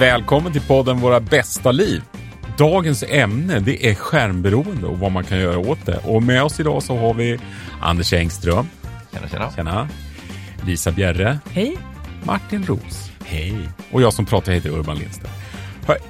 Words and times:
Välkommen 0.00 0.52
till 0.52 0.62
podden 0.62 1.00
Våra 1.00 1.20
bästa 1.20 1.72
liv. 1.72 2.02
Dagens 2.58 3.04
ämne 3.08 3.60
det 3.60 3.86
är 3.86 3.94
skärmberoende 3.94 4.86
och 4.86 4.98
vad 4.98 5.12
man 5.12 5.24
kan 5.24 5.38
göra 5.38 5.58
åt 5.58 5.86
det. 5.86 6.00
Och 6.04 6.22
med 6.22 6.42
oss 6.42 6.60
idag 6.60 6.82
så 6.82 6.96
har 6.96 7.14
vi 7.14 7.38
Anders 7.80 8.12
Engström. 8.12 8.66
Tjena, 9.12 9.28
tjena. 9.28 9.52
Tjena. 9.56 9.88
Lisa 10.66 10.92
Bjerre. 10.92 11.38
Hej. 11.50 11.76
Martin 12.24 12.66
Ros. 12.66 13.10
Hej. 13.24 13.54
Och 13.92 14.02
jag 14.02 14.12
som 14.12 14.26
pratar 14.26 14.52
heter 14.52 14.70
Urban 14.70 14.98
Lindstedt. 14.98 15.32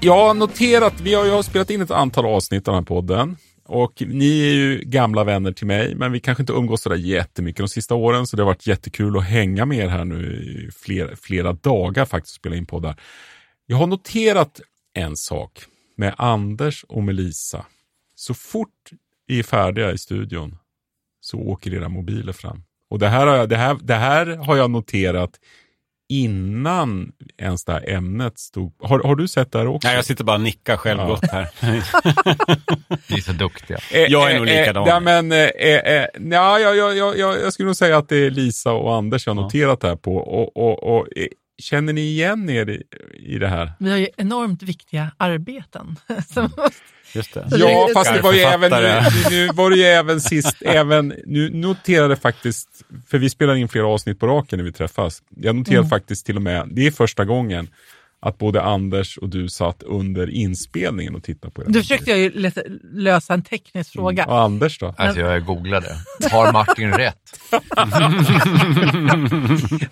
Jag 0.01 0.27
har 0.27 0.35
noterat, 0.35 1.01
vi 1.01 1.15
har, 1.15 1.27
jag 1.27 1.35
har 1.35 1.43
spelat 1.43 1.71
in 1.71 1.81
ett 1.81 1.91
antal 1.91 2.27
avsnitt 2.27 2.69
av 2.69 2.75
den 2.75 2.83
här 2.83 2.87
podden. 2.87 3.37
Och 3.65 4.03
ni 4.07 4.41
är 4.41 4.55
ju 4.55 4.79
gamla 4.79 5.25
vänner 5.25 5.53
till 5.53 5.67
mig, 5.67 5.95
men 5.95 6.13
vi 6.13 6.21
kanske 6.21 6.43
inte 6.43 6.53
umgås 6.53 6.83
sådär 6.83 6.97
jättemycket 6.97 7.59
de 7.59 7.69
sista 7.69 7.95
åren, 7.95 8.27
så 8.27 8.37
det 8.37 8.43
har 8.43 8.47
varit 8.47 8.67
jättekul 8.67 9.19
att 9.19 9.25
hänga 9.25 9.67
med 9.67 9.79
er 9.79 9.89
här 9.89 10.05
nu 10.05 10.23
i 10.23 10.71
flera, 10.85 11.17
flera 11.17 11.53
dagar 11.53 12.05
faktiskt 12.05 12.35
och 12.35 12.41
spela 12.41 12.57
in 12.57 12.67
poddar. 12.67 12.97
Jag 13.71 13.77
har 13.77 13.87
noterat 13.87 14.61
en 14.95 15.17
sak 15.17 15.61
med 15.97 16.15
Anders 16.19 16.85
och 16.89 17.03
med 17.03 17.15
Lisa. 17.15 17.67
Så 18.15 18.35
fort 18.35 18.91
vi 19.27 19.39
är 19.39 19.43
färdiga 19.43 19.93
i 19.93 19.99
studion 19.99 20.59
så 21.21 21.39
åker 21.39 21.75
era 21.75 21.89
mobiler 21.89 22.33
fram. 22.33 22.63
Och 22.89 22.99
det 22.99 23.09
här 23.09 23.27
har 23.27 23.37
jag, 23.37 23.49
det 23.49 23.57
här, 23.57 23.79
det 23.83 23.95
här 23.95 24.27
har 24.27 24.57
jag 24.57 24.71
noterat 24.71 25.31
innan 26.09 27.13
ens 27.39 27.65
det 27.65 27.73
här 27.73 27.91
ämnet 27.91 28.39
stod. 28.39 28.75
Har, 28.83 28.99
har 29.01 29.17
du 29.17 29.29
sett 29.29 29.53
det 29.53 29.59
här 29.59 29.67
också? 29.67 29.89
Nej, 29.89 29.97
jag 29.97 30.05
sitter 30.05 30.25
bara 30.25 30.37
och 30.37 30.43
nickar 30.43 30.77
självgott 30.77 31.31
här. 31.31 31.49
Ni 33.11 33.17
är 33.17 33.21
så 33.21 33.33
duktiga. 33.33 33.79
Eh, 33.93 34.01
Jag 34.01 34.31
är 34.31 34.37
nog 34.37 34.47
likadan. 34.47 34.83
Eh, 34.83 34.89
ja, 34.89 35.01
men, 35.01 35.33
eh, 35.33 35.39
eh, 35.39 36.07
ja, 36.31 36.59
ja, 36.59 36.75
ja, 36.75 36.93
ja, 36.93 37.15
ja, 37.17 37.37
jag 37.37 37.53
skulle 37.53 37.67
nog 37.67 37.77
säga 37.77 37.99
att 37.99 38.09
det 38.09 38.17
är 38.17 38.31
Lisa 38.31 38.73
och 38.73 38.95
Anders 38.95 39.27
jag 39.27 39.35
har 39.35 39.43
noterat 39.43 39.81
det 39.81 39.89
här 39.89 39.97
på. 39.97 40.17
Och, 40.17 40.57
och, 40.57 40.97
och, 40.97 41.07
eh, 41.17 41.27
känner 41.61 41.93
ni 41.93 42.01
igen 42.01 42.51
er 42.51 42.71
i, 42.71 42.83
i 43.19 43.39
det 43.39 43.49
här? 43.49 43.73
Vi 43.79 43.91
har 43.91 43.97
ju 43.97 44.07
enormt 44.17 44.63
viktiga 44.63 45.11
arbeten. 45.17 45.97
som- 46.35 46.51
Just 47.15 47.35
det. 47.35 47.49
Ja, 47.51 47.89
fast 47.95 48.15
det 48.15 48.21
var 48.21 48.33
ju 48.33 48.41
även, 48.41 48.71
nu 49.31 49.49
var 49.55 49.71
det 49.71 49.77
ju 49.77 49.83
även 49.83 50.21
sist, 50.21 50.57
även, 50.67 51.15
nu 51.27 51.51
noterade 51.51 52.17
faktiskt, 52.17 52.69
för 53.09 53.19
vi 53.19 53.31
spelar 53.31 53.55
in 53.55 53.69
flera 53.69 53.87
avsnitt 53.87 54.21
på 54.21 54.27
raken 54.27 54.57
när 54.57 54.65
vi 54.65 54.73
träffas. 54.73 55.23
Jag 55.37 55.57
noterade 55.57 55.79
Mm. 55.79 55.89
faktiskt 55.91 56.27
till 56.27 56.37
och 56.37 56.43
med, 56.43 56.69
det 56.73 56.87
är 56.87 56.91
första 56.91 57.25
gången, 57.25 57.69
att 58.23 58.39
både 58.39 58.63
Anders 58.63 59.19
och 59.19 59.29
du 59.29 59.49
satt 59.49 59.83
under 59.83 60.31
inspelningen 60.31 61.15
och 61.15 61.23
tittade 61.23 61.53
på 61.53 61.63
det. 61.63 61.73
Då 61.73 61.81
försökte 61.81 62.11
jag 62.11 62.19
ju 62.19 62.51
lösa 62.93 63.35
en 63.35 63.43
teknisk 63.43 63.93
fråga. 63.93 64.27
Och 64.27 64.41
Anders 64.41 64.79
då? 64.79 64.95
Alltså 64.99 65.21
jag 65.21 65.45
googlade. 65.45 65.97
Har 66.31 66.53
Martin 66.53 66.93
rätt? 66.93 67.17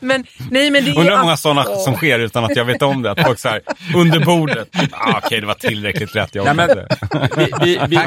Men 0.01 0.25
nej, 0.51 0.71
men 0.71 0.85
det 0.85 0.91
är 0.91 0.99
Undrar 0.99 1.17
hur 1.17 1.23
många 1.23 1.37
sådana 1.37 1.65
som 1.65 1.95
sker 1.95 2.19
utan 2.19 2.45
att 2.45 2.57
jag 2.57 2.65
vet 2.65 2.83
om 2.83 3.03
det. 3.03 3.11
Att 3.11 3.23
folk 3.23 3.39
så 3.39 3.49
här, 3.49 3.61
under 3.97 4.25
bordet. 4.25 4.69
Ah, 4.93 5.21
Okej, 5.25 5.41
det 5.41 5.47
var 5.47 5.55
tillräckligt 5.55 6.17
rätt. 6.17 6.35
Jag 6.35 6.57
men, 6.57 6.71
orkade. 6.71 6.89
vi, 7.37 7.53
vi, 7.65 7.79
vi, 7.89 7.97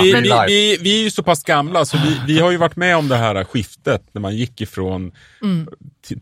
vi, 0.00 0.12
vi, 0.12 0.32
vi, 0.46 0.76
vi 0.80 0.98
är 1.00 1.02
ju 1.02 1.10
så 1.10 1.22
pass 1.22 1.42
gamla 1.42 1.84
så 1.84 1.98
vi, 1.98 2.20
vi 2.26 2.40
har 2.40 2.50
ju 2.50 2.56
varit 2.56 2.76
med 2.76 2.96
om 2.96 3.08
det 3.08 3.16
här 3.16 3.44
skiftet 3.44 4.02
när 4.12 4.20
man 4.20 4.36
gick 4.36 4.60
ifrån 4.60 5.10
ty- 5.10 5.16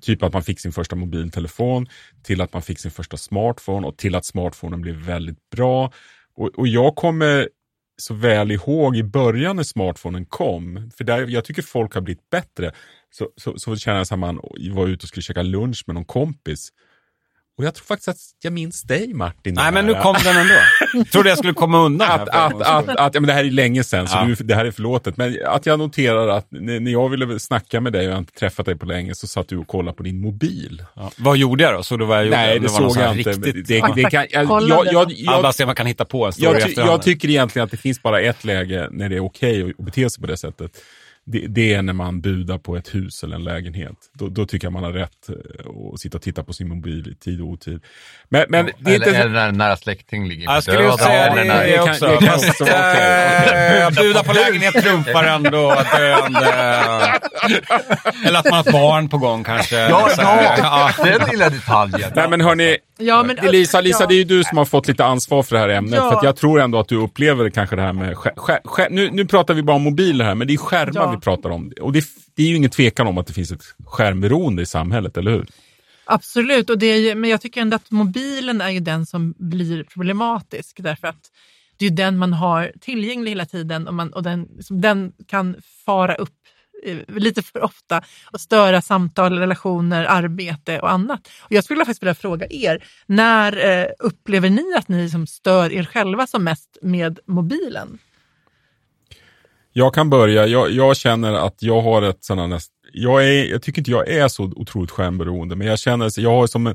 typ 0.01 0.23
att 0.23 0.33
man 0.33 0.43
fick 0.43 0.61
sin 0.61 0.73
första 0.73 0.97
mobiltelefon 0.97 1.87
till 2.23 2.41
att 2.41 2.53
man 2.53 2.63
fick 2.63 2.79
sin 2.79 2.91
första 2.91 3.17
smartphone 3.17 3.87
och 3.87 3.97
till 3.97 4.15
att 4.15 4.25
smartphonen 4.25 4.81
blev 4.81 4.95
väldigt 4.95 5.51
bra. 5.51 5.93
Och, 6.35 6.59
och 6.59 6.69
jag 6.69 6.97
kommer 6.97 7.49
så 7.97 8.15
väl 8.15 8.51
ihåg 8.51 8.97
i 8.97 9.03
början 9.03 9.57
när 9.57 9.63
smartphonen 9.63 10.27
kom, 10.27 10.91
för 10.97 11.05
där, 11.05 11.27
jag 11.27 11.45
tycker 11.45 11.63
folk 11.63 11.95
har 11.95 12.01
blivit 12.01 12.31
bättre, 12.31 12.73
så, 13.11 13.29
så, 13.37 13.59
så 13.59 13.77
känner 13.77 13.99
jag 13.99 14.13
att 14.13 14.19
man 14.19 14.41
var 14.71 14.87
ute 14.87 15.05
och 15.05 15.09
skulle 15.09 15.23
käka 15.23 15.43
lunch 15.43 15.85
med 15.87 15.95
någon 15.95 16.05
kompis. 16.05 16.69
Och 17.59 17.65
jag 17.65 17.75
tror 17.75 17.85
faktiskt 17.85 18.09
att 18.09 18.17
jag 18.43 18.53
minns 18.53 18.83
dig 18.83 19.15
Martin. 19.15 19.55
Nej, 19.55 19.73
men 19.73 19.87
nu 19.87 19.95
kom 19.95 20.17
den 20.25 20.37
ändå. 20.37 21.05
Trodde 21.13 21.29
jag 21.29 21.39
skulle 21.39 21.53
komma 21.55 21.79
undan. 21.79 22.11
Att, 22.11 22.29
att, 22.29 22.63
att, 22.63 22.89
att, 22.89 23.15
ja, 23.15 23.21
men 23.21 23.27
det 23.27 23.33
här 23.33 23.45
är 23.45 23.51
länge 23.51 23.85
sedan, 23.85 24.09
så 24.09 24.17
Ja. 24.17 24.25
du, 24.25 24.35
det 24.35 24.55
här 24.55 24.65
är 24.65 24.71
förlåtet. 24.71 25.17
Men 25.17 25.37
att 25.47 25.67
jag 25.67 25.79
noterar 25.79 26.29
att 26.29 26.47
när 26.51 26.91
jag 26.91 27.09
ville 27.09 27.39
snacka 27.39 27.81
med 27.81 27.93
dig 27.93 28.07
och 28.07 28.13
jag 28.13 28.19
inte 28.19 28.33
träffat 28.33 28.67
dig 28.67 28.77
på 28.79 28.87
länge 28.87 29.15
så 29.15 29.27
satt 29.27 29.49
du 29.49 29.59
och 29.59 29.67
kollade 29.67 29.97
på 29.97 30.03
din 30.03 30.21
mobil. 30.21 30.85
Ja. 30.95 31.11
Vad 31.17 31.37
gjorde 31.37 31.65
jag 31.65 31.75
då? 31.75 31.83
Så 31.83 31.97
då 31.97 32.05
var 32.05 32.17
jag 32.17 32.25
gjorde? 32.25 32.37
Nej, 32.37 32.59
det, 32.59 32.69
var 32.69 32.81
någon 32.81 32.91
såg 32.91 33.03
jag 33.03 33.19
inte. 33.19 33.31
Riktigt, 33.31 33.67
det, 33.69 33.81
det, 33.81 33.93
det 33.95 34.11
kan, 34.11 34.27
jag, 34.31 34.45
jag, 34.45 34.69
jag, 34.69 34.87
jag, 34.93 35.13
jag, 35.13 35.43
bara 35.43 35.53
se 35.53 35.63
om 35.63 35.67
man 35.67 35.77
kan 35.77 35.87
hitta 35.87 36.05
på 36.05 36.27
en 36.27 36.33
story 36.33 36.61
jag, 36.61 36.69
ty, 36.69 36.75
jag 36.77 37.03
tycker 37.03 37.31
egentligen 37.31 37.65
att 37.65 37.71
det 37.71 37.77
finns 37.77 38.03
bara 38.03 38.21
ett 38.21 38.45
läge 38.45 38.89
när 38.91 39.09
det 39.09 39.17
är 39.17 39.25
okej 39.25 39.71
att 39.79 39.85
bete 39.85 40.11
sig 40.11 40.21
på 40.21 40.27
det 40.27 40.37
sättet. 40.37 40.79
Det, 41.25 41.47
det 41.49 41.75
är 41.75 41.83
när 41.83 41.93
man 41.93 42.21
budar 42.21 42.59
på 42.59 42.77
ett 42.77 42.95
hus 42.95 43.25
eller 43.25 43.37
en 43.37 43.45
lägenhet. 43.45 43.97
Då, 44.13 44.29
då 44.29 44.47
tycker 44.47 44.67
jag 44.67 44.73
man 44.73 44.83
har 44.85 44.93
rätt 44.93 45.29
eh, 45.29 45.35
att 45.95 46.01
sitta 46.01 46.19
och 46.19 46.23
titta 46.23 46.43
på 46.45 46.53
sin 46.53 46.69
mobil 46.69 47.09
i 47.09 47.25
tid 47.25 47.41
och 47.41 47.47
otid. 47.47 47.81
Men, 48.29 48.45
men 48.49 48.71
det 48.79 48.91
är 48.91 48.95
Eller, 48.95 49.07
inte... 49.07 49.19
eller 49.19 49.31
när 49.33 49.49
en 49.49 49.59
nära 49.59 49.77
släkting 49.77 50.29
ligger 50.29 50.45
Jag 50.45 50.63
skulle 50.63 50.83
ju 50.85 50.93
säga 50.93 51.27
Ja, 51.45 51.55
det, 51.65 51.81
också. 51.91 52.07
det 52.07 52.27
kan 52.27 52.35
också 52.35 52.65
äh, 52.67 53.91
buda 54.03 54.25
på 54.25 54.33
lägenhet 54.33 54.75
trumfar 54.85 55.25
ändå 55.25 55.75
döende. 55.97 56.53
Eller 58.27 58.39
att 58.39 58.45
man 58.45 58.53
har 58.55 58.61
ett 58.61 58.73
barn 58.73 59.09
på 59.09 59.19
gång 59.19 59.45
kanske. 59.45 59.77
Ja, 59.77 60.09
Så 60.17 60.23
ja, 60.23 60.91
den 61.19 61.31
lilla 61.31 61.51
detaljen. 61.51 62.13
Nej 62.15 62.29
men 62.29 62.41
hörni, 62.41 62.77
Ja, 62.99 63.23
men, 63.23 63.37
Lisa, 63.53 63.81
Lisa 63.81 64.03
ja. 64.03 64.07
det 64.07 64.15
är 64.15 64.17
ju 64.17 64.25
du 64.25 64.45
som 64.45 64.59
har 64.59 64.65
fått 64.65 64.89
lite 64.89 65.05
ansvar 65.05 65.43
för 65.43 65.55
det 65.57 65.61
här 65.61 65.69
ämnet. 65.69 65.95
Ja. 65.95 66.11
För 66.11 66.17
att 66.17 66.23
jag 66.23 66.37
tror 66.37 66.61
ändå 66.61 66.79
att 66.81 66.89
du 66.89 66.97
upplever 66.97 67.51
kanske 67.51 67.77
det 67.77 67.83
här 67.83 67.93
med... 67.93 68.15
skär- 68.17 68.35
skär- 68.37 68.61
skär- 68.65 68.89
nu, 68.91 69.11
nu 69.13 69.25
pratar 69.25 69.55
vi 69.55 69.63
bara 69.63 69.77
om 69.77 69.83
mobiler 69.83 70.25
här, 70.25 70.35
men 70.35 70.47
det 70.47 70.53
är 70.55 70.59
skärmar 70.59 70.93
Ja 70.95 71.12
vi 71.15 71.21
pratar 71.21 71.51
om. 71.51 71.73
Och 71.81 71.93
det, 71.93 72.05
det 72.35 72.43
är 72.43 72.47
ju 72.47 72.57
ingen 72.57 72.71
tvekan 72.71 73.07
om 73.07 73.19
att 73.19 73.27
det 73.27 73.33
finns 73.33 73.53
ett 73.53 73.65
skärmberoende 73.87 74.63
i 74.63 74.67
samhället, 74.67 75.17
eller 75.17 75.31
hur? 75.31 75.47
Absolut, 76.05 76.71
och 76.71 76.79
det 76.79 76.87
är 76.87 76.97
ju, 76.97 77.15
men 77.15 77.31
jag 77.31 77.41
tycker 77.41 77.61
ändå 77.61 77.77
att 77.77 77.91
mobilen 77.91 78.61
är 78.61 78.71
ju 78.71 78.81
den 78.81 79.07
som 79.07 79.35
blir 79.39 79.85
problematisk 79.85 80.77
därför 80.81 81.09
att 81.09 81.31
det 81.77 81.85
är 81.87 81.91
ju 81.91 81.97
den 81.97 82.19
man 82.19 82.33
har 82.33 82.73
tillgänglig 82.81 83.31
hela 83.31 83.47
tiden 83.47 83.89
och, 83.89 83.95
man, 83.95 84.13
och 84.13 84.23
den, 84.23 84.49
liksom, 84.57 84.81
den 84.81 85.13
kan 85.27 85.57
fara 85.87 86.15
upp 86.15 86.35
eh, 86.87 86.99
lite 87.09 87.43
för 87.43 87.63
ofta 87.63 88.03
och 88.33 88.41
störa 88.41 88.83
samtal, 88.83 89.39
relationer, 89.39 90.05
arbete 90.05 90.81
och 90.81 90.91
annat. 90.91 91.29
Och 91.41 91.53
jag 91.53 91.65
skulle 91.65 91.81
faktiskt 91.81 92.03
vilja 92.03 92.15
fråga 92.15 92.47
er, 92.51 92.85
när 93.07 93.81
eh, 93.81 93.87
upplever 93.99 94.51
ni 94.51 94.75
att 94.79 94.89
ni 94.89 95.03
liksom 95.03 95.27
stör 95.27 95.73
er 95.73 95.85
själva 95.85 96.27
som 96.27 96.45
mest 96.45 96.79
med 96.83 97.19
mobilen? 97.27 97.99
Jag 99.73 99.95
kan 99.95 100.11
börja. 100.11 100.47
Jag, 100.47 100.71
jag 100.71 100.97
känner 100.97 101.33
att 101.33 101.63
jag 101.63 101.81
har 101.81 102.03
ett 102.03 102.25
sådant 102.25 102.51
näst... 102.51 102.73
Jag, 102.93 103.25
är, 103.25 103.45
jag 103.45 103.63
tycker 103.63 103.81
inte 103.81 103.91
jag 103.91 104.09
är 104.09 104.29
så 104.29 104.45
otroligt 104.45 104.91
skärmberoende, 104.91 105.57
men 105.57 105.67
jag 105.67 105.79
känner 105.79 106.07
att 106.07 106.19
jag 106.19 106.31
har 106.31 106.47
som 106.47 106.67
en... 106.67 106.75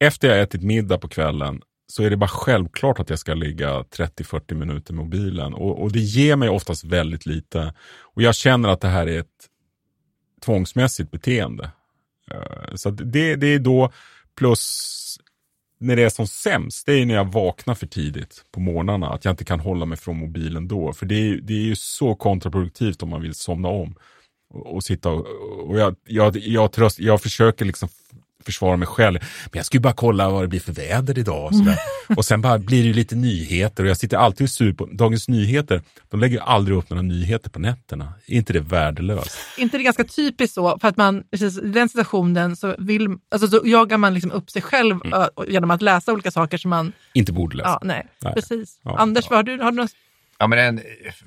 Efter 0.00 0.28
jag 0.28 0.40
ätit 0.40 0.62
middag 0.62 0.98
på 0.98 1.08
kvällen 1.08 1.62
så 1.86 2.02
är 2.02 2.10
det 2.10 2.16
bara 2.16 2.28
självklart 2.28 3.00
att 3.00 3.10
jag 3.10 3.18
ska 3.18 3.34
ligga 3.34 3.80
30-40 3.80 4.54
minuter 4.54 4.94
med 4.94 5.04
mobilen. 5.04 5.54
Och, 5.54 5.82
och 5.82 5.92
det 5.92 6.00
ger 6.00 6.36
mig 6.36 6.48
oftast 6.48 6.84
väldigt 6.84 7.26
lite. 7.26 7.74
Och 8.00 8.22
jag 8.22 8.34
känner 8.34 8.68
att 8.68 8.80
det 8.80 8.88
här 8.88 9.06
är 9.06 9.20
ett 9.20 9.26
tvångsmässigt 10.44 11.10
beteende. 11.10 11.70
Eh, 12.30 12.74
så 12.74 12.90
det, 12.90 13.36
det 13.36 13.46
är 13.46 13.58
då 13.58 13.92
plus 14.36 14.99
när 15.80 15.96
det 15.96 16.02
är 16.02 16.08
som 16.08 16.26
sämst, 16.26 16.86
det 16.86 16.92
är 16.92 17.06
när 17.06 17.14
jag 17.14 17.32
vaknar 17.32 17.74
för 17.74 17.86
tidigt 17.86 18.44
på 18.52 18.60
morgnarna. 18.60 19.08
Att 19.08 19.24
jag 19.24 19.32
inte 19.32 19.44
kan 19.44 19.60
hålla 19.60 19.86
mig 19.86 19.98
från 19.98 20.16
mobilen 20.16 20.68
då. 20.68 20.92
För 20.92 21.06
det 21.06 21.14
är, 21.14 21.36
det 21.36 21.52
är 21.52 21.62
ju 21.62 21.76
så 21.76 22.14
kontraproduktivt 22.14 23.02
om 23.02 23.08
man 23.08 23.22
vill 23.22 23.34
somna 23.34 23.68
om. 23.68 23.94
Och, 24.54 24.74
och 24.74 24.84
sitta 24.84 25.10
och, 25.10 25.26
och 25.68 25.78
jag, 25.78 25.96
jag, 26.04 26.36
jag, 26.36 26.72
tröst, 26.72 26.98
jag 26.98 27.22
försöker 27.22 27.64
liksom 27.64 27.88
försvara 28.44 28.76
mig 28.76 28.88
själv. 28.88 29.18
Men 29.20 29.58
jag 29.58 29.66
ska 29.66 29.76
ju 29.76 29.80
bara 29.80 29.92
kolla 29.92 30.30
vad 30.30 30.44
det 30.44 30.48
blir 30.48 30.60
för 30.60 30.72
väder 30.72 31.18
idag. 31.18 31.44
Och, 31.44 31.54
sådär. 31.54 31.78
och 32.16 32.24
sen 32.24 32.40
bara 32.40 32.58
blir 32.58 32.82
det 32.82 32.86
ju 32.86 32.92
lite 32.92 33.14
nyheter. 33.16 33.84
Och 33.84 33.90
jag 33.90 33.96
sitter 33.96 34.16
alltid 34.16 34.50
sur 34.50 34.72
på 34.72 34.88
Dagens 34.92 35.28
Nyheter. 35.28 35.82
De 36.10 36.20
lägger 36.20 36.36
ju 36.36 36.42
aldrig 36.42 36.78
upp 36.78 36.90
några 36.90 37.02
nyheter 37.02 37.50
på 37.50 37.58
nätterna. 37.58 38.12
Är 38.26 38.34
inte 38.34 38.52
det 38.52 38.60
värdelöst? 38.60 39.38
inte 39.58 39.78
det 39.78 39.84
ganska 39.84 40.04
typiskt 40.04 40.54
så? 40.54 40.78
För 40.78 40.88
att 40.88 40.96
man, 40.96 41.22
precis, 41.30 41.58
i 41.58 41.68
den 41.68 41.88
situationen 41.88 42.56
så, 42.56 42.74
vill, 42.78 43.08
alltså, 43.30 43.48
så 43.48 43.60
jagar 43.64 43.98
man 43.98 44.14
liksom 44.14 44.30
upp 44.30 44.50
sig 44.50 44.62
själv 44.62 45.00
ö, 45.14 45.26
genom 45.48 45.70
att 45.70 45.82
läsa 45.82 46.12
olika 46.12 46.30
saker 46.30 46.58
som 46.58 46.70
man... 46.70 46.92
Inte 47.12 47.32
borde 47.32 47.56
läsa. 47.56 47.68
Ja, 47.68 47.80
nej, 47.82 48.06
Nej. 48.24 48.34
precis. 48.34 48.80
Ja, 48.82 48.96
Anders, 48.98 49.30
vad 49.30 49.38
har 49.38 49.42
du, 49.42 49.62
har 49.62 49.70
du 49.70 49.76
något? 49.76 49.90
Ja, 50.42 50.46
men 50.46 50.58
en, 50.58 50.80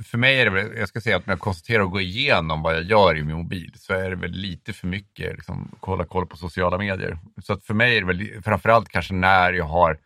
för 0.03 0.17
mig 0.17 0.39
är 0.39 0.45
det 0.45 0.51
väl, 0.51 0.77
jag 0.77 0.89
ska 0.89 1.01
säga 1.01 1.17
att 1.17 1.25
när 1.25 1.31
jag 1.31 1.39
konstaterar 1.39 1.83
och 1.83 1.91
går 1.91 2.01
igenom 2.01 2.61
vad 2.61 2.75
jag 2.75 2.83
gör 2.83 3.17
i 3.17 3.23
min 3.23 3.35
mobil 3.35 3.71
så 3.75 3.93
är 3.93 4.09
det 4.09 4.15
väl 4.15 4.31
lite 4.31 4.73
för 4.73 4.87
mycket 4.87 5.35
liksom, 5.35 5.71
kolla, 5.79 6.05
koll 6.05 6.25
på 6.25 6.37
sociala 6.37 6.77
medier. 6.77 7.17
Så 7.43 7.53
att 7.53 7.65
för 7.65 7.73
mig 7.73 7.97
är 7.97 8.01
det 8.01 8.07
väl 8.07 8.41
framförallt 8.43 8.89
kanske 8.89 9.13
när 9.13 9.53
jag 9.53 9.65
har, 9.65 9.97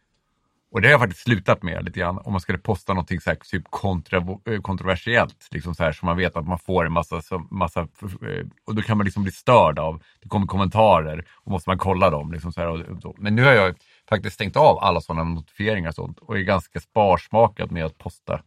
och 0.71 0.81
det 0.81 0.87
har 0.87 0.91
jag 0.91 0.99
faktiskt 0.99 1.23
slutat 1.23 1.63
med 1.63 1.85
lite 1.85 1.99
grann, 1.99 2.17
om 2.17 2.31
man 2.31 2.41
skulle 2.41 2.57
posta 2.57 2.93
någonting 2.93 3.21
så 3.21 3.29
här, 3.29 3.37
typ 3.51 3.63
kontra, 3.69 4.17
eh, 4.17 4.61
kontroversiellt, 4.61 5.47
liksom 5.51 5.75
så 5.75 5.83
här, 5.83 5.91
så 5.91 6.05
man 6.05 6.17
vet 6.17 6.35
att 6.35 6.47
man 6.47 6.59
får 6.59 6.85
en 6.85 6.93
massa, 6.93 7.21
så, 7.21 7.47
massa 7.51 7.79
eh, 7.81 8.45
och 8.65 8.75
då 8.75 8.81
kan 8.81 8.97
man 8.97 9.05
liksom 9.05 9.23
bli 9.23 9.31
störd 9.31 9.79
av, 9.79 10.03
det 10.21 10.29
kommer 10.29 10.47
kommentarer 10.47 11.25
och 11.43 11.51
måste 11.51 11.69
man 11.69 11.77
kolla 11.77 12.09
dem. 12.09 12.31
Liksom 12.31 12.53
så 12.53 12.61
här, 12.61 12.67
och, 12.67 13.05
och. 13.05 13.15
Men 13.19 13.35
nu 13.35 13.43
har 13.43 13.51
jag 13.51 13.75
faktiskt 14.09 14.35
stängt 14.35 14.55
av 14.55 14.77
alla 14.79 15.01
sådana 15.01 15.23
notifieringar 15.23 15.89
och 15.89 15.95
sånt 15.95 16.19
och 16.19 16.37
är 16.37 16.41
ganska 16.41 16.79
sparsmakad 16.79 17.71
med 17.71 17.85
att 17.85 17.97
posta 17.97 18.41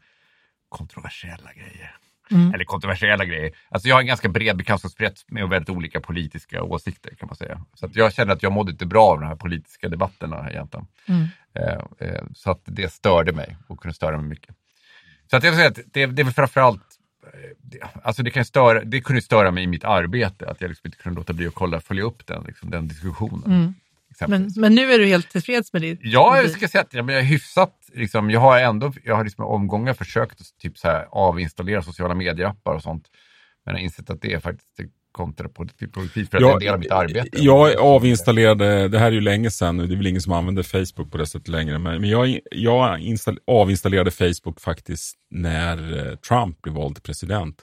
kontroversiella 0.70 1.52
grejer. 1.52 1.96
Mm. 2.30 2.54
Eller 2.54 2.64
kontroversiella 2.64 3.24
grejer. 3.24 3.52
Alltså 3.68 3.88
jag 3.88 3.96
har 3.96 4.00
en 4.00 4.06
ganska 4.06 4.28
bred 4.28 4.56
bekantskapskrets 4.56 5.24
med 5.28 5.48
väldigt 5.48 5.70
olika 5.70 6.00
politiska 6.00 6.62
åsikter 6.62 7.14
kan 7.14 7.26
man 7.26 7.36
säga. 7.36 7.64
Så 7.74 7.86
att 7.86 7.96
jag 7.96 8.12
kände 8.12 8.32
att 8.32 8.42
jag 8.42 8.52
mådde 8.52 8.72
inte 8.72 8.86
bra 8.86 9.06
av 9.06 9.20
de 9.20 9.26
här 9.26 9.36
politiska 9.36 9.88
debatterna 9.88 10.50
egentligen. 10.50 10.86
Mm. 11.06 11.26
Eh, 11.54 12.08
eh, 12.08 12.22
så 12.34 12.50
att 12.50 12.62
det 12.64 12.92
störde 12.92 13.32
mig 13.32 13.56
och 13.66 13.80
kunde 13.80 13.94
störa 13.94 14.16
mig 14.16 14.26
mycket. 14.26 14.54
Så 15.30 15.36
att 15.36 15.44
jag 15.44 15.54
säga 15.54 15.68
att 15.68 15.78
det, 15.92 16.06
det 16.06 16.22
är 16.22 16.24
väl 16.24 16.34
framförallt 16.34 16.82
eh, 17.24 17.88
Alltså 18.02 18.22
det, 18.22 18.30
kan 18.30 18.44
störa, 18.44 18.84
det 18.84 19.00
kunde 19.00 19.22
störa 19.22 19.50
mig 19.50 19.64
i 19.64 19.66
mitt 19.66 19.84
arbete, 19.84 20.50
att 20.50 20.60
jag 20.60 20.68
liksom 20.68 20.88
inte 20.88 20.98
kunde 20.98 21.20
låta 21.20 21.32
bli 21.32 21.46
att 21.46 21.54
kolla, 21.54 21.80
följa 21.80 22.04
upp 22.04 22.26
den, 22.26 22.44
liksom, 22.44 22.70
den 22.70 22.88
diskussionen. 22.88 23.44
Mm. 23.46 23.74
Men, 24.28 24.50
men 24.56 24.74
nu 24.74 24.92
är 24.92 24.98
du 24.98 25.06
helt 25.06 25.30
tillfreds 25.30 25.72
med 25.72 25.82
ditt 25.82 26.00
Ja, 26.02 26.36
jag 26.36 26.50
ska 26.50 26.68
säga 26.68 26.82
att 26.82 26.94
ja, 26.94 27.02
men 27.02 27.14
jag 27.14 27.24
är 27.24 27.28
hyfsat, 27.28 27.74
liksom, 27.94 28.30
jag 28.30 28.40
har 28.40 28.60
ändå, 28.60 28.92
jag 29.04 29.16
har 29.16 29.24
liksom 29.24 29.44
omgångar 29.44 29.94
försökt 29.94 30.40
att 30.40 30.58
typ 30.62 30.78
så 30.78 30.88
här, 30.88 31.06
avinstallera 31.10 31.82
sociala 31.82 32.14
medieappar 32.14 32.74
och 32.74 32.82
sånt. 32.82 33.04
Men 33.64 33.74
jag 33.74 33.78
har 33.78 33.84
insett 33.84 34.10
att 34.10 34.22
det 34.22 34.32
är 34.32 34.40
faktiskt 34.40 34.80
kontraproduktivt 35.12 35.94
för 35.94 36.00
att 36.00 36.14
det 36.34 36.36
är 36.38 36.52
en 36.52 36.58
del 36.58 36.74
av 36.74 36.78
mitt 36.78 36.90
arbete. 36.90 37.28
Jag 37.32 37.80
avinstallerade, 37.80 38.88
det 38.88 38.98
här 38.98 39.06
är 39.06 39.12
ju 39.12 39.20
länge 39.20 39.50
sedan 39.50 39.76
nu, 39.76 39.86
det 39.86 39.94
är 39.94 39.96
väl 39.96 40.06
ingen 40.06 40.22
som 40.22 40.32
använder 40.32 40.62
Facebook 40.62 41.12
på 41.12 41.18
det 41.18 41.26
sättet 41.26 41.48
längre, 41.48 41.78
men, 41.78 42.00
men 42.00 42.10
jag, 42.10 42.38
jag 42.50 43.00
install, 43.00 43.38
avinstallerade 43.46 44.10
Facebook 44.10 44.60
faktiskt 44.60 45.16
när 45.30 46.08
eh, 46.08 46.16
Trump 46.16 46.62
blev 46.62 46.74
vald 46.74 46.94
till 46.94 47.02
president. 47.02 47.62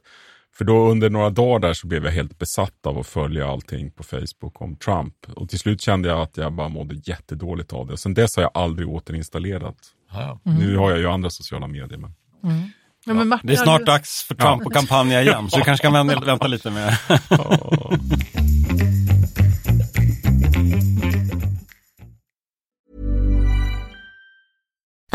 För 0.57 0.65
då 0.65 0.87
under 0.91 1.09
några 1.09 1.29
dagar 1.29 1.59
där 1.59 1.73
så 1.73 1.87
blev 1.87 2.05
jag 2.05 2.11
helt 2.11 2.39
besatt 2.39 2.85
av 2.85 2.97
att 2.99 3.07
följa 3.07 3.47
allting 3.47 3.91
på 3.91 4.03
Facebook 4.03 4.61
om 4.61 4.75
Trump. 4.75 5.13
Och 5.35 5.49
till 5.49 5.59
slut 5.59 5.81
kände 5.81 6.09
jag 6.09 6.21
att 6.21 6.37
jag 6.37 6.53
bara 6.53 6.69
mådde 6.69 6.95
jättedåligt 7.03 7.73
av 7.73 7.87
det. 7.87 7.93
Och 7.93 7.99
sen 7.99 8.13
dess 8.13 8.35
har 8.35 8.43
jag 8.43 8.51
aldrig 8.53 8.87
återinstallerat. 8.89 9.77
Ja. 10.11 10.39
Nu 10.43 10.77
har 10.77 10.89
jag 10.91 10.99
ju 10.99 11.07
andra 11.07 11.29
sociala 11.29 11.67
medier. 11.67 11.97
Men... 11.97 12.13
Ja, 13.05 13.13
men 13.13 13.27
Martin, 13.27 13.47
Det 13.47 13.53
är 13.53 13.57
snart 13.57 13.79
du- 13.79 13.85
dags 13.85 14.23
för 14.23 14.35
Trump 14.35 14.67
att 14.67 14.73
kampanja 14.73 15.21
igen, 15.21 15.49
så 15.49 15.57
du 15.57 15.63
kanske 15.65 15.83
kan 15.83 15.93
vänta, 15.93 16.19
vänta 16.25 16.47
lite 16.47 16.71
med 16.71 16.97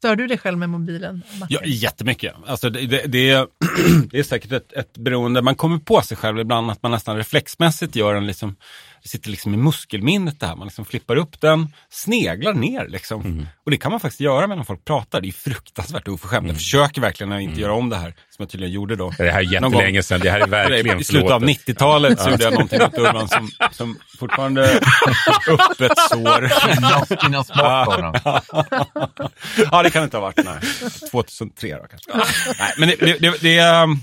stör 0.00 0.16
du 0.16 0.26
dig 0.26 0.38
själv 0.38 0.58
med 0.58 0.68
mobilen? 0.68 1.22
Martin? 1.40 1.58
Ja, 1.60 1.66
jättemycket. 1.66 2.34
Alltså 2.46 2.70
det, 2.70 2.86
det, 2.86 3.06
det, 3.06 3.30
är, 3.30 3.46
det 4.10 4.18
är 4.18 4.22
säkert 4.22 4.52
ett, 4.52 4.72
ett 4.72 4.98
beroende. 4.98 5.42
Man 5.42 5.54
kommer 5.54 5.78
på 5.78 6.02
sig 6.02 6.16
själv 6.16 6.38
ibland 6.38 6.70
att 6.70 6.82
man 6.82 6.92
nästan 6.92 7.16
reflexmässigt 7.16 7.96
gör 7.96 8.14
en 8.14 8.26
liksom, 8.26 8.56
det 9.02 9.08
sitter 9.08 9.30
liksom 9.30 9.54
i 9.54 9.56
muskelminnet 9.56 10.40
det 10.40 10.46
här. 10.46 10.56
Man 10.56 10.66
liksom 10.66 10.84
flippar 10.84 11.16
upp 11.16 11.40
den, 11.40 11.74
sneglar 11.90 12.54
ner 12.54 12.88
liksom. 12.88 13.46
Och 13.64 13.70
det 13.70 13.76
kan 13.76 13.90
man 13.90 14.00
faktiskt 14.00 14.20
göra 14.20 14.46
när 14.46 14.62
folk 14.62 14.84
pratar. 14.84 15.20
Det 15.20 15.28
är 15.28 15.32
fruktansvärt 15.32 16.08
oförskämt. 16.08 16.46
Jag 16.46 16.56
försöker 16.56 17.00
verkligen 17.00 17.32
att 17.32 17.40
inte 17.40 17.60
göra 17.60 17.72
om 17.72 17.88
det 17.88 17.96
här, 17.96 18.14
som 18.30 18.42
jag 18.42 18.48
tydligen 18.48 18.74
gjorde 18.74 18.96
då. 18.96 19.12
Det 19.18 19.30
här 19.30 19.54
är 19.54 19.60
Någon 19.60 19.72
jättelänge 19.72 19.98
gång. 19.98 20.02
sedan, 20.02 20.20
det 20.20 20.30
här 20.30 20.40
är 20.40 20.46
verkligen 20.46 20.98
I 21.00 21.04
slutet 21.04 21.30
av 21.30 21.40
förlåtet. 21.40 21.66
90-talet 21.68 22.20
så 22.20 22.30
gjorde 22.30 22.44
jag 22.44 22.52
någonting 22.52 22.78
mot 22.80 22.98
Urban 22.98 23.28
som, 23.28 23.50
som 23.72 23.98
fortfarande 24.18 24.62
öppet 25.48 25.92
sår. 26.10 26.50
Innan, 27.26 27.44
smartphonen. 27.44 28.14
ja, 29.70 29.82
det 29.82 29.90
kan 29.90 30.02
det 30.02 30.04
inte 30.04 30.16
ha 30.16 30.22
varit. 30.22 30.44
Nej. 30.44 30.90
2003 31.10 31.78
då 31.78 31.86
kanske. 31.86 32.10
nej, 32.58 32.74
men 32.78 32.88
det, 32.88 32.96
det, 32.96 33.18
det, 33.18 33.42
det, 33.42 33.58
är, 33.58 33.82
um, 33.82 33.98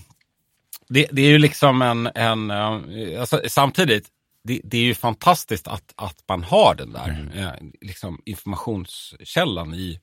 det, 0.89 1.07
det 1.11 1.21
är 1.21 1.29
ju 1.29 1.37
liksom 1.37 1.81
en, 1.81 2.09
en 2.15 2.51
um, 2.51 2.83
alltså, 3.19 3.41
samtidigt, 3.47 4.07
det, 4.47 4.61
det 4.63 4.77
är 4.77 4.81
ju 4.81 4.95
fantastiskt 4.95 5.67
att, 5.67 5.93
att 5.95 6.23
man 6.27 6.43
har 6.43 6.75
den 6.75 6.93
där 6.93 7.31
eh, 7.35 7.67
liksom 7.81 8.21
informationskällan 8.25 9.73
i 9.73 9.99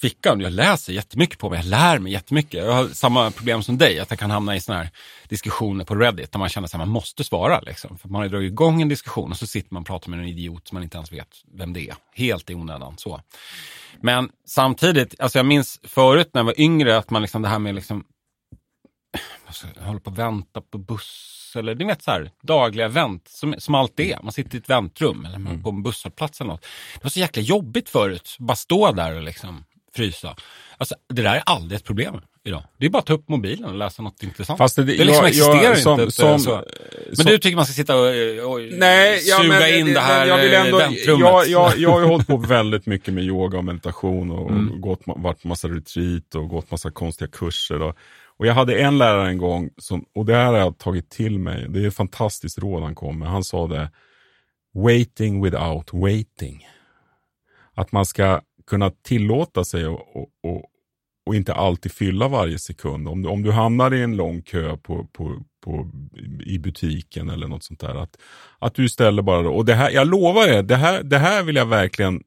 fickan. 0.00 0.40
Jag 0.40 0.52
läser 0.52 0.92
jättemycket 0.92 1.38
på 1.38 1.50
mig, 1.50 1.58
jag 1.58 1.66
lär 1.66 1.98
mig 1.98 2.12
jättemycket. 2.12 2.64
Jag 2.64 2.72
har 2.72 2.88
samma 2.88 3.30
problem 3.30 3.62
som 3.62 3.78
dig, 3.78 4.00
att 4.00 4.10
jag 4.10 4.18
kan 4.18 4.30
hamna 4.30 4.56
i 4.56 4.60
såna 4.60 4.78
här 4.78 4.90
diskussioner 5.28 5.84
på 5.84 5.94
Reddit 5.94 6.32
där 6.32 6.38
man 6.38 6.48
känner 6.48 6.66
att 6.66 6.78
man 6.78 6.88
måste 6.88 7.24
svara. 7.24 7.60
Liksom. 7.60 7.98
För 7.98 8.08
man 8.08 8.30
dragit 8.30 8.52
igång 8.52 8.82
en 8.82 8.88
diskussion 8.88 9.30
och 9.30 9.36
så 9.36 9.46
sitter 9.46 9.74
man 9.74 9.80
och 9.80 9.86
pratar 9.86 10.10
med 10.10 10.20
en 10.20 10.28
idiot 10.28 10.68
som 10.68 10.76
man 10.76 10.82
inte 10.82 10.96
ens 10.96 11.12
vet 11.12 11.28
vem 11.54 11.72
det 11.72 11.88
är. 11.88 11.94
Helt 12.14 12.50
i 12.50 12.54
onödan. 12.54 12.94
Så. 12.98 13.20
Men 14.00 14.30
samtidigt, 14.46 15.20
alltså 15.20 15.38
jag 15.38 15.46
minns 15.46 15.80
förut 15.82 16.30
när 16.32 16.38
jag 16.38 16.46
var 16.46 16.60
yngre 16.60 16.98
att 16.98 17.10
man 17.10 17.22
liksom 17.22 17.42
det 17.42 17.48
här 17.48 17.58
med 17.58 17.74
liksom 17.74 18.04
jag 19.76 19.82
hålla 19.86 20.00
på 20.00 20.10
och 20.10 20.18
vänta 20.18 20.60
på 20.60 20.78
buss 20.78 21.36
eller 21.56 21.74
ni 21.74 21.84
vet 21.84 22.02
så 22.02 22.10
här 22.10 22.30
dagliga 22.42 22.88
vänt 22.88 23.28
som, 23.28 23.54
som 23.58 23.74
allt 23.74 24.00
är. 24.00 24.18
Man 24.22 24.32
sitter 24.32 24.54
i 24.54 24.58
ett 24.58 24.70
väntrum 24.70 25.24
eller 25.24 25.38
man- 25.38 25.62
på 25.62 25.70
en 25.70 25.82
busshållplats 25.82 26.40
eller 26.40 26.50
något. 26.50 26.62
Det 26.94 27.02
var 27.04 27.10
så 27.10 27.20
jäkla 27.20 27.42
jobbigt 27.42 27.88
förut, 27.88 28.36
bara 28.38 28.56
stå 28.56 28.92
där 28.92 29.16
och 29.16 29.22
liksom 29.22 29.64
frysa. 29.94 30.36
Alltså 30.78 30.94
det 31.08 31.22
där 31.22 31.34
är 31.34 31.42
aldrig 31.46 31.76
ett 31.80 31.84
problem 31.84 32.20
idag. 32.44 32.62
Det 32.78 32.86
är 32.86 32.90
bara 32.90 32.98
att 32.98 33.06
ta 33.06 33.12
upp 33.12 33.28
mobilen 33.28 33.64
och 33.70 33.74
läsa 33.74 34.02
något 34.02 34.22
intressant. 34.22 34.58
Fast 34.58 34.76
det- 34.76 34.84
det 34.84 34.92
liksom 34.92 35.14
jag- 35.14 35.26
existerar 35.28 35.62
jag- 35.62 35.78
som- 35.78 36.00
inte 36.00 36.12
som- 36.12 36.38
så. 36.38 36.64
Men 37.06 37.16
som- 37.16 37.24
du 37.26 37.38
tycker 37.38 37.56
man 37.56 37.64
ska 37.66 37.72
sitta 37.74 37.96
och, 37.96 38.06
och 38.52 38.60
Nej, 38.72 39.20
ja, 39.24 39.36
suga 39.38 39.48
men, 39.58 39.74
in 39.78 39.94
det 39.94 40.00
här 40.00 40.26
jag, 40.26 40.38
vill 40.38 40.52
eh, 40.54 40.60
ändå, 40.64 40.78
väntrummet? 40.78 41.20
jag, 41.20 41.48
jag, 41.48 41.78
jag 41.78 41.90
har 41.90 42.00
ju 42.00 42.06
hållit 42.06 42.26
på 42.26 42.36
väldigt 42.36 42.86
mycket 42.86 43.14
med 43.14 43.24
yoga 43.24 43.58
och 43.58 43.64
meditation 43.64 44.30
och 44.30 44.50
Mm. 44.50 44.80
gått, 44.80 45.00
varit 45.06 45.42
på 45.42 45.48
massa 45.48 45.68
retreat 45.68 46.34
och 46.34 46.48
gått 46.48 46.70
massa 46.70 46.90
konstiga 46.90 47.28
kurser. 47.32 47.82
Och, 47.82 47.96
och 48.40 48.46
jag 48.46 48.54
hade 48.54 48.80
en 48.80 48.98
lärare 48.98 49.28
en 49.28 49.38
gång, 49.38 49.70
som, 49.76 50.04
och 50.14 50.26
det 50.26 50.34
här 50.34 50.46
har 50.46 50.58
jag 50.58 50.78
tagit 50.78 51.10
till 51.10 51.38
mig, 51.38 51.66
det 51.68 51.84
är 51.84 51.88
ett 51.88 51.94
fantastiskt 51.94 52.58
råd 52.58 52.82
han 52.82 52.94
kom 52.94 53.18
med. 53.18 53.28
Han 53.28 53.44
sa 53.44 53.66
det, 53.66 53.90
waiting 54.74 55.42
without 55.42 55.92
waiting. 55.92 56.66
Att 57.74 57.92
man 57.92 58.06
ska 58.06 58.40
kunna 58.66 58.90
tillåta 58.90 59.64
sig 59.64 59.86
och, 59.86 60.16
och, 60.16 60.28
och, 60.42 60.64
och 61.26 61.34
inte 61.34 61.54
alltid 61.54 61.92
fylla 61.92 62.28
varje 62.28 62.58
sekund. 62.58 63.08
Om 63.08 63.22
du, 63.22 63.28
om 63.28 63.42
du 63.42 63.52
hamnar 63.52 63.94
i 63.94 64.02
en 64.02 64.16
lång 64.16 64.42
kö 64.42 64.76
på, 64.76 65.06
på, 65.12 65.44
på, 65.64 65.90
i 66.46 66.58
butiken 66.58 67.30
eller 67.30 67.48
något 67.48 67.64
sånt 67.64 67.80
där. 67.80 67.94
Att, 67.94 68.16
att 68.58 68.74
du 68.74 68.84
istället 68.84 69.24
bara, 69.24 69.50
och 69.50 69.64
det 69.64 69.74
här, 69.74 69.90
jag 69.90 70.06
lovar 70.06 70.48
er, 70.48 70.62
det 70.62 70.76
här, 70.76 71.02
det 71.02 71.18
här 71.18 71.42
vill 71.42 71.56
jag 71.56 71.66
verkligen 71.66 72.22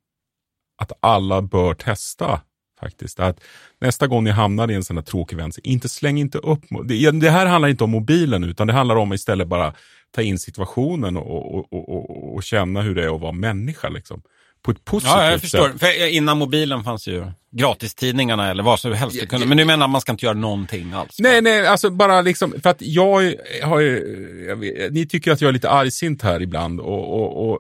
att 0.78 0.92
alla 1.00 1.42
bör 1.42 1.74
testa. 1.74 2.42
Faktiskt. 2.84 3.20
Att 3.20 3.44
nästa 3.82 4.08
gång 4.08 4.24
ni 4.24 4.32
hamnar 4.32 4.72
i 4.72 4.76
en 4.76 4.84
sån 4.84 4.98
här 4.98 5.04
tråkig 5.04 5.38
vänster, 5.38 5.68
inte 5.68 5.90
släng 5.90 6.18
inte 6.18 6.38
upp. 6.38 6.62
Det, 6.86 7.12
det 7.12 7.30
här 7.30 7.46
handlar 7.46 7.70
inte 7.70 7.84
om 7.84 7.90
mobilen 7.90 8.44
utan 8.44 8.68
det 8.68 8.74
handlar 8.74 8.96
om 8.96 9.14
istället 9.14 9.48
bara 9.48 9.74
ta 10.12 10.22
in 10.22 10.40
situationen 10.40 11.18
och, 11.18 11.56
och, 11.56 11.74
och, 11.74 11.90
och, 11.90 12.36
och 12.36 12.44
känna 12.44 12.82
hur 12.82 12.96
det 12.96 13.04
är 13.04 13.16
att 13.16 13.22
vara 13.22 13.32
människa. 13.32 13.90
Liksom. 13.90 14.22
På 14.64 14.72
ett 14.72 14.86
positivt 14.86 15.14
Ja, 15.16 15.32
jag 15.32 15.42
förstår. 15.42 15.70
sätt. 15.70 15.80
För 15.80 16.08
innan 16.08 16.38
mobilen 16.38 16.84
fanns 16.84 17.08
ju 17.08 17.26
gratistidningarna 17.52 18.50
eller 18.52 18.64
vad 18.64 18.80
som 18.80 18.94
helst. 18.94 19.28
kunde- 19.28 19.46
Men 19.46 19.58
du 19.58 19.66
menar 19.66 19.86
att 19.86 19.92
man 19.92 20.02
ska 20.02 20.12
inte 20.12 20.26
göra 20.26 20.38
någonting 20.38 20.94
alls? 20.94 21.16
Nej, 21.20 21.42
nej, 21.42 21.68
alltså 21.68 21.90
bara 21.90 22.22
liksom, 22.22 22.54
för 22.64 22.70
att 22.70 22.82
jag 22.82 23.34
har 23.64 23.80
ju, 23.80 24.46
jag 24.48 24.56
vet, 24.56 24.94
ni 24.94 25.08
tycker 25.08 25.32
att 25.32 25.42
jag 25.42 25.50
är 25.50 25.54
lite 25.54 25.70
argsint 25.70 26.22
här 26.22 26.42
ibland 26.42 26.80
och, 26.80 27.14
och, 27.22 27.50
och 27.50 27.60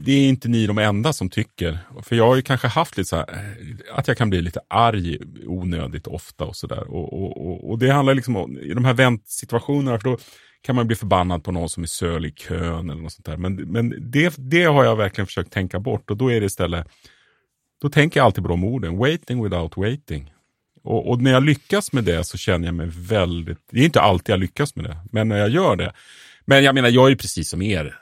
det- 0.00 0.12
är 0.12 0.28
inte 0.28 0.48
ni 0.48 0.66
de 0.66 0.78
enda 0.78 1.12
som 1.12 1.30
tycker. 1.30 1.78
För 2.02 2.16
jag 2.16 2.26
har 2.28 2.36
ju 2.36 2.42
kanske 2.42 2.68
haft 2.68 2.96
lite 2.96 3.08
så 3.08 3.16
här, 3.16 3.26
att 3.94 4.08
jag 4.08 4.18
kan 4.18 4.30
bli 4.30 4.42
lite 4.42 4.60
arg 4.70 5.18
onödigt 5.46 6.06
ofta 6.06 6.44
och 6.44 6.56
sådär. 6.56 6.90
Och, 6.94 7.12
och, 7.12 7.46
och, 7.46 7.70
och 7.70 7.78
det 7.78 7.90
handlar 7.90 8.14
liksom 8.14 8.36
om, 8.36 8.58
i 8.58 8.74
de 8.74 8.84
här 8.84 8.94
väntsituationerna, 8.94 9.98
för 9.98 10.04
då 10.10 10.18
kan 10.68 10.76
man 10.76 10.86
bli 10.86 10.96
förbannad 10.96 11.44
på 11.44 11.52
någon 11.52 11.68
som 11.68 11.82
är 11.82 11.86
sölig 11.86 12.28
i 12.28 12.32
kön 12.32 12.90
eller 12.90 13.02
något 13.02 13.12
sånt 13.12 13.26
där. 13.26 13.36
Men, 13.36 13.54
men 13.54 14.10
det, 14.10 14.34
det 14.38 14.64
har 14.64 14.84
jag 14.84 14.96
verkligen 14.96 15.26
försökt 15.26 15.52
tänka 15.52 15.80
bort 15.80 16.10
och 16.10 16.16
då 16.16 16.32
är 16.32 16.40
det 16.40 16.46
istället, 16.46 16.86
då 17.82 17.88
tänker 17.88 18.20
jag 18.20 18.24
alltid 18.24 18.44
på 18.44 18.48
de 18.48 18.64
orden, 18.64 18.98
waiting 18.98 19.42
without 19.42 19.76
waiting. 19.76 20.32
Och, 20.82 21.10
och 21.10 21.22
när 21.22 21.32
jag 21.32 21.42
lyckas 21.42 21.92
med 21.92 22.04
det 22.04 22.24
så 22.24 22.38
känner 22.38 22.68
jag 22.68 22.74
mig 22.74 22.86
väldigt, 22.90 23.58
det 23.70 23.80
är 23.80 23.84
inte 23.84 24.00
alltid 24.00 24.32
jag 24.32 24.40
lyckas 24.40 24.76
med 24.76 24.84
det, 24.84 24.96
men 25.12 25.28
när 25.28 25.36
jag 25.36 25.48
gör 25.48 25.76
det. 25.76 25.92
Men 26.44 26.64
jag 26.64 26.74
menar, 26.74 26.88
jag 26.88 27.06
är 27.06 27.10
ju 27.10 27.16
precis 27.16 27.48
som 27.48 27.62
er. 27.62 27.98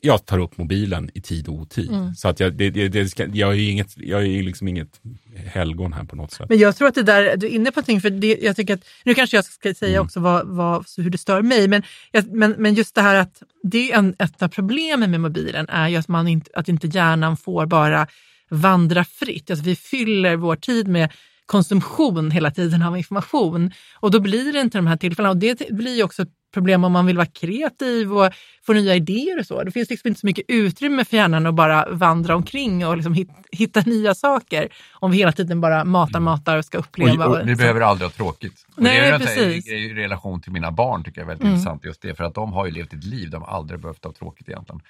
Jag 0.00 0.26
tar 0.26 0.38
upp 0.38 0.58
mobilen 0.58 1.10
i 1.14 1.20
tid 1.20 1.48
och 1.48 1.54
otid. 1.54 1.90
Så 2.16 2.28
att 2.28 2.40
jag, 2.40 2.54
det, 2.54 2.70
det, 2.70 2.88
det 2.88 3.08
ska, 3.08 3.26
jag 3.26 3.50
är 3.50 3.54
ju 3.54 3.70
inget, 3.70 3.96
jag 3.96 4.20
är 4.20 4.26
ju 4.26 4.42
liksom 4.42 4.68
inget 4.68 5.00
helgon 5.46 5.92
här 5.92 6.04
på 6.04 6.16
något 6.16 6.32
sätt. 6.32 6.48
Men 6.48 6.58
jag 6.58 6.76
tror 6.76 6.88
att 6.88 6.94
det 6.94 7.02
där, 7.02 7.36
du 7.36 7.46
är 7.46 7.50
inne 7.50 7.70
på 7.70 7.80
någonting, 7.80 8.00
för 8.00 8.10
det, 8.10 8.38
jag 8.42 8.56
tycker 8.56 8.74
att, 8.74 8.84
nu 9.04 9.14
kanske 9.14 9.36
jag 9.36 9.44
ska 9.44 9.74
säga 9.74 9.92
Mm. 9.92 10.04
också 10.06 10.20
vad, 10.20 10.46
vad, 10.48 10.86
hur 10.96 11.10
det 11.10 11.18
stör 11.18 11.42
mig, 11.42 11.68
men, 11.68 11.82
men, 12.30 12.54
men 12.58 12.74
just 12.74 12.94
det 12.94 13.02
här 13.02 13.14
att 13.14 13.42
det 13.62 13.92
är 13.92 13.98
en, 13.98 14.14
ett 14.18 14.42
av 14.42 14.48
problemen 14.48 15.10
med 15.10 15.20
mobilen 15.20 15.68
är 15.68 15.88
ju 15.88 15.96
att, 15.96 16.08
man 16.08 16.28
inte, 16.28 16.50
att 16.54 16.68
inte 16.68 16.86
hjärnan 16.86 17.36
får 17.36 17.66
bara 17.66 18.06
vandra 18.50 19.04
fritt. 19.04 19.50
Alltså 19.50 19.64
vi 19.64 19.76
fyller 19.76 20.36
vår 20.36 20.56
tid 20.56 20.88
med 20.88 21.12
konsumtion 21.46 22.30
hela 22.30 22.50
tiden 22.50 22.82
av 22.82 22.98
information 22.98 23.72
och 24.00 24.10
då 24.10 24.20
blir 24.20 24.52
det 24.52 24.60
inte 24.60 24.78
de 24.78 24.86
här 24.86 24.96
tillfällena. 24.96 25.30
Och 25.30 25.36
det 25.36 25.70
blir 25.70 26.04
också 26.04 26.22
ett 26.22 26.32
problem 26.54 26.84
om 26.84 26.92
man 26.92 27.06
vill 27.06 27.16
vara 27.16 27.26
kreativ 27.26 28.12
och 28.12 28.32
få 28.66 28.72
nya 28.72 28.94
idéer 28.94 29.38
och 29.38 29.46
så. 29.46 29.62
Det 29.64 29.70
finns 29.70 29.90
liksom 29.90 30.08
inte 30.08 30.20
så 30.20 30.26
mycket 30.26 30.44
utrymme 30.48 31.04
för 31.04 31.16
hjärnan 31.16 31.46
att 31.46 31.54
bara 31.54 31.88
vandra 31.90 32.36
omkring 32.36 32.86
och 32.86 32.96
liksom 32.96 33.14
hit, 33.14 33.28
hitta 33.52 33.80
nya 33.80 34.14
saker 34.14 34.68
om 34.92 35.10
vi 35.10 35.16
hela 35.16 35.32
tiden 35.32 35.60
bara 35.60 35.84
matar, 35.84 36.20
matar 36.20 36.58
och 36.58 36.64
ska 36.64 36.78
uppleva. 36.78 37.26
Och, 37.26 37.40
och 37.40 37.48
vi 37.48 37.56
behöver 37.56 37.80
aldrig 37.80 38.10
ha 38.10 38.12
tråkigt. 38.12 38.66
Och 38.76 38.82
Nej, 38.82 39.00
det 39.00 39.06
är 39.06 39.18
precis. 39.18 39.68
i 39.68 39.94
relation 39.94 40.40
till 40.40 40.52
mina 40.52 40.72
barn 40.72 41.04
tycker 41.04 41.20
jag 41.20 41.24
är 41.24 41.28
väldigt 41.28 41.44
Mm. 41.44 41.54
intressant 41.54 41.84
just 41.84 42.02
det. 42.02 42.14
För 42.14 42.24
att 42.24 42.34
de 42.34 42.52
har 42.52 42.66
ju 42.66 42.72
levt 42.72 42.92
ett 42.92 43.04
liv 43.04 43.30
de 43.30 43.42
aldrig 43.42 43.80
behövt 43.80 44.04
ha 44.04 44.12
tråkigt 44.12 44.48
egentligen. 44.48 44.80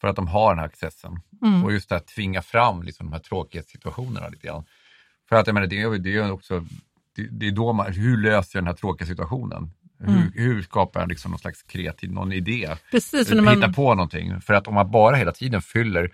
För 0.00 0.08
att 0.08 0.16
de 0.16 0.28
har 0.28 0.50
den 0.50 0.58
här 0.58 0.66
accessen. 0.66 1.20
Mm. 1.42 1.64
Och 1.64 1.72
just 1.72 1.88
det 1.88 1.94
här 1.94 2.02
tvinga 2.14 2.42
fram 2.42 2.82
liksom, 2.82 3.06
de 3.06 3.12
här 3.12 3.20
tråkighetssituationerna 3.20 4.28
lite 4.28 4.46
grann. 4.46 4.64
För 5.28 5.36
att 5.36 5.46
jag 5.46 5.54
menar, 5.54 5.66
det 5.66 5.82
är, 5.82 5.98
det 5.98 6.16
är 6.16 6.30
också, 6.30 6.64
det, 7.16 7.28
det 7.30 7.46
är 7.46 7.52
då 7.52 7.72
man, 7.72 7.92
hur 7.92 8.16
löser 8.16 8.58
jag 8.58 8.64
den 8.64 8.66
här 8.68 8.74
tråkiga 8.74 9.06
situationen? 9.06 9.70
Hur, 9.98 10.32
hur 10.34 10.62
skapar 10.62 11.00
jag 11.00 11.08
liksom 11.08 11.30
någon 11.30 11.38
slags 11.38 11.62
kreativ, 11.62 12.12
någon 12.12 12.32
idé? 12.32 12.68
Precis, 12.90 13.30
när 13.30 13.42
man, 13.42 13.54
Hitta 13.54 13.72
på 13.72 13.94
någonting. 13.94 14.40
För 14.40 14.54
att 14.54 14.68
om 14.68 14.74
man 14.74 14.90
bara 14.90 15.16
hela 15.16 15.32
tiden 15.32 15.62
fyller, 15.62 16.10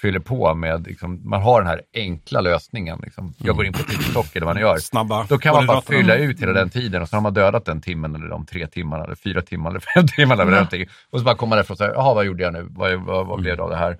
fyller 0.00 0.18
på 0.18 0.54
med, 0.54 0.86
liksom, 0.86 1.28
man 1.28 1.42
har 1.42 1.60
den 1.60 1.68
här 1.68 1.82
enkla 1.94 2.40
lösningen. 2.40 3.00
Liksom. 3.02 3.34
Jag 3.38 3.56
går 3.56 3.66
in 3.66 3.72
på 3.72 3.82
TikTok 3.82 4.36
eller 4.36 4.46
vad 4.46 4.56
man 4.56 4.62
gör. 4.62 4.78
Snabba 4.78 5.26
Då 5.28 5.38
kan 5.38 5.54
man 5.54 5.66
bara 5.66 5.82
fylla 5.82 6.16
ut 6.16 6.40
hela 6.40 6.52
den 6.52 6.70
tiden 6.70 7.02
och 7.02 7.08
så 7.08 7.16
har 7.16 7.20
man 7.20 7.34
dödat 7.34 7.64
den 7.64 7.80
timmen 7.80 8.14
eller 8.14 8.28
de 8.28 8.46
tre 8.46 8.66
timmarna 8.66 9.04
eller 9.04 9.14
fyra 9.14 9.42
timmar 9.42 9.70
eller 9.70 9.80
fem 9.80 10.06
timmar 10.16 10.34
eller 10.34 10.50
någonting. 10.50 10.86
Och 11.10 11.18
så 11.18 11.24
bara 11.24 11.36
kommer 11.36 11.48
man 11.48 11.56
därifrån 11.56 11.74
och 11.74 11.78
säger, 11.78 11.92
jaha 11.92 12.14
vad 12.14 12.24
gjorde 12.24 12.42
jag 12.42 12.52
nu? 12.52 12.66
Vad, 12.70 12.94
vad, 12.94 13.26
vad 13.26 13.40
blev 13.40 13.56
det 13.56 13.62
av 13.62 13.70
det 13.70 13.76
här? 13.76 13.98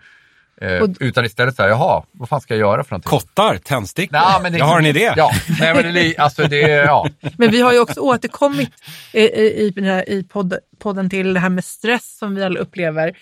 Eh, 0.61 0.83
Och- 0.83 0.97
utan 1.01 1.25
istället 1.25 1.57
så 1.57 1.63
här, 1.63 1.69
jaha, 1.69 2.03
vad 2.13 2.29
fan 2.29 2.41
ska 2.41 2.55
jag 2.55 2.61
göra 2.61 2.85
för 2.85 2.91
någonting? 2.91 3.11
Kottar, 3.11 3.57
tändstickor. 3.57 4.13
Nej, 4.13 4.43
men 4.43 4.53
det- 4.53 4.59
jag 4.59 4.65
har 4.67 4.79
en 4.79 4.87
idé. 4.87 5.13
Ja, 5.17 5.31
nej 5.61 5.75
men 5.75 5.95
det, 5.95 6.17
alltså 6.19 6.43
det, 6.49 6.61
ja. 6.69 7.09
Men 7.39 7.51
vi 7.51 7.61
har 7.61 7.73
ju 7.73 7.79
också 7.79 8.01
återkommit 8.01 8.71
i, 9.13 9.21
i, 9.21 9.67
i, 9.67 9.71
den 9.71 9.85
här, 9.85 10.09
i 10.09 10.23
podd, 10.25 10.55
podden 10.79 11.11
till 11.11 11.35
det 11.35 11.41
här 11.41 11.49
med 11.49 11.65
stress 11.65 12.19
som 12.19 12.35
vi 12.35 12.45
alla 12.45 12.61
upplever. 12.61 13.13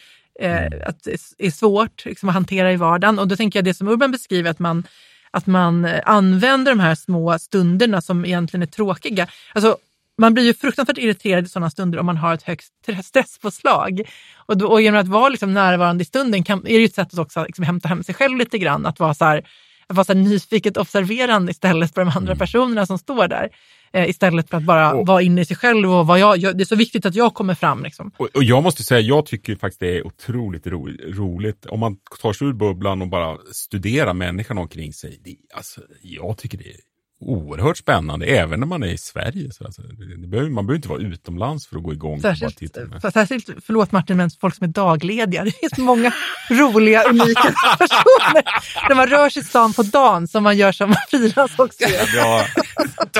Eh, 0.40 0.64
att 0.86 1.04
det 1.04 1.46
är 1.46 1.50
svårt 1.50 2.04
liksom, 2.04 2.28
att 2.28 2.34
hantera 2.34 2.72
i 2.72 2.76
vardagen. 2.76 3.18
Och 3.18 3.28
då 3.28 3.36
tänker 3.36 3.58
jag 3.58 3.64
det 3.64 3.74
som 3.74 3.88
Urban 3.88 4.10
beskriver, 4.10 4.50
att 4.50 4.58
man, 4.58 4.86
att 5.30 5.46
man 5.46 5.84
eh, 5.84 6.00
använder 6.04 6.72
de 6.72 6.80
här 6.80 6.94
små 6.94 7.38
stunderna 7.38 8.00
som 8.00 8.24
egentligen 8.24 8.62
är 8.62 8.66
tråkiga. 8.66 9.26
Alltså, 9.52 9.76
man 10.18 10.34
blir 10.34 10.44
ju 10.44 10.54
fruktansvärt 10.54 10.98
irriterad 10.98 11.44
i 11.44 11.48
sådana 11.48 11.70
stunder 11.70 11.98
om 11.98 12.06
man 12.06 12.16
har 12.16 12.34
ett 12.34 12.42
högt 12.42 12.64
stresspåslag. 13.04 14.02
Och, 14.46 14.58
då, 14.58 14.66
och 14.66 14.82
genom 14.82 15.00
att 15.00 15.08
vara 15.08 15.28
liksom 15.28 15.54
närvarande 15.54 16.02
i 16.02 16.04
stunden 16.04 16.44
kan, 16.44 16.58
är 16.58 16.62
det 16.62 16.78
ju 16.78 16.84
ett 16.84 16.94
sätt 16.94 17.12
att 17.12 17.18
också 17.18 17.44
liksom 17.44 17.64
hämta 17.64 17.88
hem 17.88 18.04
sig 18.04 18.14
själv 18.14 18.38
lite 18.38 18.58
grann. 18.58 18.86
Att 18.86 19.00
vara 19.00 19.14
så 19.14 19.24
här, 19.24 19.46
att 19.86 19.96
vara 19.96 20.04
så 20.04 20.14
nyfiket 20.14 20.76
observerande 20.76 21.50
istället 21.52 21.94
för 21.94 22.04
de 22.04 22.12
andra 22.16 22.36
personerna 22.36 22.86
som 22.86 22.98
står 22.98 23.28
där. 23.28 23.48
Eh, 23.92 24.08
istället 24.10 24.50
för 24.50 24.56
att 24.56 24.62
bara 24.62 24.92
Och- 24.94 25.06
vara 25.06 25.22
inne 25.22 25.40
i 25.40 25.44
sig 25.44 25.56
själv 25.56 25.92
och 25.94 26.06
vad 26.06 26.18
jag, 26.18 26.38
jag, 26.38 26.58
det 26.58 26.62
är 26.62 26.66
så 26.66 26.76
viktigt 26.76 27.06
att 27.06 27.14
jag 27.14 27.34
kommer 27.34 27.54
fram. 27.54 27.82
Liksom. 27.82 28.10
Och, 28.16 28.28
och 28.34 28.44
jag 28.44 28.62
måste 28.62 28.84
säga, 28.84 29.00
jag 29.00 29.26
tycker 29.26 29.56
faktiskt 29.56 29.80
det 29.80 29.96
är 29.98 30.06
otroligt 30.06 30.66
ro, 30.66 30.88
roligt 31.08 31.66
om 31.66 31.80
man 31.80 31.96
tar 32.22 32.32
sig 32.32 32.46
ur 32.48 32.52
bubblan 32.52 33.02
och 33.02 33.08
bara 33.08 33.38
studerar 33.52 34.14
människan 34.14 34.58
omkring 34.58 34.92
sig. 34.92 35.20
Det, 35.24 35.36
alltså, 35.54 35.80
jag 36.02 36.38
tycker 36.38 36.58
det 36.58 36.64
är 36.70 36.76
oerhört 37.22 37.76
spännande, 37.76 38.26
även 38.26 38.60
när 38.60 38.66
man 38.66 38.82
är 38.82 38.86
i 38.86 38.98
Sverige. 38.98 39.52
Så 39.52 39.64
alltså, 39.64 39.82
behöver, 40.28 40.50
man 40.50 40.66
behöver 40.66 40.76
inte 40.76 40.88
vara 40.88 41.00
utomlands 41.00 41.66
för 41.66 41.76
att 41.76 41.82
gå 41.82 41.92
igång. 41.92 42.20
Särskilt, 42.20 42.76
med. 42.76 43.02
för, 43.02 43.10
särskilt, 43.10 43.48
förlåt 43.66 43.92
Martin, 43.92 44.16
men 44.16 44.30
folk 44.40 44.54
som 44.54 44.64
är 44.64 44.68
daglediga. 44.68 45.44
Det 45.52 45.52
finns 45.52 45.78
många 45.78 46.12
roliga, 46.50 47.02
unika 47.02 47.42
personer. 47.78 48.42
När 48.88 48.94
man 48.94 49.06
rör 49.06 49.30
sig 49.30 49.42
i 49.42 49.44
stan 49.44 49.72
på 49.72 49.82
dagen 49.82 50.28
som 50.28 50.42
man 50.42 50.56
gör 50.56 50.72
som 50.72 50.94
frilans 51.10 51.58
också. 51.58 51.84
Bra. 52.14 52.44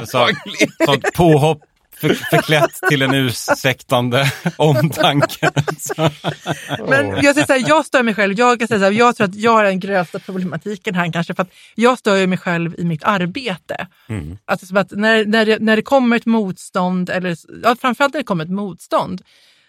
Så, 0.04 0.28
sånt 0.84 1.12
påhopp 1.14 1.62
för, 2.02 2.14
förklätt 2.14 2.80
till 2.88 3.02
en 3.02 3.14
ursäktande 3.14 4.32
omtanke. 4.56 5.50
Men 6.88 7.06
jag, 7.22 7.34
säger 7.34 7.46
så 7.46 7.52
här, 7.52 7.64
jag 7.68 7.86
stör 7.86 8.02
mig 8.02 8.14
själv. 8.14 8.38
Jag, 8.38 8.58
kan 8.58 8.68
säga 8.68 8.80
så 8.80 8.84
här, 8.84 8.92
jag 8.92 9.16
tror 9.16 9.26
att 9.26 9.34
jag 9.34 9.52
har 9.52 9.64
den 9.64 9.80
grövsta 9.80 10.18
problematiken 10.18 10.94
här 10.94 11.12
kanske. 11.12 11.34
För 11.34 11.42
att 11.42 11.52
jag 11.74 11.98
stör 11.98 12.26
mig 12.26 12.38
själv 12.38 12.74
i 12.78 12.84
mitt 12.84 13.04
arbete. 13.04 13.86
Är 14.46 14.66
som 14.66 14.76
att 14.76 14.90
när, 14.90 15.24
när, 15.24 15.46
det, 15.46 15.58
när 15.58 15.76
det 15.76 15.82
kommer 15.82 16.16
ett 16.16 16.26
motstånd, 16.26 17.10
eller 17.10 17.36
ja, 17.62 17.76
framförallt 17.80 18.14
när 18.14 18.20
det 18.20 18.24
kommer 18.24 18.44
ett 18.44 18.50
motstånd, 18.50 19.22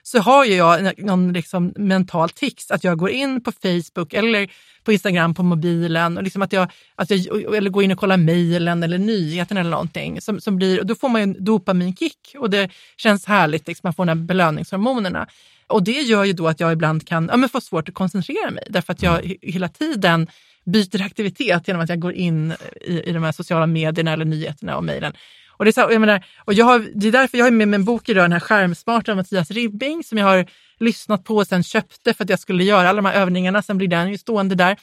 så 0.03 0.19
har 0.19 0.45
ju 0.45 0.55
jag 0.55 1.03
någon 1.03 1.33
liksom 1.33 1.73
mental 1.75 2.29
tics 2.29 2.71
att 2.71 2.83
jag 2.83 2.97
går 2.97 3.09
in 3.09 3.43
på 3.43 3.51
Facebook 3.51 4.13
eller 4.13 4.49
på 4.83 4.93
Instagram 4.93 5.33
på 5.33 5.43
mobilen 5.43 6.17
och 6.17 6.23
liksom 6.23 6.41
att 6.41 6.53
jag, 6.53 6.71
att 6.95 7.09
jag, 7.09 7.55
eller 7.55 7.69
går 7.69 7.83
in 7.83 7.91
och 7.91 7.97
kollar 7.97 8.17
mejlen 8.17 8.83
eller 8.83 8.97
nyheten 8.97 9.57
eller 9.57 9.69
någonting. 9.69 10.21
Som, 10.21 10.41
som 10.41 10.55
blir, 10.55 10.79
och 10.79 10.85
då 10.85 10.95
får 10.95 11.09
man 11.09 11.21
ju 11.21 11.23
en 11.23 11.43
dopaminkick 11.43 12.35
och 12.37 12.49
det 12.49 12.69
känns 12.97 13.25
härligt, 13.25 13.67
liksom, 13.67 13.81
man 13.87 13.93
får 13.93 14.05
de 14.05 14.09
här 14.17 14.25
belöningshormonerna. 14.25 15.27
Och 15.67 15.83
det 15.83 16.01
gör 16.01 16.23
ju 16.23 16.33
då 16.33 16.47
att 16.47 16.59
jag 16.59 16.73
ibland 16.73 17.07
kan 17.07 17.29
ja, 17.31 17.37
men 17.37 17.49
få 17.49 17.61
svårt 17.61 17.89
att 17.89 17.95
koncentrera 17.95 18.51
mig 18.51 18.63
därför 18.69 18.93
att 18.93 19.03
jag 19.03 19.21
he- 19.21 19.37
hela 19.41 19.69
tiden 19.69 20.27
byter 20.65 21.01
aktivitet 21.01 21.67
genom 21.67 21.81
att 21.81 21.89
jag 21.89 21.99
går 21.99 22.13
in 22.13 22.53
i, 22.81 23.01
i 23.09 23.11
de 23.11 23.23
här 23.23 23.31
sociala 23.31 23.67
medierna 23.67 24.13
eller 24.13 24.25
nyheterna 24.25 24.77
och 24.77 24.83
mejlen. 24.83 25.13
Och 25.63 25.65
det, 25.65 25.69
är 25.77 25.87
så, 25.87 25.93
jag 25.93 26.01
menar, 26.01 26.25
och 26.45 26.53
jag 26.53 26.65
har, 26.65 26.87
det 26.95 27.07
är 27.07 27.11
därför 27.11 27.37
jag 27.37 27.45
har 27.45 27.51
med 27.51 27.67
mig 27.67 27.75
en 27.75 27.85
bok 27.85 28.09
idag, 28.09 28.23
den 28.23 28.31
här 28.31 28.39
Skärmsmarta 28.39 29.11
av 29.11 29.17
Mattias 29.17 29.51
Ribbing 29.51 30.03
som 30.03 30.17
jag 30.17 30.25
har 30.25 30.45
lyssnat 30.79 31.23
på 31.23 31.35
och 31.35 31.47
sen 31.47 31.63
köpte 31.63 32.13
för 32.13 32.23
att 32.23 32.29
jag 32.29 32.39
skulle 32.39 32.63
göra 32.63 32.89
alla 32.89 33.01
de 33.01 33.05
här 33.05 33.21
övningarna. 33.21 33.61
Sen 33.61 33.77
blir 33.77 33.87
den 33.87 34.11
ju 34.11 34.17
stående 34.17 34.55
där 34.55 34.77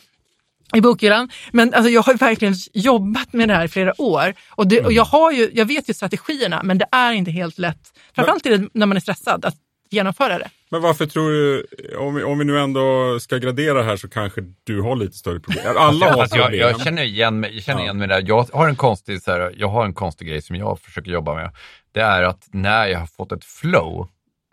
i 0.75 0.81
bokhyllan. 0.81 1.31
Men 1.53 1.75
alltså, 1.75 1.91
jag 1.91 2.03
har 2.03 2.15
verkligen 2.15 2.55
jobbat 2.73 3.33
med 3.33 3.49
det 3.49 3.55
här 3.55 3.65
i 3.65 3.69
flera 3.69 4.01
år. 4.01 4.35
Och, 4.51 4.67
det, 4.67 4.85
och 4.85 4.93
jag, 4.93 5.05
har 5.05 5.33
ju, 5.33 5.51
jag 5.55 5.67
vet 5.67 5.89
ju 5.89 5.95
strategierna, 5.95 6.63
men 6.63 6.79
det 6.79 6.87
är 6.93 7.13
inte 7.13 7.31
helt 7.31 7.59
lätt. 7.59 7.93
Framförallt 8.15 8.45
när 8.75 8.87
man 8.87 8.97
är 8.97 9.01
stressad 9.01 9.45
att 9.45 9.57
genomföra 9.91 10.39
det. 10.39 10.51
Men 10.71 10.83
varför 10.83 11.07
tror 11.07 11.31
du, 11.31 11.67
om 11.99 12.15
vi, 12.15 12.23
om 12.23 12.39
vi 12.39 12.45
nu 12.45 12.59
ändå 12.61 13.17
ska 13.21 13.37
gradera 13.37 13.83
här 13.83 13.97
så 13.97 14.09
kanske 14.09 14.41
du 14.65 14.81
har 14.81 14.97
lite 14.97 15.17
större 15.17 15.41
problem. 15.41 15.65
Alla 15.77 16.12
har 16.12 16.21
Alltså, 16.23 16.37
jag, 16.37 16.47
problem. 16.47 16.61
jag 16.61 16.81
känner 16.81 17.03
igen 17.03 17.41
mig, 17.41 17.55
jag 17.55 17.62
känner 17.62 17.83
igen 17.83 17.99
mig 17.99 18.09
där. 18.09 18.23
Jag 18.27 18.43
har, 18.53 18.69
en 18.69 18.77
konstig, 18.77 19.23
så 19.23 19.31
här, 19.31 19.55
jag 19.57 19.69
har 19.69 19.85
en 19.85 19.95
konstig 19.95 20.29
grej 20.29 20.43
som 20.43 20.57
jag 20.57 20.81
försöker 20.81 21.11
jobba 21.11 21.35
med. 21.35 21.50
Det 21.93 22.00
är 22.00 22.23
att 22.23 22.49
när 22.53 22.87
jag 22.87 22.99
har 22.99 23.07
fått 23.07 23.33
ett 23.33 23.45
flow, 23.45 24.09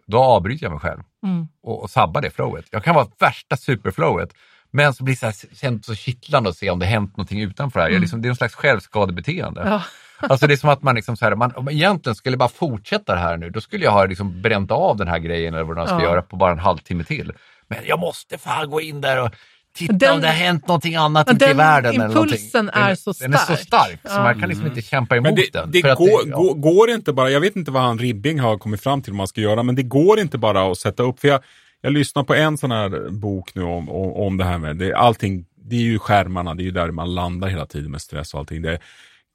då 0.08 0.18
avbryter 0.18 0.66
jag 0.66 0.72
mig 0.72 0.80
själv 0.80 1.02
Mm. 1.24 1.48
och, 1.64 1.84
och 1.84 1.90
sabbar 1.90 2.22
det 2.22 2.30
flowet. 2.30 2.66
Jag 2.72 2.84
kan 2.84 2.96
vara 2.96 3.08
värsta 3.20 3.58
superflowet, 3.58 4.30
men 4.78 4.94
så 4.94 5.04
blir 5.04 5.16
det 5.16 5.20
så, 5.20 5.26
här, 5.68 5.84
så 5.84 5.96
kittlande 5.96 6.50
att 6.50 6.58
se 6.58 6.70
om 6.70 6.80
det 6.80 6.86
hänt 6.86 7.18
någonting 7.18 7.42
utanför 7.42 7.80
det 7.80 7.84
här. 7.86 7.92
Jag, 7.92 8.02
liksom, 8.02 8.22
det 8.22 8.26
är 8.26 8.30
någon 8.30 8.36
slags 8.36 8.56
självskadebeteende. 8.56 9.62
Ja. 9.66 9.82
Alltså 10.20 10.48
det 10.48 10.54
är 10.54 10.58
som 10.58 10.70
att 10.70 10.82
man, 10.84 10.96
liksom 10.96 11.18
så 11.18 11.26
här, 11.26 11.36
man 11.36 11.52
om 11.56 11.66
man 11.66 11.74
egentligen 11.74 12.16
skulle 12.16 12.38
bara 12.38 12.50
fortsätta 12.50 13.14
det 13.14 13.20
här 13.20 13.38
nu, 13.38 13.50
då 13.50 13.62
skulle 13.62 13.84
jag 13.86 13.92
ha 13.92 14.06
liksom 14.06 14.42
bränt 14.42 14.72
av 14.72 14.98
den 14.98 15.08
här 15.08 15.20
grejen 15.20 15.54
eller 15.54 15.64
vad 15.64 15.78
man 15.78 15.88
ska 15.88 15.96
Ja. 15.96 16.02
göra 16.04 16.22
på 16.22 16.36
bara 16.36 16.52
en 16.52 16.60
halvtimme 16.60 17.04
till. 17.04 17.32
Men 17.68 17.80
jag 17.86 18.00
måste 18.00 18.38
fan 18.38 18.70
gå 18.70 18.82
in 18.82 19.02
där 19.02 19.22
och 19.24 19.32
titta 19.76 19.94
Den- 19.94 20.14
om 20.14 20.22
det 20.22 20.28
har 20.28 20.34
hänt 20.34 20.68
någonting 20.68 20.96
annat 20.96 21.28
Ja, 21.28 21.34
ute 21.36 21.46
i 21.46 21.48
den 21.48 21.58
världen. 21.58 21.96
eller 21.96 22.08
någonting. 22.08 22.22
impulsen 22.38 22.70
är 22.70 22.96
så 22.96 23.12
Den 23.20 23.34
är 23.34 23.38
så 23.38 23.44
stark. 23.46 23.60
stark, 23.60 24.00
så 24.04 24.10
Ja. 24.18 24.24
man 24.24 24.40
kan 24.40 24.50
liksom 24.50 24.66
inte 24.68 24.82
kämpa 24.82 25.16
emot 25.18 25.26
Men 25.26 25.36
det, 25.36 25.54
den. 25.54 25.72
det, 25.72 25.82
För 25.82 25.90
att 25.90 25.98
går, 25.98 26.10
ja. 26.26 26.38
går, 26.38 26.54
går 26.54 26.90
inte 26.90 27.14
bara, 27.14 27.30
jag 27.30 27.40
vet 27.40 27.56
inte 27.56 27.72
vad 27.72 27.84
han 27.84 27.98
Ribbing 28.00 28.40
har 28.40 28.58
kommit 28.58 28.82
fram 28.84 29.02
till 29.02 29.12
vad 29.14 29.18
man 29.18 29.28
ska 29.28 29.42
göra, 29.42 29.64
men 29.64 29.76
det 29.76 29.84
går 29.84 30.20
inte 30.20 30.38
bara 30.38 30.72
att 30.72 30.78
sätta 30.78 31.04
upp, 31.04 31.20
för 31.20 31.28
jag, 31.28 31.42
jag 31.88 31.94
lyssnar 31.94 32.24
på 32.24 32.36
en 32.36 32.58
sån 32.58 32.72
här 32.72 33.10
bok 33.10 33.56
nu 33.56 33.64
om, 33.64 33.90
om, 33.90 34.14
om 34.14 34.38
det 34.38 34.44
här 34.44 34.58
med, 34.58 34.78
det, 34.78 34.94
allting, 34.94 35.46
det 35.56 35.76
är 35.76 35.82
ju 35.82 36.00
skärmarna, 36.00 36.56
det 36.56 36.64
är 36.64 36.66
ju 36.66 36.72
där 36.72 36.92
man 36.92 37.16
landar 37.16 37.48
hela 37.48 37.66
tiden 37.66 37.92
med 37.92 38.02
stress 38.02 38.34
och 38.34 38.40
allting. 38.40 38.62
Det, 38.62 38.80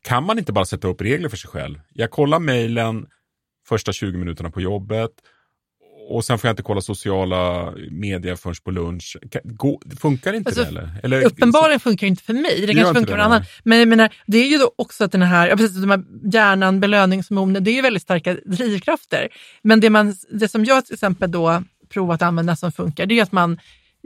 kan 0.05 0.25
man 0.25 0.39
inte 0.39 0.53
bara 0.53 0.65
sätta 0.65 0.89
upp 0.89 1.01
regler 1.01 1.29
för 1.29 1.37
sig 1.37 1.51
själv? 1.51 1.81
Jag 1.93 2.11
kollar 2.11 2.39
mejlen 2.39 3.07
första 3.69 3.93
20 3.93 4.19
minuterna 4.19 4.51
på 4.51 4.61
jobbet 4.61 5.11
och 6.09 6.25
sen 6.25 6.39
får 6.39 6.49
jag 6.49 6.53
inte 6.53 6.63
kolla 6.63 6.81
sociala 6.81 7.73
medier 7.91 8.37
förrän 8.37 8.55
på 8.65 8.71
lunch. 8.71 9.17
Gå, 9.45 9.81
funkar 10.01 10.33
inte 10.33 10.49
Alltså, 10.49 10.63
det 10.63 10.69
eller? 10.69 11.01
eller? 11.03 11.25
Uppenbarligen 11.25 11.81
funkar 11.81 12.07
det 12.07 12.09
inte 12.09 12.23
för 12.23 12.33
mig. 12.33 12.67
Det, 12.67 12.75
kanske 12.75 12.95
funkar 12.95 13.13
för 13.13 13.17
någon 13.17 13.27
annan. 13.27 13.45
Men 13.65 13.79
jag 13.79 13.89
menar, 13.89 14.15
det 14.27 14.39
är 14.39 14.49
ju 14.49 14.59
då 14.59 14.73
också 14.77 15.05
att 15.05 15.13
den 15.13 15.23
här, 15.23 15.49
ja, 15.49 15.57
precis, 15.57 15.81
de 15.81 15.91
här 15.91 16.05
hjärnan, 16.33 16.81
belöningshormoner, 16.81 17.61
det 17.61 17.71
är 17.71 17.75
ju 17.75 17.83
väldigt 17.83 18.03
starka 18.03 18.37
drivkrafter. 18.47 19.29
Men 19.63 19.81
det, 19.81 19.91
man, 19.91 20.17
det 20.31 20.49
som 20.49 20.65
jag 20.65 20.87
till 20.87 20.95
exempel 20.95 21.31
då 21.31 21.63
provat 21.93 22.23
att 22.23 22.29
använda 22.29 22.57
som 22.57 22.73
funkar, 22.73 23.07
det 23.07 23.15
är 23.15 23.17
ju 23.17 23.23
att 23.23 23.33
man 23.33 23.61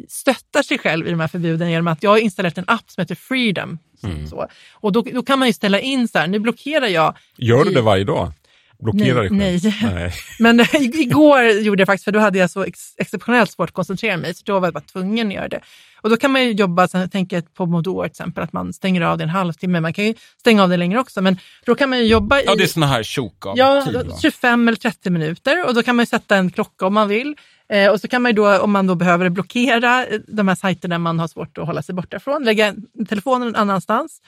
stöttar 0.08 0.62
sig 0.62 0.78
själv 0.78 1.06
i 1.06 1.10
de 1.10 1.20
här 1.20 1.28
förbuden 1.28 1.70
genom 1.70 1.88
att 1.88 2.02
jag 2.02 2.10
har 2.10 2.18
installerat 2.18 2.58
en 2.58 2.64
app 2.66 2.84
som 2.90 3.00
heter 3.02 3.14
Freedom. 3.14 3.78
Mm. 4.02 4.26
Så. 4.26 4.48
Och 4.72 4.92
då, 4.92 5.02
då 5.12 5.22
kan 5.22 5.38
man 5.38 5.48
ju 5.48 5.52
ställa 5.54 5.80
in 5.80 6.08
så 6.08 6.18
här, 6.18 6.26
nu 6.26 6.38
blockerar 6.38 6.86
jag 6.86 7.16
Gör 7.38 7.64
du 7.64 7.70
i- 7.70 7.74
det 7.74 7.82
varje 7.82 8.04
dag? 8.04 8.32
Blockerar 8.78 9.20
dig 9.22 9.30
Nej, 9.30 9.60
själv? 9.60 9.72
nej. 9.82 9.94
nej. 9.94 10.12
Men 10.38 10.60
eh, 10.60 10.66
igår 10.74 11.42
gjorde 11.44 11.80
jag 11.80 11.86
faktiskt, 11.86 12.04
för 12.04 12.12
då 12.12 12.18
hade 12.18 12.38
jag 12.38 12.50
så 12.50 12.64
ex 12.64 12.80
exceptionellt 12.98 13.50
svårt 13.50 13.68
att 13.68 13.74
koncentrera 13.74 14.16
mig, 14.16 14.34
så 14.34 14.42
då 14.46 14.58
var 14.58 14.66
jag 14.66 14.74
bara 14.74 14.80
tvungen 14.80 15.28
att 15.28 15.34
göra 15.34 15.48
det. 15.48 15.60
Och 16.00 16.10
då 16.10 16.16
kan 16.16 16.30
man 16.32 16.44
ju 16.44 16.52
jobba, 16.52 16.88
så 16.88 16.98
jag 16.98 17.12
tänker 17.12 17.40
på 17.40 17.66
Modor 17.66 18.02
till 18.02 18.10
exempel, 18.10 18.44
att 18.44 18.52
man 18.52 18.72
stänger 18.72 19.00
av 19.00 19.18
det 19.18 19.24
en 19.24 19.30
halvtimme. 19.30 19.80
Man 19.80 19.92
kan 19.92 20.04
ju 20.04 20.14
stänga 20.40 20.62
av 20.62 20.68
det 20.68 20.76
längre 20.76 20.98
också, 21.00 21.22
men 21.22 21.38
då 21.66 21.74
kan 21.74 21.90
man 21.90 21.98
ju 21.98 22.04
jobba 22.04 22.40
i 22.40 22.44
Ja, 22.46 22.54
det 22.54 22.62
är 22.62 22.66
såna 22.66 22.86
här 22.86 23.02
tjok 23.02 23.46
av 23.46 23.58
ja, 23.58 23.82
tid. 23.86 23.94
va? 23.94 24.16
25 24.22 24.68
eller 24.68 24.76
30 24.78 25.10
minuter 25.10 25.66
och 25.66 25.74
då 25.74 25.82
kan 25.82 25.96
man 25.96 26.02
ju 26.02 26.06
sätta 26.06 26.36
en 26.36 26.50
klocka 26.50 26.86
om 26.86 26.94
man 26.94 27.08
vill. 27.08 27.34
Eh, 27.68 27.90
och 27.90 28.00
så 28.00 28.08
kan 28.08 28.22
man 28.22 28.30
ju 28.30 28.36
då, 28.36 28.58
om 28.58 28.72
man 28.72 28.86
då 28.86 28.94
behöver 28.94 29.28
blockera 29.28 30.06
eh, 30.06 30.20
de 30.28 30.48
här 30.48 30.54
sajterna 30.54 30.98
man 30.98 31.18
har 31.18 31.28
svårt 31.28 31.58
att 31.58 31.66
hålla 31.66 31.82
sig 31.82 31.94
borta 31.94 32.20
från, 32.20 32.44
lägga 32.44 32.74
telefonen 33.08 33.48
någon 33.48 33.56
annanstans. 33.56 34.20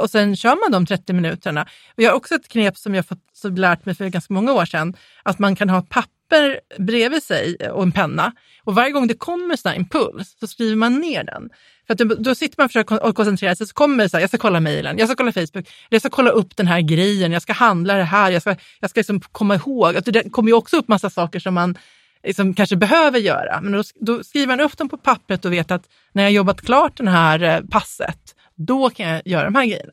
Och 0.00 0.10
sen 0.10 0.36
kör 0.36 0.56
man 0.62 0.72
de 0.72 0.86
30 0.86 1.12
minuterna. 1.12 1.62
Och 1.96 2.02
jag 2.02 2.10
har 2.10 2.16
också 2.16 2.34
ett 2.34 2.48
knep 2.48 2.78
som 2.78 2.94
jag 2.94 3.06
fått 3.06 3.18
så 3.32 3.48
lärt 3.48 3.86
mig 3.86 3.94
för 3.94 4.08
ganska 4.08 4.34
många 4.34 4.52
år 4.52 4.64
sedan, 4.64 4.96
att 5.22 5.38
man 5.38 5.56
kan 5.56 5.70
ha 5.70 5.78
ett 5.78 5.88
papper 5.88 6.60
bredvid 6.78 7.22
sig 7.22 7.56
eh, 7.60 7.70
och 7.70 7.82
en 7.82 7.92
penna. 7.92 8.32
Och 8.64 8.74
varje 8.74 8.90
gång 8.90 9.06
det 9.06 9.14
kommer 9.14 9.50
en 9.50 9.58
sån 9.58 9.74
impuls 9.74 10.36
så 10.40 10.46
skriver 10.46 10.76
man 10.76 10.98
ner 10.98 11.24
den. 11.24 11.50
För 11.86 11.94
att 11.94 11.98
då, 11.98 12.04
då 12.04 12.34
sitter 12.34 12.54
man 12.58 12.64
och 12.64 12.70
försöker 12.70 13.12
koncentrera 13.12 13.56
sig, 13.56 13.66
så 13.66 13.74
kommer 13.74 14.04
det 14.04 14.08
så 14.08 14.16
här, 14.16 14.22
jag 14.22 14.30
ska 14.30 14.38
kolla 14.38 14.60
mejlen, 14.60 14.98
jag 14.98 15.08
ska 15.08 15.16
kolla 15.16 15.32
Facebook, 15.32 15.68
jag 15.88 16.00
ska 16.00 16.10
kolla 16.10 16.30
upp 16.30 16.56
den 16.56 16.66
här 16.66 16.80
grejen, 16.80 17.32
jag 17.32 17.42
ska 17.42 17.52
handla 17.52 17.94
det 17.94 18.04
här, 18.04 18.30
jag 18.30 18.42
ska, 18.42 18.56
jag 18.80 18.90
ska 18.90 19.00
liksom 19.00 19.20
komma 19.20 19.54
ihåg. 19.54 19.96
Att 19.96 20.04
det 20.04 20.30
kommer 20.30 20.48
ju 20.48 20.54
också 20.54 20.76
upp 20.76 20.88
massa 20.88 21.10
saker 21.10 21.40
som 21.40 21.54
man 21.54 21.76
liksom 22.22 22.54
kanske 22.54 22.76
behöver 22.76 23.18
göra. 23.18 23.60
Men 23.60 23.72
då, 23.72 23.82
då 24.00 24.24
skriver 24.24 24.46
man 24.46 24.60
upp 24.60 24.76
dem 24.78 24.88
på 24.88 24.96
pappret 24.96 25.44
och 25.44 25.52
vet 25.52 25.70
att 25.70 25.82
när 26.12 26.22
jag 26.22 26.32
jobbat 26.32 26.60
klart 26.60 26.96
det 26.96 27.10
här 27.10 27.42
eh, 27.42 27.60
passet, 27.70 28.18
då 28.54 28.90
kan 28.90 29.08
jag 29.08 29.22
göra 29.24 29.44
de 29.44 29.54
här 29.54 29.66
grejerna. 29.66 29.92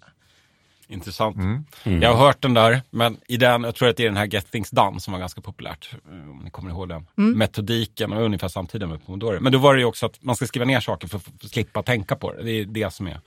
Intressant. 0.91 1.35
Mm. 1.35 2.01
Jag 2.01 2.13
har 2.13 2.25
hört 2.25 2.41
den 2.41 2.53
där, 2.53 2.81
men 2.89 3.17
i 3.27 3.37
den, 3.37 3.63
jag 3.63 3.75
tror 3.75 3.89
att 3.89 3.97
det 3.97 4.03
är 4.03 4.07
den 4.07 4.17
här 4.17 4.25
Get 4.25 4.51
Things 4.51 4.69
Done 4.69 4.99
som 4.99 5.11
var 5.13 5.19
ganska 5.19 5.41
populärt. 5.41 5.89
eh, 5.93 6.29
Om 6.29 6.41
ni 6.43 6.49
kommer 6.49 6.69
ihåg 6.69 6.89
den. 6.89 7.07
Metodiken 7.15 8.13
och 8.13 8.23
ungefär 8.23 8.47
samtidigt 8.47 8.89
med 8.89 9.05
Pomodoro. 9.05 9.39
Men 9.41 9.51
då 9.51 9.57
var 9.59 9.73
det 9.73 9.79
ju 9.79 9.85
också 9.85 10.05
att 10.05 10.23
man 10.23 10.35
ska 10.35 10.47
skriva 10.47 10.65
ner 10.65 10.79
saker 10.79 11.07
för 11.07 11.17
att 11.17 11.49
slippa 11.51 11.83
tänka 11.83 12.15
på 12.15 12.33
det. 12.33 12.43
Det 12.43 12.51
är 12.51 12.65
det 12.65 12.93
som 12.93 13.07
är 13.07 13.19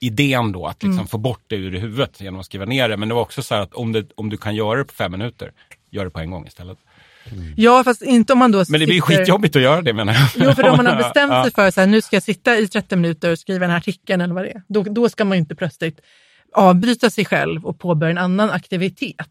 idén 0.00 0.52
då, 0.52 0.66
att 0.66 0.82
liksom 0.82 1.06
få 1.06 1.18
bort 1.18 1.42
det 1.46 1.56
ur 1.56 1.78
huvudet 1.78 2.20
genom 2.20 2.40
att 2.40 2.46
skriva 2.46 2.64
ner 2.64 2.88
det. 2.88 2.96
Men 2.96 3.08
det 3.08 3.14
var 3.14 3.22
också 3.22 3.42
så 3.42 3.54
här 3.54 3.62
att 3.62 3.74
om, 3.74 3.92
det, 3.92 4.06
om 4.14 4.28
du 4.28 4.36
kan 4.36 4.54
göra 4.54 4.78
det 4.78 4.84
på 4.84 4.94
fem 4.94 5.12
minuter, 5.12 5.52
gör 5.90 6.04
det 6.04 6.10
på 6.10 6.20
en 6.20 6.30
gång 6.30 6.46
istället. 6.46 6.78
Ja, 7.56 7.84
fast 7.84 8.02
inte 8.02 8.32
om 8.32 8.38
man 8.38 8.52
då 8.52 8.64
Men 8.68 8.80
det 8.80 8.86
blir 8.86 9.00
sitter... 9.02 9.16
skitjobbigt 9.16 9.56
att 9.56 9.62
göra 9.62 9.82
det 9.82 9.92
menar 9.92 10.12
jag. 10.12 10.28
Jo, 10.34 10.52
för 10.52 10.68
om 10.68 10.76
man 10.76 10.86
har 10.86 10.96
bestämt 10.96 11.32
sig 11.44 11.52
för 11.52 11.82
att 11.82 11.88
nu 11.88 12.00
ska 12.00 12.16
jag 12.16 12.22
sitta 12.22 12.58
i 12.58 12.68
30 12.68 12.96
minuter 12.96 13.32
och 13.32 13.38
skriva 13.38 13.60
den 13.60 13.70
här 13.70 13.78
artikeln 13.78 14.20
eller 14.20 14.34
vad 14.34 14.44
det 14.44 14.50
är, 14.50 14.62
då, 14.68 14.82
då 14.82 15.08
ska 15.08 15.24
man 15.24 15.36
ju 15.36 15.40
inte 15.40 15.54
plötsligt 15.54 16.00
avbryta 16.54 17.10
sig 17.10 17.24
själv 17.24 17.66
och 17.66 17.78
påbörja 17.78 18.10
en 18.10 18.18
annan 18.18 18.50
aktivitet. 18.50 19.28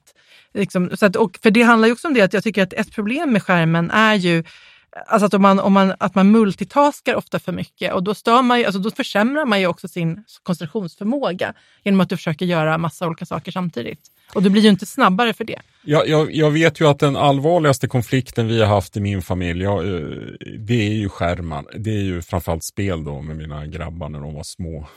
Liksom, 0.53 0.97
så 0.97 1.05
att, 1.05 1.15
och 1.15 1.39
för 1.43 1.51
det 1.51 1.61
handlar 1.61 1.87
ju 1.87 1.93
också 1.93 2.07
om 2.07 2.13
det 2.13 2.21
att 2.21 2.33
jag 2.33 2.43
tycker 2.43 2.63
att 2.63 2.73
ett 2.73 2.95
problem 2.95 3.33
med 3.33 3.43
skärmen 3.43 3.91
är 3.91 4.13
ju 4.13 4.43
alltså 4.91 5.25
att, 5.25 5.33
om 5.33 5.41
man, 5.41 5.59
om 5.59 5.73
man, 5.73 5.93
att 5.99 6.15
man 6.15 6.31
multitaskar 6.31 7.15
ofta 7.15 7.39
för 7.39 7.51
mycket 7.51 7.93
och 7.93 8.03
då, 8.03 8.13
stör 8.13 8.41
man 8.41 8.59
ju, 8.59 8.65
alltså 8.65 8.79
då 8.79 8.91
försämrar 8.91 9.45
man 9.45 9.59
ju 9.59 9.67
också 9.67 9.87
sin 9.87 10.23
koncentrationsförmåga 10.43 11.53
genom 11.83 12.01
att 12.01 12.09
du 12.09 12.17
försöker 12.17 12.45
göra 12.45 12.77
massa 12.77 13.07
olika 13.07 13.25
saker 13.25 13.51
samtidigt. 13.51 13.99
Och 14.33 14.43
du 14.43 14.49
blir 14.49 14.61
ju 14.61 14.69
inte 14.69 14.85
snabbare 14.85 15.33
för 15.33 15.43
det. 15.43 15.61
Jag, 15.83 16.07
jag, 16.07 16.33
jag 16.33 16.51
vet 16.51 16.81
ju 16.81 16.87
att 16.87 16.99
den 16.99 17.15
allvarligaste 17.15 17.87
konflikten 17.87 18.47
vi 18.47 18.59
har 18.59 18.67
haft 18.67 18.97
i 18.97 18.99
min 18.99 19.21
familj, 19.21 19.63
jag, 19.63 19.87
eh, 19.87 20.01
det 20.59 20.87
är 20.87 20.93
ju 20.93 21.09
skärmar. 21.09 21.65
Det 21.77 21.89
är 21.89 22.03
ju 22.03 22.21
framförallt 22.21 22.63
spel 22.63 23.03
då 23.03 23.21
med 23.21 23.35
mina 23.35 23.67
grabbar 23.67 24.09
när 24.09 24.19
de 24.19 24.33
var 24.33 24.43
små. 24.43 24.87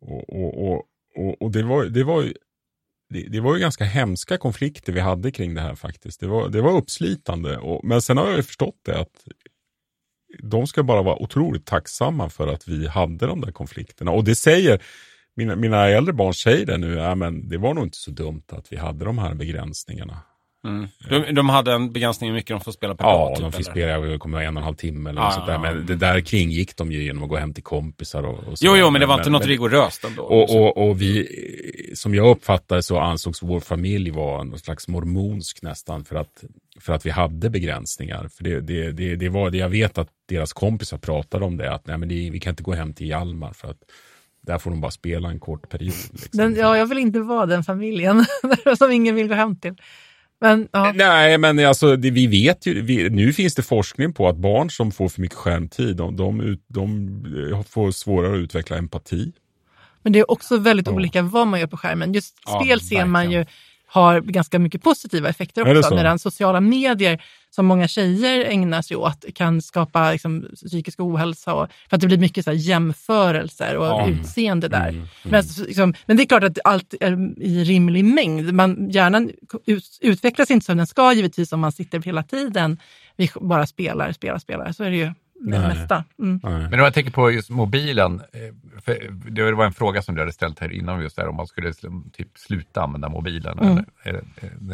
Och, 0.00 0.30
och, 0.30 0.68
och, 0.68 0.82
och, 1.16 1.42
och 1.42 1.50
det, 1.50 1.62
var, 1.62 1.84
det, 1.84 2.04
var 2.04 2.22
ju, 2.22 2.34
det, 3.12 3.28
det 3.28 3.40
var 3.40 3.54
ju 3.54 3.60
ganska 3.60 3.84
hemska 3.84 4.38
konflikter 4.38 4.92
vi 4.92 5.00
hade 5.00 5.30
kring 5.30 5.54
det 5.54 5.60
här 5.60 5.74
faktiskt. 5.74 6.20
Det 6.20 6.26
var, 6.26 6.48
det 6.48 6.62
var 6.62 6.76
uppslitande. 6.76 7.56
Och, 7.58 7.84
men 7.84 8.02
sen 8.02 8.16
har 8.16 8.26
jag 8.26 8.36
ju 8.36 8.42
förstått 8.42 8.80
det 8.84 9.00
att 9.00 9.28
de 10.42 10.66
ska 10.66 10.82
bara 10.82 11.02
vara 11.02 11.22
otroligt 11.22 11.66
tacksamma 11.66 12.28
för 12.28 12.48
att 12.48 12.68
vi 12.68 12.88
hade 12.88 13.26
de 13.26 13.40
där 13.40 13.52
konflikterna. 13.52 14.10
Och 14.10 14.24
det 14.24 14.34
säger, 14.34 14.82
mina, 15.36 15.56
mina 15.56 15.88
äldre 15.88 16.12
barn 16.12 16.34
säger 16.34 16.66
det 16.66 16.78
nu, 16.78 17.00
äh, 17.00 17.14
men 17.14 17.48
det 17.48 17.58
var 17.58 17.74
nog 17.74 17.84
inte 17.84 17.98
så 17.98 18.10
dumt 18.10 18.42
att 18.48 18.72
vi 18.72 18.76
hade 18.76 19.04
de 19.04 19.18
här 19.18 19.34
begränsningarna. 19.34 20.18
Mm. 20.64 20.88
De, 21.08 21.34
de 21.34 21.48
hade 21.48 21.72
en 21.72 21.92
begränsning 21.92 22.30
hur 22.30 22.34
mycket 22.34 22.48
de 22.48 22.60
får 22.60 22.72
spela 22.72 22.94
per 22.94 23.04
Ja, 23.04 23.18
dag. 23.18 23.36
de 23.40 23.52
typ, 23.52 23.54
fick 23.56 23.66
eller? 23.66 23.74
spela, 23.74 24.06
jag 24.06 24.20
kommer 24.20 24.40
en 24.40 24.56
och 24.56 24.60
en 24.60 24.64
halv 24.64 24.74
timme 24.74 25.10
eller 25.10 25.20
Ja, 25.20 25.24
något 25.24 25.34
sånt 25.34 25.46
där. 25.46 25.58
Men 25.58 25.86
det 25.86 25.96
där 25.96 26.20
kringgick 26.20 26.76
de 26.76 26.92
ju 26.92 27.02
genom 27.02 27.22
att 27.22 27.28
gå 27.28 27.36
hem 27.36 27.54
till 27.54 27.62
kompisar 27.62 28.22
och, 28.22 28.38
och 28.38 28.58
så 28.58 28.66
Jo, 28.66 28.76
jo, 28.76 28.90
men 28.90 29.00
det 29.00 29.06
var 29.06 29.18
inte 29.18 29.30
något 29.30 29.46
rigoröst 29.46 30.04
ändå. 30.04 30.22
Och, 30.22 30.56
och, 30.56 30.88
och 30.88 31.02
vi, 31.02 31.28
som 31.94 32.14
jag 32.14 32.30
uppfattade 32.30 32.82
så 32.82 32.98
ansågs 32.98 33.42
vår 33.42 33.60
familj 33.60 34.10
vara 34.10 34.44
någon 34.44 34.58
slags 34.58 34.88
mormonsk 34.88 35.62
nästan 35.62 36.04
för 36.04 36.16
att, 36.16 36.44
för 36.80 36.92
att 36.92 37.06
vi 37.06 37.10
hade 37.10 37.50
begränsningar. 37.50 38.28
För 38.28 38.44
det, 38.44 38.60
det, 38.60 38.92
det, 38.92 39.16
det 39.16 39.28
var 39.28 39.50
det 39.50 39.58
jag 39.58 39.68
vet 39.68 39.98
att 39.98 40.08
deras 40.28 40.52
kompisar 40.52 40.98
pratade 40.98 41.44
om 41.44 41.56
det, 41.56 41.72
att 41.74 41.86
nej, 41.86 41.98
men 41.98 42.08
det, 42.08 42.30
vi 42.30 42.40
kan 42.40 42.50
inte 42.50 42.62
gå 42.62 42.74
hem 42.74 42.92
till 42.94 43.08
Hjalmar 43.08 43.52
för 43.52 43.68
att 43.70 43.78
där 44.46 44.58
får 44.58 44.70
de 44.70 44.80
bara 44.80 44.90
spela 44.90 45.28
en 45.28 45.40
kort 45.40 45.68
period. 45.68 45.94
Liksom. 46.12 46.28
Den, 46.32 46.54
ja, 46.54 46.76
jag 46.76 46.86
vill 46.86 46.98
inte 46.98 47.20
vara 47.20 47.46
den 47.46 47.64
familjen 47.64 48.24
som 48.78 48.90
ingen 48.90 49.14
vill 49.14 49.28
gå 49.28 49.34
hem 49.34 49.56
till. 49.56 49.74
Men, 50.42 50.68
ja. 50.72 50.92
Nej, 50.94 51.38
men 51.38 51.58
alltså, 51.66 51.96
det, 51.96 52.10
vi 52.10 52.26
vet 52.26 52.66
ju, 52.66 52.82
vi, 52.82 53.10
nu 53.10 53.32
finns 53.32 53.54
det 53.54 53.62
forskning 53.62 54.12
på 54.12 54.28
att 54.28 54.36
barn 54.36 54.70
som 54.70 54.92
får 54.92 55.08
för 55.08 55.20
mycket 55.20 55.38
skärmtid, 55.38 55.96
de, 55.96 56.16
de, 56.16 56.58
de 56.68 57.08
eh, 57.52 57.62
får 57.62 57.90
svårare 57.90 58.32
att 58.32 58.38
utveckla 58.38 58.76
empati. 58.76 59.32
Men 60.02 60.12
det 60.12 60.18
är 60.18 60.30
också 60.30 60.56
väldigt 60.56 60.86
Ja. 60.86 60.92
olika 60.92 61.22
vad 61.22 61.46
man 61.46 61.60
gör 61.60 61.66
på 61.66 61.76
skärmen. 61.76 62.12
Just 62.12 62.34
Ja, 62.46 62.60
spel 62.60 62.80
ser 62.80 63.04
man 63.04 63.30
ju. 63.30 63.44
Har 63.92 64.20
ganska 64.20 64.58
mycket 64.58 64.82
positiva 64.82 65.28
effekter 65.28 65.62
också. 65.78 65.88
så? 65.88 65.94
Medan 65.94 66.18
sociala 66.18 66.60
medier 66.60 67.22
som 67.50 67.66
många 67.66 67.88
tjejer 67.88 68.44
ägnar 68.44 68.82
sig 68.82 68.96
åt 68.96 69.24
kan 69.34 69.62
skapa 69.62 70.12
liksom, 70.12 70.46
psykisk 70.54 71.00
ohälsa. 71.00 71.54
Och, 71.54 71.68
för 71.88 71.96
att 71.96 72.00
det 72.00 72.06
blir 72.06 72.18
mycket 72.18 72.44
så 72.44 72.50
här, 72.50 72.58
jämförelser 72.58 73.76
och 73.76 73.86
Ja. 73.86 74.08
utseende 74.08 74.68
där. 74.68 74.88
Mm, 74.88 75.06
Men, 75.22 75.44
så- 75.44 75.64
liksom, 75.64 75.94
men 76.06 76.16
det 76.16 76.22
är 76.22 76.26
klart 76.26 76.44
att 76.44 76.58
allt 76.64 76.94
är 77.00 77.42
i 77.42 77.64
rimlig 77.64 78.04
mängd. 78.04 78.52
Man, 78.54 78.90
hjärnan 78.90 79.30
ut, 79.66 79.98
utvecklas 80.00 80.50
inte 80.50 80.66
som 80.66 80.76
den 80.76 80.86
ska 80.86 81.12
givetvis 81.12 81.52
om 81.52 81.60
man 81.60 81.72
sitter 81.72 82.02
hela 82.02 82.22
tiden 82.22 82.78
vi 83.16 83.30
bara 83.40 83.66
spelar, 83.66 84.12
spelar, 84.12 84.38
spelar. 84.38 84.72
Så 84.72 84.84
är 84.84 84.90
det 84.90 84.96
ju 84.96 85.12
med 85.42 85.60
det 85.60 85.68
Nej. 85.68 85.78
mesta. 85.78 86.04
Mm. 86.18 86.40
Men 86.42 86.74
om 86.74 86.80
jag 86.80 86.94
tänker 86.94 87.12
på 87.12 87.30
just 87.30 87.50
mobilen, 87.50 88.20
eh, 88.32 88.94
det 89.30 89.52
var 89.52 89.64
en 89.64 89.72
fråga 89.72 90.02
som 90.02 90.14
du 90.14 90.20
hade 90.20 90.32
ställt 90.32 90.58
här 90.58 90.72
innan 90.72 91.02
just 91.02 91.16
där 91.16 91.28
om 91.28 91.36
man 91.36 91.46
skulle 91.46 91.72
typ 92.12 92.28
sluta 92.38 92.82
använda 92.82 93.08
mobilen 93.08 93.58
Mm. 93.58 93.72
eller, 93.72 93.84
eller, 94.02 94.22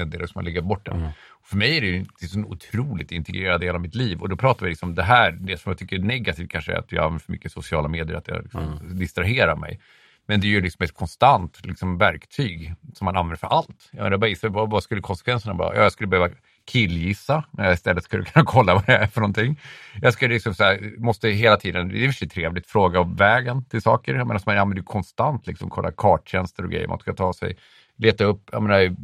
eller 0.00 0.18
det 0.18 0.28
som 0.28 0.32
man 0.34 0.44
lägger 0.44 0.62
bort 0.62 0.86
den. 0.86 1.08
För 1.44 1.56
mig 1.56 1.76
är 1.76 1.80
det 1.80 1.90
det 1.90 2.22
en 2.22 2.28
sån 2.28 2.44
otroligt 2.44 3.12
integrerad 3.12 3.60
del 3.60 3.74
av 3.74 3.80
mitt 3.80 3.94
liv 3.94 4.20
och 4.20 4.28
då 4.28 4.36
pratar 4.36 4.66
vi 4.66 4.70
liksom 4.70 4.94
det 4.94 5.02
här, 5.02 5.32
det 5.32 5.60
som 5.60 5.70
jag 5.70 5.78
tycker 5.78 5.96
är 5.96 6.00
negativt 6.00 6.50
kanske 6.50 6.72
är 6.72 6.76
att 6.78 6.92
jag 6.92 7.04
använder 7.04 7.24
för 7.24 7.32
mycket 7.32 7.52
sociala 7.52 7.88
medier, 7.88 8.16
att 8.16 8.28
jag 8.28 8.42
liksom 8.42 8.80
distraherar 8.98 9.56
mig. 9.56 9.80
Men 10.26 10.40
det 10.40 10.46
är 10.46 10.48
ju 10.48 10.60
liksom 10.60 10.84
ett 10.84 10.94
konstant 10.94 11.66
liksom, 11.66 11.98
verktyg 11.98 12.74
som 12.94 13.04
man 13.04 13.16
använder 13.16 13.36
för 13.36 13.46
allt. 13.46 13.90
Jag 13.90 14.20
bara, 14.20 14.34
vad, 14.42 14.70
vad 14.70 14.82
skulle 14.82 15.00
konsekvenserna 15.00 15.54
vara? 15.54 15.76
Ja, 15.76 15.82
jag 15.82 15.92
skulle 15.92 16.06
behöva 16.06 16.34
killgissa 16.68 17.44
när 17.50 17.64
jag 17.64 17.74
istället 17.74 18.04
skulle 18.04 18.24
kunna 18.24 18.44
kolla 18.46 18.74
vad 18.74 18.86
det 18.86 18.96
är 18.96 19.06
för 19.06 19.20
någonting. 19.20 19.60
Jag 20.02 20.12
skulle 20.12 20.34
liksom 20.34 20.54
så 20.54 20.64
här, 20.64 20.94
måste 20.98 21.28
hela 21.28 21.56
tiden, 21.56 21.88
det 21.88 21.98
är 21.98 21.98
i 21.98 22.08
och 22.08 22.12
för 22.12 22.18
sig 22.18 22.28
trevligt, 22.28 22.66
fråga 22.66 23.00
om 23.00 23.16
vägen 23.16 23.64
till 23.64 23.82
saker. 23.82 24.14
Jag 24.14 24.26
menar, 24.26 24.38
så 24.38 24.50
man 24.50 24.58
använder 24.58 24.82
ju 24.82 24.86
konstant 24.86 25.46
liksom, 25.46 25.70
kolla 25.70 25.92
karttjänster 25.92 26.64
och 26.64 26.70
grejer 26.70 26.88
man 26.88 26.98
ska 26.98 27.14
ta 27.14 27.32
sig, 27.32 27.56
leta 27.96 28.24
upp, 28.24 28.48
jag 28.52 28.62
menar, 28.62 28.96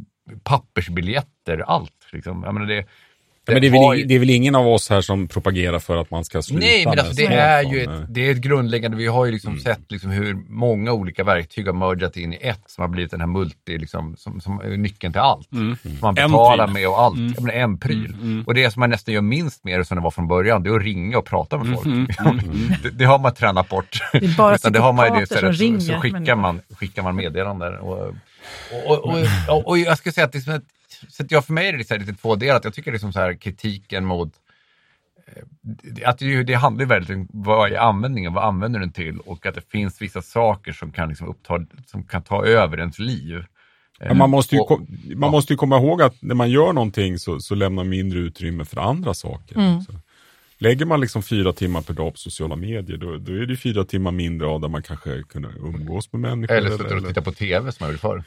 pappersbiljetter, 0.43 1.63
allt. 1.67 2.07
Liksom. 2.11 2.43
Jag 2.43 2.53
menar, 2.53 2.67
det, 2.67 2.85
men 3.53 3.61
det 3.61 3.67
är, 3.67 3.71
väl, 3.71 3.99
ju- 3.99 4.05
det 4.05 4.15
är 4.15 4.19
väl 4.19 4.29
ingen 4.29 4.55
av 4.55 4.67
oss 4.67 4.89
här 4.89 5.01
som 5.01 5.27
propagerar 5.27 5.79
för 5.79 5.97
att 5.97 6.11
man 6.11 6.25
ska 6.25 6.41
sluta 6.41 6.65
Nej, 6.65 6.85
men 6.85 6.99
alltså, 6.99 7.13
det 7.13 7.25
är 7.25 7.63
ju 7.63 7.81
ett, 7.83 7.89
det 8.09 8.27
är 8.27 8.31
ett 8.31 8.37
grundläggande, 8.37 8.97
vi 8.97 9.07
har 9.07 9.25
ju 9.25 9.31
liksom 9.31 9.51
Mm. 9.51 9.63
sett 9.63 9.91
liksom 9.91 10.09
hur 10.11 10.33
många 10.49 10.91
olika 10.91 11.23
verktyg 11.23 11.65
har 11.67 11.73
mergat 11.73 12.17
in 12.17 12.33
i 12.33 12.37
ett 12.41 12.61
som 12.67 12.81
har 12.81 12.89
blivit 12.89 13.11
den 13.11 13.19
här 13.19 13.27
multi, 13.27 13.77
liksom, 13.77 14.15
som, 14.17 14.41
som 14.41 14.59
är 14.61 14.77
nyckeln 14.77 15.13
till 15.13 15.21
allt. 15.21 15.49
Som 15.49 15.77
man 16.01 16.15
betalar 16.15 16.67
med 16.67 16.87
och 16.87 17.01
allt. 17.01 17.15
Ja, 17.37 17.41
men 17.41 17.55
en 17.55 17.77
pryl. 17.77 18.15
Och 18.47 18.53
det 18.53 18.71
som 18.71 18.79
man 18.79 18.89
nästan 18.89 19.13
gör 19.13 19.21
minst 19.21 19.63
med 19.63 19.87
som 19.87 19.97
det 19.97 20.03
var 20.03 20.11
från 20.11 20.27
början, 20.27 20.63
det 20.63 20.69
är 20.69 20.75
att 20.75 20.83
ringa 20.83 21.17
och 21.17 21.25
prata 21.25 21.57
med 21.57 21.75
folk. 21.75 21.85
det, 22.83 22.89
det 22.89 23.05
har 23.05 23.19
man 23.19 23.33
tränat 23.33 23.69
bort. 23.69 23.99
Det 24.11 24.17
är 24.17 24.37
bara 24.37 24.55
Utan 24.55 24.71
det 24.73 24.79
har 24.79 24.93
man 24.93 25.13
ju 25.13 25.19
det 25.19 25.27
så, 25.27 25.35
så 25.39 25.51
ringer 25.51 25.99
skickar, 25.99 26.11
människor. 26.19 26.35
man, 26.35 26.61
skickar 26.79 27.03
man 27.03 27.15
meddelanden. 27.15 27.75
Och, 27.77 27.97
och, 28.87 28.97
och, 29.05 29.15
och, 29.49 29.67
och 29.67 29.77
jag 29.77 29.97
skulle 29.97 30.13
säga 30.13 30.25
att, 30.25 30.31
det 30.31 30.37
är 30.37 30.41
som 30.41 30.53
ett, 30.53 30.63
så 31.09 31.23
att 31.23 31.31
jag, 31.31 31.45
för 31.45 31.53
mig 31.53 31.67
är 31.67 31.73
det 31.77 31.83
så 31.87 31.93
här 31.93 31.99
lite 32.01 32.13
tvådelat. 32.13 32.63
Jag 32.63 32.73
tycker 32.73 32.91
liksom 32.91 33.13
så 33.13 33.19
här 33.19 33.33
kritiken 33.33 34.05
mot 34.05 34.33
det- 35.63 36.05
att 36.05 36.17
det, 36.19 36.43
det 36.43 36.53
handlar 36.53 36.81
ju 36.83 36.87
väldigt 36.89 37.15
om 37.15 37.27
vad 37.33 37.71
är 37.71 37.77
användningen, 37.77 38.33
vad 38.33 38.43
använder 38.43 38.79
den 38.79 38.91
till 38.91 39.19
och 39.19 39.45
att 39.45 39.55
det 39.55 39.71
finns 39.71 40.01
vissa 40.01 40.21
saker 40.21 40.71
som 40.73 40.91
kan, 40.91 41.09
liksom 41.09 41.27
uppta, 41.27 41.65
som 41.85 42.03
kan 42.03 42.21
ta 42.21 42.45
över 42.45 42.77
ens 42.79 42.99
liv. 42.99 43.45
Men 43.99 44.17
man 44.17 44.29
måste, 44.29 44.55
ju, 44.55 44.61
Och- 44.61 44.67
kom, 44.67 44.87
man 45.15 45.31
måste 45.31 45.53
ju 45.53 45.57
komma 45.57 45.77
ihåg 45.77 46.01
att 46.01 46.21
när 46.21 46.35
man 46.35 46.49
gör 46.49 46.73
någonting 46.73 47.19
så, 47.19 47.39
så 47.39 47.55
lämnar 47.55 47.83
mindre 47.83 48.19
utrymme 48.19 48.65
för 48.65 48.77
andra 48.81 49.13
saker. 49.13 49.55
Mm. 49.57 49.81
Så 49.81 49.91
lägger 50.57 50.85
man 50.85 51.01
liksom 51.01 51.23
fyra 51.23 51.53
timmar 51.53 51.81
per 51.81 51.93
dag 51.93 52.11
på 52.13 52.17
sociala 52.17 52.55
medier, 52.55 52.97
då, 52.97 53.17
då 53.17 53.31
är 53.33 53.45
det 53.45 53.57
fyra 53.57 53.85
timmar 53.85 54.11
mindre 54.11 54.47
av 54.47 54.61
där 54.61 54.67
man 54.67 54.83
kanske 54.83 55.23
kunde 55.23 55.49
umgås 55.59 56.13
med 56.13 56.21
människor. 56.21 56.55
Eller 56.55 56.69
sitter 56.71 56.97
och 56.97 57.07
tittar 57.07 57.21
på 57.21 57.31
tv 57.31 57.71
som 57.71 57.83
jag 57.83 57.89
gjorde 57.91 58.01
förr. 58.01 58.23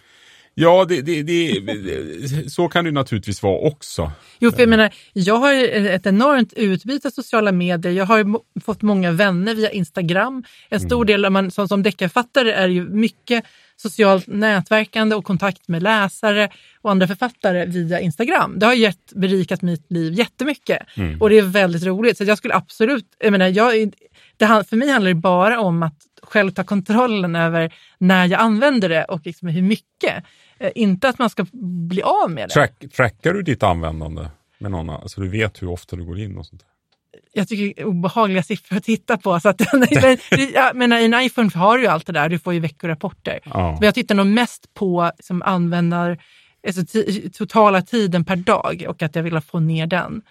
Ja, 0.60 0.84
det, 0.88 1.02
det, 1.02 1.22
det, 1.22 2.50
så 2.52 2.68
kan 2.68 2.84
det 2.84 2.90
naturligtvis 2.90 3.42
vara 3.42 3.58
också. 3.58 4.12
Jo, 4.38 4.52
för 4.52 4.60
jag 4.60 4.68
menar, 4.68 4.94
jag 5.12 5.34
har 5.34 5.54
ett 5.86 6.06
enormt 6.06 6.52
utbyte 6.52 7.08
av 7.08 7.12
sociala 7.12 7.52
medier. 7.52 7.92
Jag 7.92 8.04
har 8.04 8.40
fått 8.60 8.82
många 8.82 9.12
vänner 9.12 9.54
via 9.54 9.70
Instagram. 9.70 10.44
En 10.68 10.80
stor 10.80 11.04
del, 11.04 11.24
av 11.24 11.32
man, 11.32 11.50
som, 11.50 11.68
som 11.68 11.82
deckarförfattare, 11.82 12.52
är 12.52 12.68
ju 12.68 12.88
mycket 12.88 13.44
socialt 13.76 14.26
nätverkande 14.26 15.16
och 15.16 15.24
kontakt 15.24 15.68
med 15.68 15.82
läsare 15.82 16.50
och 16.82 16.90
andra 16.90 17.06
författare 17.06 17.66
via 17.66 18.00
Instagram. 18.00 18.58
Det 18.58 18.66
har 18.66 18.74
gett, 18.74 19.12
berikat 19.14 19.62
mitt 19.62 19.92
liv 19.92 20.12
jättemycket 20.12 20.78
och 21.20 21.30
det 21.30 21.38
är 21.38 21.42
väldigt 21.42 21.84
roligt. 21.84 22.18
Så 22.18 22.24
jag 22.24 22.38
skulle 22.38 22.54
absolut, 22.54 23.06
jag 23.18 23.32
menar, 23.32 23.48
jag, 23.48 23.92
det, 24.36 24.46
för 24.46 24.76
mig 24.76 24.88
handlar 24.88 25.08
det 25.08 25.20
bara 25.20 25.60
om 25.60 25.82
att 25.82 26.07
själv 26.28 26.50
ta 26.50 26.64
kontrollen 26.64 27.36
över 27.36 27.74
när 27.98 28.26
jag 28.26 28.40
använder 28.40 28.88
det 28.88 29.04
och 29.04 29.20
liksom 29.24 29.48
hur 29.48 29.62
mycket. 29.62 30.24
Eh, 30.58 30.70
Inte 30.74 31.08
att 31.08 31.18
man 31.18 31.30
ska 31.30 31.46
bli 31.88 32.02
av 32.02 32.30
med 32.30 32.48
det. 32.48 32.52
Track, 32.52 32.84
trackar 32.96 33.34
du 33.34 33.42
ditt 33.42 33.62
användande 33.62 34.28
med 34.58 34.70
någon 34.70 34.90
annan? 34.90 35.08
Så 35.08 35.20
du 35.20 35.28
vet 35.28 35.62
hur 35.62 35.68
ofta 35.68 35.96
du 35.96 36.04
går 36.04 36.18
in 36.18 36.38
och 36.38 36.46
sånt 36.46 36.64
jag 37.32 37.48
tycker 37.48 37.64
det 37.64 37.80
är 37.80 37.84
obehagliga 37.84 38.42
siffror 38.42 38.76
att 38.76 38.84
titta 38.84 39.16
på. 39.16 39.40
Så 39.40 39.48
att, 39.48 39.60
men, 39.72 40.18
jag 40.54 40.76
menar, 40.76 40.98
I 40.98 41.04
en 41.04 41.14
iPhone 41.14 41.50
har 41.54 41.76
du 41.76 41.82
ju 41.82 41.88
allt 41.88 42.06
det 42.06 42.12
där, 42.12 42.28
du 42.28 42.38
får 42.38 42.54
ju 42.54 42.60
veckorapporter. 42.60 43.40
Ja. 43.44 43.72
Men 43.72 43.82
jag 43.82 43.94
tittar 43.94 44.14
nog 44.14 44.26
mest 44.26 44.74
på 44.74 45.10
som 45.20 45.42
användar, 45.42 46.18
alltså, 46.66 46.82
totala 47.32 47.82
tiden 47.82 48.24
per 48.24 48.36
dag 48.36 48.84
och 48.88 49.02
att 49.02 49.16
jag 49.16 49.22
vill 49.22 49.40
få 49.40 49.60
ner 49.60 49.86
den. 49.86 50.22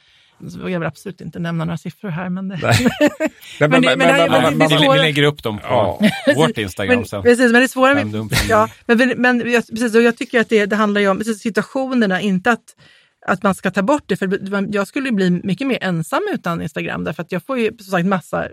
Så 0.49 0.69
jag 0.69 0.79
vill 0.79 0.87
absolut 0.87 1.21
inte 1.21 1.39
nämna 1.39 1.65
några 1.65 1.77
siffror 1.77 2.09
här. 2.09 2.29
Men, 2.29 2.47
det, 2.47 2.59
Nej, 2.63 2.87
Men 3.59 3.69
men 3.71 3.81
det- 3.81 3.95
men 3.97 4.07
det- 4.07 4.65
är 4.65 4.69
vi 4.69 4.77
svåra- 4.85 4.95
lägger 5.01 5.23
upp 5.23 5.43
dem 5.43 5.57
på 5.57 5.63
Ja. 5.69 5.99
vårt 6.35 6.57
Instagram 6.57 6.95
men, 6.99 7.05
sen. 7.05 7.23
precis, 7.23 7.51
men 7.51 7.53
det 7.53 7.63
är 7.63 7.67
svåra 7.67 7.93
med, 7.93 8.29
ja, 8.49 8.69
men, 8.85 9.13
men 9.17 9.51
jag, 9.51 9.67
precis, 9.67 9.95
och 9.95 10.01
jag 10.01 10.17
tycker 10.17 10.39
att 10.41 10.49
det, 10.49 10.65
det 10.65 10.75
handlar 10.75 11.01
ju 11.01 11.07
om 11.09 11.17
precis, 11.17 11.39
situationerna, 11.41 12.21
inte 12.21 12.51
att, 12.51 12.63
att 13.27 13.43
man 13.43 13.55
ska 13.55 13.71
ta 13.71 13.81
bort 13.81 14.03
det. 14.05 14.17
För 14.17 14.67
jag 14.75 14.87
skulle 14.87 15.11
bli 15.11 15.29
mycket 15.43 15.67
mer 15.67 15.77
ensam 15.81 16.21
utan 16.33 16.61
Instagram 16.61 17.03
därför 17.03 17.23
att 17.23 17.31
jag 17.31 17.45
får 17.45 17.59
ju 17.59 17.67
som 17.77 17.91
sagt 17.91 18.05
massa 18.05 18.47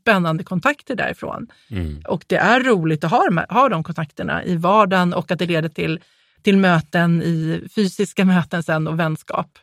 spännande 0.00 0.44
kontakter 0.44 0.96
därifrån. 0.96 1.46
Och 2.08 2.24
det 2.26 2.36
är 2.36 2.60
roligt 2.60 3.04
att 3.04 3.10
ha, 3.10 3.44
ha 3.48 3.68
de 3.68 3.84
kontakterna 3.84 4.44
i 4.44 4.56
vardagen 4.56 5.14
och 5.14 5.30
att 5.30 5.38
det 5.38 5.46
leder 5.46 5.68
till, 5.68 6.00
till 6.42 6.56
möten, 6.56 7.22
i 7.22 7.62
fysiska 7.74 8.24
möten 8.24 8.62
sen 8.62 8.88
och 8.88 8.98
vänskap. 9.00 9.58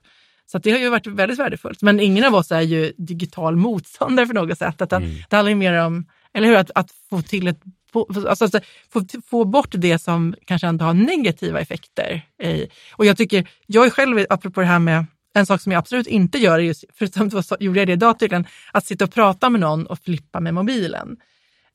Så 0.52 0.58
att 0.58 0.64
det 0.64 0.72
har 0.72 0.80
ju 0.80 0.90
varit 0.90 1.08
väldigt 1.08 1.40
värdefullt. 1.40 1.82
Men 1.82 2.00
ingen 2.00 2.24
av 2.24 2.36
oss 2.36 2.52
är 2.52 2.62
ju 2.62 2.94
digital 2.98 3.56
motståndare 3.56 4.28
för 4.28 4.34
något 4.34 4.58
sätt. 4.58 4.82
Utan 4.82 5.02
Det 5.30 5.36
handlar 5.36 5.50
ju 5.50 5.56
mer 5.56 5.74
om 5.74 6.06
eller 6.34 6.48
hur, 6.48 6.56
att, 6.56 6.72
att 6.76 6.92
få 7.10 7.22
till 7.22 7.48
ett 7.48 7.62
alltså, 7.94 8.44
alltså, 8.44 8.60
få, 8.94 9.06
få 9.26 9.46
bort 9.46 9.70
det 9.72 10.00
som 10.00 10.36
kanske 10.46 10.68
ändå 10.68 10.86
har 10.86 10.94
negativa 10.94 11.60
effekter. 11.60 12.22
Och 12.94 13.06
jag 13.06 13.18
tycker, 13.18 13.50
jag 13.66 13.86
är 13.86 13.90
själv, 13.90 14.26
apropå 14.30 14.62
det 14.62 14.68
här 14.68 14.80
med 14.80 15.06
en 15.34 15.46
sak 15.46 15.62
som 15.62 15.72
jag 15.72 15.80
absolut 15.80 16.08
inte 16.08 16.38
gör, 16.38 16.60
just, 16.60 16.84
förutom 16.94 17.30
då 17.30 17.44
så 17.44 17.58
gjorde 17.60 17.80
jag 17.80 17.88
det 17.88 17.94
idag 17.94 18.20
tydligen, 18.20 18.46
att 18.74 18.86
sitta 18.86 19.06
och 19.06 19.14
prata 19.14 19.50
med 19.50 19.62
någon 19.62 19.88
och 19.88 20.00
flippa 20.00 20.40
med 20.40 20.54
mobilen. 20.54 21.18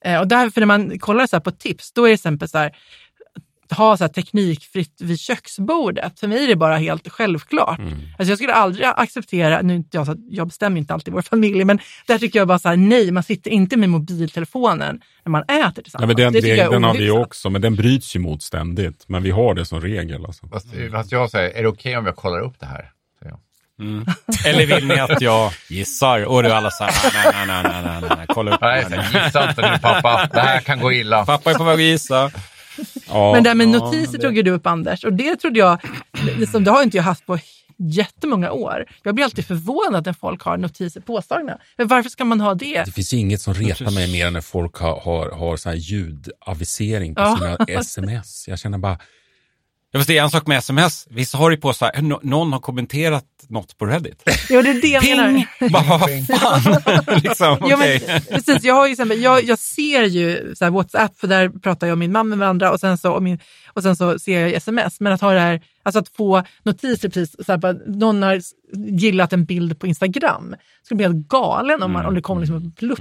Eh, 0.04 0.20
och 0.20 0.28
därför 0.28 0.60
när 0.60 0.66
man 0.66 0.98
kollar 0.98 1.26
så 1.26 1.40
på 1.40 1.50
tips, 1.50 1.92
då 1.92 2.04
är 2.04 2.08
det 2.08 2.14
exempel 2.14 2.48
så 2.48 2.58
här, 2.58 2.76
ha 3.70 3.96
så 3.96 4.05
här 4.05 4.09
teknikfritt 4.09 5.00
vid 5.00 5.20
köksbordet. 5.20 6.20
För 6.20 6.29
mig 6.29 6.44
är 6.44 6.48
det 6.48 6.57
bara 6.57 6.77
helt 6.77 7.09
självklart. 7.09 7.79
Alltså 8.18 8.31
jag 8.33 8.38
skulle 8.38 8.53
aldrig 8.55 8.87
acceptera, 8.87 9.62
nu 9.62 9.74
inte 9.74 9.96
jag, 9.96 10.07
så 10.07 10.12
att 10.12 10.18
jag 10.29 10.46
bestämmer 10.46 10.79
inte 10.79 10.94
alltid 10.94 11.12
i 11.12 11.14
vår 11.14 11.22
familj, 11.22 11.64
men 11.64 11.79
där 12.07 12.18
tycker 12.18 12.38
jag 12.38 12.48
bara 12.48 12.59
så 12.59 12.68
här, 12.68 12.77
nej, 12.77 13.11
man 13.11 13.22
sitter 13.22 13.50
inte 13.50 13.77
med 13.77 13.88
mobiltelefonen 13.88 15.00
när 15.24 15.31
man 15.31 15.42
äter 15.42 15.57
Ja, 15.64 15.70
tillsammans. 15.83 16.07
men 16.07 16.16
den, 16.16 16.33
det 16.33 16.57
den 16.70 16.85
har 16.85 16.94
vi 16.94 17.11
också, 17.11 17.50
men 17.50 17.61
den 17.62 17.74
bryts 17.74 18.16
ju 18.16 18.20
mot 18.20 18.42
ständigt. 18.42 19.05
Men 19.09 19.22
vi 19.22 19.31
har 19.31 19.55
det 19.55 19.64
som 19.64 19.81
regel. 19.81 20.24
Alltså. 20.27 20.46
Fast, 20.48 20.66
fast 20.92 21.12
jag 21.12 21.31
säger, 21.31 21.50
är 21.59 21.62
det 21.62 21.68
okej 21.68 21.96
om 21.96 22.07
jag 22.07 22.16
kollar 22.16 22.40
upp 22.40 22.61
det 22.61 22.66
här? 22.66 22.90
Jag. 23.24 23.38
Eller 24.46 24.66
vill 24.66 24.87
ni 24.87 24.98
att 25.00 25.20
jag 25.20 25.53
gissar? 25.68 26.24
Och 26.24 26.42
du 26.42 26.50
alla 26.50 26.70
så 26.70 26.85
här, 26.85 26.92
nej, 27.14 27.46
nej, 27.46 27.62
nej, 27.62 27.83
nej, 27.85 28.00
nej, 28.00 28.11
nej, 28.16 28.27
kolla 28.29 28.55
upp 28.55 28.61
det 28.61 28.87
Nej, 28.90 29.24
gissa 29.24 29.48
inte 29.48 29.72
nu 29.72 29.79
pappa, 29.79 30.29
det 30.33 30.40
här 30.40 30.61
kan 30.61 30.81
gå 30.81 30.92
illa. 30.92 31.24
Pappa 31.27 31.50
är 31.50 31.55
på 31.55 31.64
väg 31.64 31.74
att 31.74 31.81
gissa. 31.81 32.31
Ja, 33.08 33.32
Men 33.32 33.42
det 33.42 33.50
här 33.50 33.54
med 33.54 33.66
Ja, 33.68 33.70
notiser 33.78 34.18
tog 34.18 34.37
ju 34.37 34.42
du 34.42 34.50
upp 34.50 34.66
Anders 34.66 35.04
och 35.04 35.12
det 35.12 35.37
trodde 35.37 35.58
jag, 35.58 35.78
liksom, 36.38 36.64
det 36.64 36.70
har 36.70 36.82
inte 36.82 36.96
jag 36.96 37.04
haft 37.04 37.26
på 37.26 37.38
jättemånga 37.78 38.50
år. 38.52 38.84
Jag 39.02 39.14
blir 39.14 39.24
alltid 39.24 39.46
förvånad 39.46 40.06
när 40.06 40.12
folk 40.12 40.42
har 40.42 40.56
notiser 40.56 41.00
påslagna. 41.00 41.58
Men 41.76 41.87
varför 41.88 42.10
ska 42.10 42.24
man 42.24 42.40
ha 42.40 42.54
det? 42.54 42.82
Det 42.84 42.92
finns 42.92 43.12
inget 43.12 43.40
som 43.40 43.54
retar 43.54 43.90
mig 43.90 44.12
mer 44.12 44.26
än 44.26 44.32
när 44.32 44.40
folk 44.40 44.76
har, 44.76 45.00
har, 45.00 45.30
har 45.30 45.56
så 45.56 45.68
här 45.68 45.76
ljudavisering 45.76 47.14
på 47.14 47.20
Ja. 47.22 47.56
sina 47.66 47.78
sms. 47.80 48.48
Jag 48.48 48.58
känner 48.58 48.78
bara, 48.78 48.98
Jag 49.94 49.98
vill 49.98 50.07
säga 50.07 50.22
en 50.22 50.30
sak 50.30 50.46
med 50.46 50.59
sms. 50.59 51.07
Vissa 51.11 51.38
har 51.38 51.50
ju 51.50 51.57
på 51.57 51.72
så 51.72 51.85
här, 51.85 52.02
nå- 52.02 52.20
någon 52.22 52.52
har 52.52 52.61
kommenterat 52.61 53.24
något 53.48 53.78
på 53.78 53.87
Reddit. 53.87 54.22
Ja, 54.48 54.62
det 54.62 54.70
är 54.70 54.80
det 54.83 54.88
jag 54.88 55.04
menar. 55.04 55.46
Bara, 55.70 55.98
vad 55.98 56.11
fan? 56.40 57.20
liksom, 57.22 57.59
Ja, 57.70 57.76
men, 57.76 58.00
precis, 58.30 58.64
jag, 58.64 58.74
har 58.74 58.87
ju, 58.87 59.14
jag, 59.14 59.44
jag 59.44 59.59
ser 59.59 60.02
ju 60.02 60.54
så 60.57 60.64
här, 60.64 60.72
WhatsApp, 60.72 61.18
för 61.18 61.26
där 61.26 61.48
pratar 61.48 61.87
jag 61.87 61.92
och 61.94 61.98
min 61.98 62.12
mamma 62.12 62.28
med 62.28 62.38
varandra 62.38 62.72
och 62.72 62.80
sen 62.80 62.98
så, 62.98 63.12
och 63.12 63.22
min, 63.22 63.38
och 63.72 63.83
sen 63.83 63.96
så 63.96 64.18
ser 64.18 64.40
jag 64.40 64.52
sms. 64.52 65.00
Men 65.00 65.12
att 65.12 65.20
ha 65.20 65.33
det 65.33 65.40
här, 65.40 65.61
alltså 65.83 65.98
att 65.98 66.09
få 66.09 66.42
notiser 66.62 67.09
precis, 67.09 67.46
så 67.46 67.52
här, 67.52 67.59
bara, 67.59 67.72
någon 67.87 68.22
har 68.22 68.40
gillat 68.76 69.33
en 69.33 69.44
bild 69.44 69.78
på 69.80 69.87
Instagram. 69.87 70.54
skulle 70.83 70.96
bli 70.96 71.07
helt 71.07 71.28
galen 71.28 71.83
om, 71.83 71.92
man, 71.92 72.07
om 72.07 72.14
det 72.14 72.22
kom 72.22 72.38
liksom 72.40 72.57
en 72.57 72.72
plupp. 72.72 73.00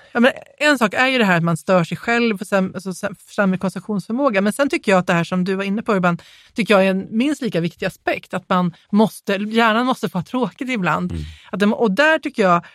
ja, 0.11 0.19
men 0.19 0.31
en 0.57 0.77
sak 0.77 0.93
är 0.93 1.07
ju 1.07 1.17
det 1.17 1.25
här 1.25 1.37
att 1.37 1.43
man 1.43 1.57
stör 1.57 1.83
sig 1.83 1.97
själv 1.97 2.41
och 2.41 2.47
sen, 2.47 2.71
alltså, 2.75 2.93
sämre 3.35 3.57
koncentrationsförmåga. 3.57 4.41
Men 4.41 4.53
sen 4.53 4.69
tycker 4.69 4.91
jag 4.91 4.99
att 4.99 5.07
det 5.07 5.13
här 5.13 5.23
som 5.23 5.43
du 5.43 5.55
var 5.55 5.63
inne 5.63 5.81
på 5.81 5.93
Urban, 5.93 6.17
tycker 6.53 6.73
jag 6.73 6.85
är 6.85 6.91
en 6.91 7.07
minst 7.11 7.41
lika 7.41 7.59
viktig 7.59 7.85
aspekt. 7.85 8.33
Att 8.33 8.49
man 8.49 8.73
måste, 8.91 9.33
hjärnan 9.33 9.85
måste 9.85 10.09
få 10.09 10.17
ha 10.17 10.25
tråkigt 10.25 10.69
ibland. 10.69 11.11
Mm. 11.11 11.23
Att 11.51 11.59
det, 11.59 11.65
och 11.65 11.91
där 11.91 12.19
tycker 12.19 12.43
jag 12.43 12.65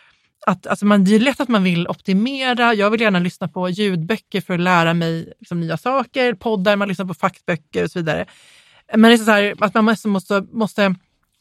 att 0.46 0.66
alltså 0.66 0.86
man, 0.86 1.04
det 1.04 1.14
är 1.14 1.20
lätt 1.20 1.40
att 1.40 1.48
man 1.48 1.64
vill 1.64 1.88
optimera. 1.88 2.74
Jag 2.74 2.90
vill 2.90 3.00
gärna 3.00 3.18
lyssna 3.18 3.48
på 3.48 3.68
ljudböcker 3.68 4.40
för 4.40 4.54
att 4.54 4.60
lära 4.60 4.94
mig 4.94 5.32
liksom, 5.38 5.60
nya 5.60 5.76
saker, 5.76 6.34
poddar, 6.34 6.76
man 6.76 6.88
lyssnar 6.88 7.06
på 7.06 7.14
fackböcker 7.14 7.84
och 7.84 7.90
så 7.90 7.98
vidare. 7.98 8.26
Men 8.94 9.02
det 9.02 9.12
är 9.12 9.18
så 9.18 9.30
här, 9.30 9.54
att 9.60 9.74
man 9.74 9.84
måste, 9.84 10.08
måste, 10.08 10.46
måste 10.52 10.94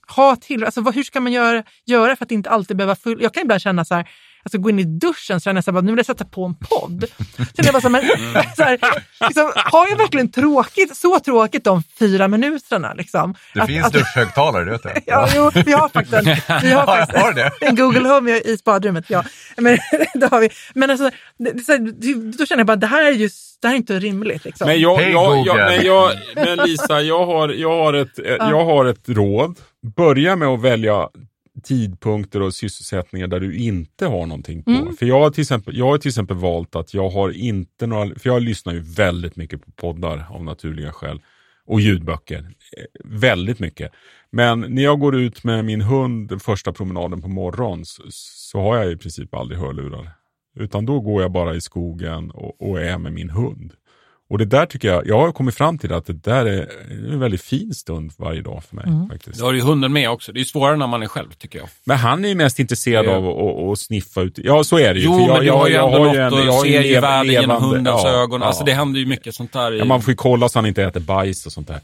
ha 0.07 0.35
till, 0.35 0.63
alltså 0.63 0.81
vad, 0.81 0.95
hur 0.95 1.03
ska 1.03 1.19
man 1.19 1.31
göra, 1.31 1.63
göra 1.85 2.15
för 2.15 2.25
att 2.25 2.31
inte 2.31 2.49
alltid 2.49 2.77
behöva 2.77 2.95
full... 2.95 3.21
Jag 3.21 3.33
kan 3.33 3.41
ibland 3.41 3.61
känna 3.61 3.85
så 3.85 3.95
här, 3.95 4.09
alltså 4.45 4.57
gå 4.57 4.69
in 4.69 4.79
i 4.79 4.83
duschen 4.83 5.41
så 5.41 5.49
jag 5.49 5.53
nästan 5.53 5.73
bara, 5.73 5.81
nu 5.81 5.91
vill 5.91 5.97
jag 5.99 6.05
sätta 6.05 6.25
på 6.25 6.45
en 6.45 6.55
podd. 6.55 7.05
Så 7.37 7.43
jag 7.55 7.73
bara 7.73 7.81
så 7.81 7.89
här, 7.89 8.03
men, 8.33 8.45
så 8.55 8.63
här, 8.63 8.79
liksom, 9.27 9.51
har 9.55 9.87
jag 9.87 9.97
verkligen 9.97 10.31
tråkigt, 10.31 10.97
så 10.97 11.19
tråkigt 11.19 11.63
de 11.63 11.83
fyra 11.99 12.27
minuterna? 12.27 12.93
Liksom? 12.93 13.35
Det 13.53 13.61
Att- 13.61 13.67
finns 13.67 13.85
att- 13.85 13.93
duschhögtalare, 13.93 14.65
du 14.65 14.71
vet 14.71 14.83
det? 14.83 15.01
Ja, 15.05 15.29
jo, 15.35 15.51
vi 15.65 15.71
har 15.71 15.89
faktiskt 15.89 16.13
en, 16.13 16.25
vi 16.61 16.71
har 16.71 16.85
faktiskt 16.97 17.21
har 17.23 17.33
det? 17.33 17.51
en 17.61 17.75
Google 17.75 18.09
Home 18.09 18.31
i 18.31 18.57
badrummet. 18.65 19.05
Ja. 19.09 19.23
Men, 19.57 19.77
det 20.13 20.31
har 20.31 20.39
vi. 20.39 20.49
Men 20.73 20.89
alltså, 20.89 21.09
det, 21.39 21.51
det, 21.51 21.59
så 21.59 21.71
här, 21.71 21.79
det- 21.79 22.37
då 22.37 22.45
känner 22.45 22.59
jag 22.59 22.67
bara, 22.67 22.75
det 22.75 22.87
här 22.87 23.03
är, 23.03 23.11
just, 23.11 23.61
det 23.61 23.67
här 23.67 23.73
är 23.75 23.77
inte 23.77 23.99
rimligt. 23.99 24.45
Liksom. 24.45 24.67
Men, 24.67 24.79
jag, 24.81 25.01
jag, 25.11 25.45
jag, 25.47 25.55
men, 25.57 25.85
jag, 25.85 26.11
men 26.35 26.57
Lisa, 26.57 27.01
jag 27.01 27.25
har, 27.25 27.49
jag, 27.49 27.69
har 27.83 27.93
ett, 27.93 28.19
jag 28.39 28.65
har 28.65 28.85
ett 28.85 29.09
råd. 29.09 29.59
Börja 29.95 30.35
med 30.35 30.47
att 30.47 30.61
välja 30.61 31.09
tidpunkter 31.63 32.41
och 32.41 32.53
sysselsättningar 32.53 33.27
där 33.27 33.39
du 33.39 33.57
inte 33.57 34.05
har 34.05 34.25
någonting 34.25 34.63
på. 34.63 34.71
Mm. 34.71 34.95
För 34.95 35.05
jag 35.05 35.19
har, 35.19 35.29
till 35.29 35.41
exempel, 35.41 35.77
jag 35.77 35.85
har 35.85 35.97
till 35.97 36.09
exempel 36.09 36.37
valt 36.37 36.75
att 36.75 36.93
jag 36.93 37.09
har 37.09 37.29
inte 37.29 37.87
några, 37.87 38.19
för 38.19 38.29
jag 38.29 38.41
lyssnar 38.41 38.73
ju 38.73 38.79
väldigt 38.79 39.35
mycket 39.35 39.65
på 39.65 39.71
poddar 39.71 40.25
av 40.29 40.43
naturliga 40.43 40.91
skäl. 40.91 41.21
Och 41.67 41.81
ljudböcker. 41.81 42.37
Eh, 42.37 42.83
Väldigt 43.03 43.59
mycket. 43.59 43.91
Men 44.31 44.59
när 44.59 44.83
jag 44.83 44.99
går 44.99 45.15
ut 45.15 45.43
med 45.43 45.65
min 45.65 45.81
hund 45.81 46.41
första 46.41 46.73
promenaden 46.73 47.21
på 47.21 47.27
morgonen 47.27 47.85
så, 47.85 48.03
så 48.11 48.61
har 48.61 48.77
jag 48.77 48.91
i 48.91 48.97
princip 48.97 49.33
aldrig 49.33 49.59
hörlurar. 49.59 50.11
Utan 50.59 50.85
då 50.85 50.99
går 50.99 51.21
jag 51.21 51.31
bara 51.31 51.55
i 51.55 51.61
skogen 51.61 52.31
och, 52.31 52.69
och 52.69 52.81
är 52.81 52.97
med 52.97 53.13
min 53.13 53.29
hund. 53.29 53.73
Och 54.35 54.39
det 54.39 54.45
där 54.45 54.65
tycker 54.65 54.87
jag, 54.87 55.07
jag 55.07 55.17
har 55.19 55.31
kommit 55.31 55.55
fram 55.55 55.77
till 55.77 55.93
att 55.93 56.05
det 56.05 56.13
där 56.13 56.45
är 56.45 56.67
en 57.13 57.19
väldigt 57.19 57.41
fin 57.41 57.73
stund 57.73 58.11
varje 58.17 58.41
dag 58.41 58.63
för 58.69 58.75
mig. 58.75 58.85
Mm. 58.87 59.09
faktiskt. 59.09 59.39
Då 59.39 59.45
har 59.45 59.53
ju 59.53 59.61
hunden 59.61 59.93
med 59.93 60.09
också. 60.09 60.31
Det 60.31 60.39
är 60.39 60.43
svårare 60.43 60.77
när 60.77 60.87
man 60.87 61.03
är 61.03 61.07
själv 61.07 61.31
tycker 61.31 61.59
jag. 61.59 61.67
Men 61.83 61.97
han 61.97 62.25
är 62.25 62.29
ju 62.29 62.35
mest 62.35 62.59
intresserad 62.59 63.07
av 63.07 63.27
att, 63.27 63.35
att, 63.35 63.71
att 63.71 63.79
sniffa 63.79 64.21
ut. 64.21 64.39
Ja, 64.43 64.63
så 64.63 64.79
är 64.79 64.93
det 64.93 64.99
ju. 64.99 65.05
Jo, 65.05 65.13
För 65.13 65.19
jag, 65.21 65.27
men 65.29 65.39
du 65.39 65.45
jag, 65.45 65.57
har 65.57 65.67
ju 65.67 65.75
ändå 65.75 65.97
har 65.97 66.05
något 66.05 66.15
en- 66.15 66.49
och 66.49 66.61
ser 66.61 66.81
ju 66.81 66.95
lev- 66.95 67.01
världen 67.01 67.31
genom 67.31 67.49
levande- 67.49 67.67
hundens 67.67 68.01
ja, 68.03 68.09
ögon. 68.09 68.43
Alltså 68.43 68.61
ja. 68.61 68.65
det 68.65 68.73
händer 68.73 68.99
ju 68.99 69.05
mycket 69.05 69.35
sånt 69.35 69.53
där. 69.53 69.73
I... 69.73 69.79
Ja, 69.79 69.85
man 69.85 70.01
får 70.01 70.11
ju 70.11 70.15
kolla 70.15 70.49
så 70.49 70.59
han 70.59 70.65
inte 70.65 70.83
äter 70.83 70.99
bajs 70.99 71.45
och 71.45 71.51
sånt 71.51 71.67
där. 71.67 71.79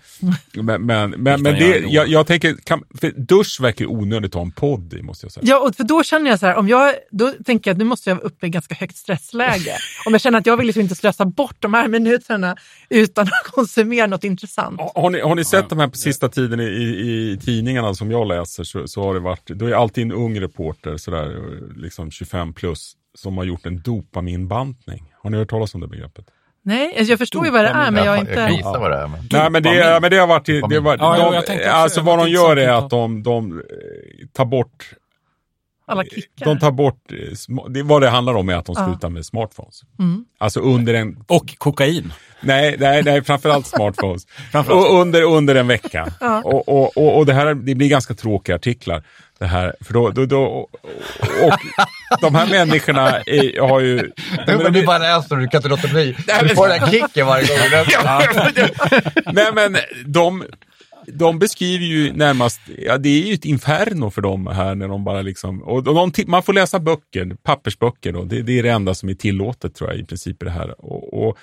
Men, 0.54 0.66
men, 0.66 0.86
men, 0.86 1.18
men 1.18 1.46
han 1.46 1.54
det, 1.54 1.80
jag, 1.88 2.08
jag 2.08 2.28
tänker, 2.28 2.56
kan, 2.64 2.84
för 3.02 3.12
dusch 3.12 3.62
verkar 3.62 3.86
onödigt 3.86 4.32
att 4.32 4.36
ha 4.36 4.42
en 4.42 4.52
podd 4.52 4.94
i 4.94 5.02
måste 5.02 5.26
jag 5.26 5.32
säga. 5.32 5.44
Ja, 5.48 5.60
och 5.60 5.76
för 5.76 5.84
då 5.84 6.04
känner 6.04 6.30
jag 6.30 6.40
så 6.40 6.46
här, 6.46 6.56
om 6.56 6.68
jag, 6.68 6.94
då 7.12 7.34
tänker 7.46 7.70
jag 7.70 7.76
att 7.76 7.80
nu 7.80 7.86
måste 7.86 8.10
jag 8.10 8.16
vara 8.16 8.26
uppe 8.26 8.46
i 8.46 8.50
ganska 8.50 8.76
högt 8.76 8.98
stressläge. 8.98 9.76
om 10.06 10.12
jag 10.12 10.22
känner 10.22 10.40
att 10.40 10.46
jag 10.46 10.58
vill 10.58 10.68
liksom 10.68 10.82
inte 10.82 10.96
slösa 10.96 11.26
bort 11.26 11.56
de 11.60 11.74
här 11.74 11.88
minuterna 11.88 12.41
utan 12.90 13.28
att 13.28 13.52
konsumera 13.52 14.08
något 14.08 14.24
intressant. 14.24 14.82
Har 14.96 15.10
ni, 15.10 15.20
har 15.22 15.36
ni 15.36 15.46
sett 15.46 15.70
de 15.70 15.80
här 15.80 15.88
på 15.88 15.98
sista 15.98 16.30
tiden 16.30 16.60
i, 16.60 16.64
i, 16.64 17.32
i 17.32 17.38
tidningarna 17.38 17.94
som 17.94 18.12
jag 18.12 18.28
läser 18.28 18.64
så, 18.64 18.88
så 18.88 19.04
har 19.04 19.14
det 19.14 19.20
varit, 19.20 19.48
då 19.48 19.66
är 19.66 19.74
alltid 19.74 20.04
en 20.04 20.12
ung 20.12 20.42
reporter 20.42 20.98
sådär, 20.98 21.38
liksom 21.76 22.12
25 22.12 22.54
plus, 22.54 22.94
som 23.16 23.38
har 23.38 23.44
gjort 23.44 23.66
en 23.66 23.82
dopaminbantning. 23.82 25.14
Har 25.24 25.30
ni 25.30 25.38
hört 25.38 25.50
talas 25.50 25.76
om 25.76 25.82
det 25.82 25.88
begreppet? 25.88 26.26
Nej, 26.64 26.96
alltså 26.98 27.12
jag 27.12 27.20
förstår 27.20 27.46
ju 27.46 27.52
vad 27.52 27.64
det 27.64 27.70
är, 27.70 27.92
men 27.92 28.06
jag 28.06 28.14
är 28.14 28.18
Jag 28.18 28.36
kan 28.36 28.44
inte... 28.50 28.56
gissa 28.56 28.80
vad 28.80 28.92
det 28.92 28.98
är. 28.98 29.08
Men... 29.08 29.20
Nej 29.32 29.50
men 29.50 29.64
det, 29.64 30.00
men 30.02 30.12
det 30.12 30.18
har 30.18 30.28
varit, 30.28 30.46
det 30.46 30.76
har 30.76 30.82
varit 30.82 31.02
Ja, 31.02 31.34
ja, 31.34 31.44
de, 31.48 31.54
jag 31.54 31.68
alltså 31.68 32.02
vad 32.02 32.20
de 32.20 32.30
gör 32.30 32.58
är 32.58 32.70
att 32.70 32.90
de, 32.90 33.24
de 33.24 33.60
eh, 33.60 33.66
tar 34.34 34.46
bort 34.46 34.94
Alla 35.92 36.04
kickar. 36.04 36.46
De 36.46 36.60
tar 36.60 36.72
bort, 36.72 37.12
eh, 37.12 37.18
det, 37.70 37.84
vad 37.84 38.02
det 38.02 38.10
handlar 38.10 38.34
om 38.34 38.50
är 38.50 38.56
att 38.56 38.66
de 38.66 38.76
Ja. 38.78 38.86
slutar 38.86 39.10
med 39.10 39.26
smartphones. 39.26 39.82
Mm. 40.00 40.26
Alltså 40.38 40.60
under 40.60 40.94
en, 40.94 41.24
Och 41.28 41.56
kokain. 41.58 42.14
nej, 42.42 42.76
nej, 42.80 43.04
nej 43.04 43.24
framförallt 43.24 43.68
smartphones. 43.68 44.26
Framförallt. 44.52 44.86
och 44.90 45.00
under, 45.02 45.22
under 45.22 45.56
en 45.56 45.68
vecka. 45.68 46.08
Ja. 46.20 46.42
Och, 46.46 46.70
och, 46.70 46.98
och, 46.98 47.18
och 47.18 47.26
det 47.26 47.34
här 47.34 47.54
det 47.54 47.76
blir 47.76 47.88
ganska 47.90 48.14
tråkiga 48.14 48.56
artiklar. 48.56 49.04
Det 49.40 49.46
här, 49.48 49.76
för 49.82 49.94
då, 49.94 50.10
då, 50.10 50.26
då, 50.26 50.44
och, 50.44 50.70
och 51.44 51.58
de 52.22 52.36
här 52.36 52.48
människorna 52.48 53.10
är, 53.20 53.68
har 53.68 53.80
ju... 53.80 54.12
Men 54.48 54.58
men 54.58 54.74
du 54.74 54.86
bara 54.86 54.98
läser 54.98 55.36
och 55.36 55.42
du 55.42 55.48
kan 55.48 55.58
inte 55.60 55.70
låta 55.70 55.88
bli. 55.88 56.16
Du 56.42 56.56
får 56.56 56.68
den 56.68 56.80
här 56.80 56.92
kicken 56.92 57.28
varje 57.28 57.48
gång. 57.48 57.58
du 57.64 57.70
läser. 57.70 59.34
Nej 59.34 59.52
men 59.54 59.78
de, 60.06 60.44
de 61.08 61.40
beskriver 61.40 61.86
ju 61.86 62.14
närmast, 62.14 62.62
ja 62.78 62.98
det 62.98 63.10
är 63.10 63.28
ju 63.28 63.34
ett 63.34 63.46
inferno 63.46 64.10
för 64.10 64.22
dem 64.22 64.48
här 64.48 64.76
när 64.76 64.88
de 64.88 65.04
bara 65.04 65.22
liksom, 65.22 65.64
och 65.64 65.84
de, 65.84 66.12
man 66.28 66.44
får 66.44 66.54
läsa 66.54 66.80
böcker, 66.80 67.36
pappersböcker 67.44 68.14
då, 68.14 68.24
det, 68.24 68.42
det 68.42 68.60
är 68.60 68.64
det 68.64 68.70
enda 68.70 68.94
som 68.94 69.10
är 69.10 69.14
tillåtet 69.14 69.76
tror 69.76 69.90
jag 69.90 70.00
i 70.00 70.06
princip 70.06 70.42
i 70.44 70.46
det 70.46 70.52
här. 70.52 70.86
Och, 70.86 71.14
och, 71.14 71.38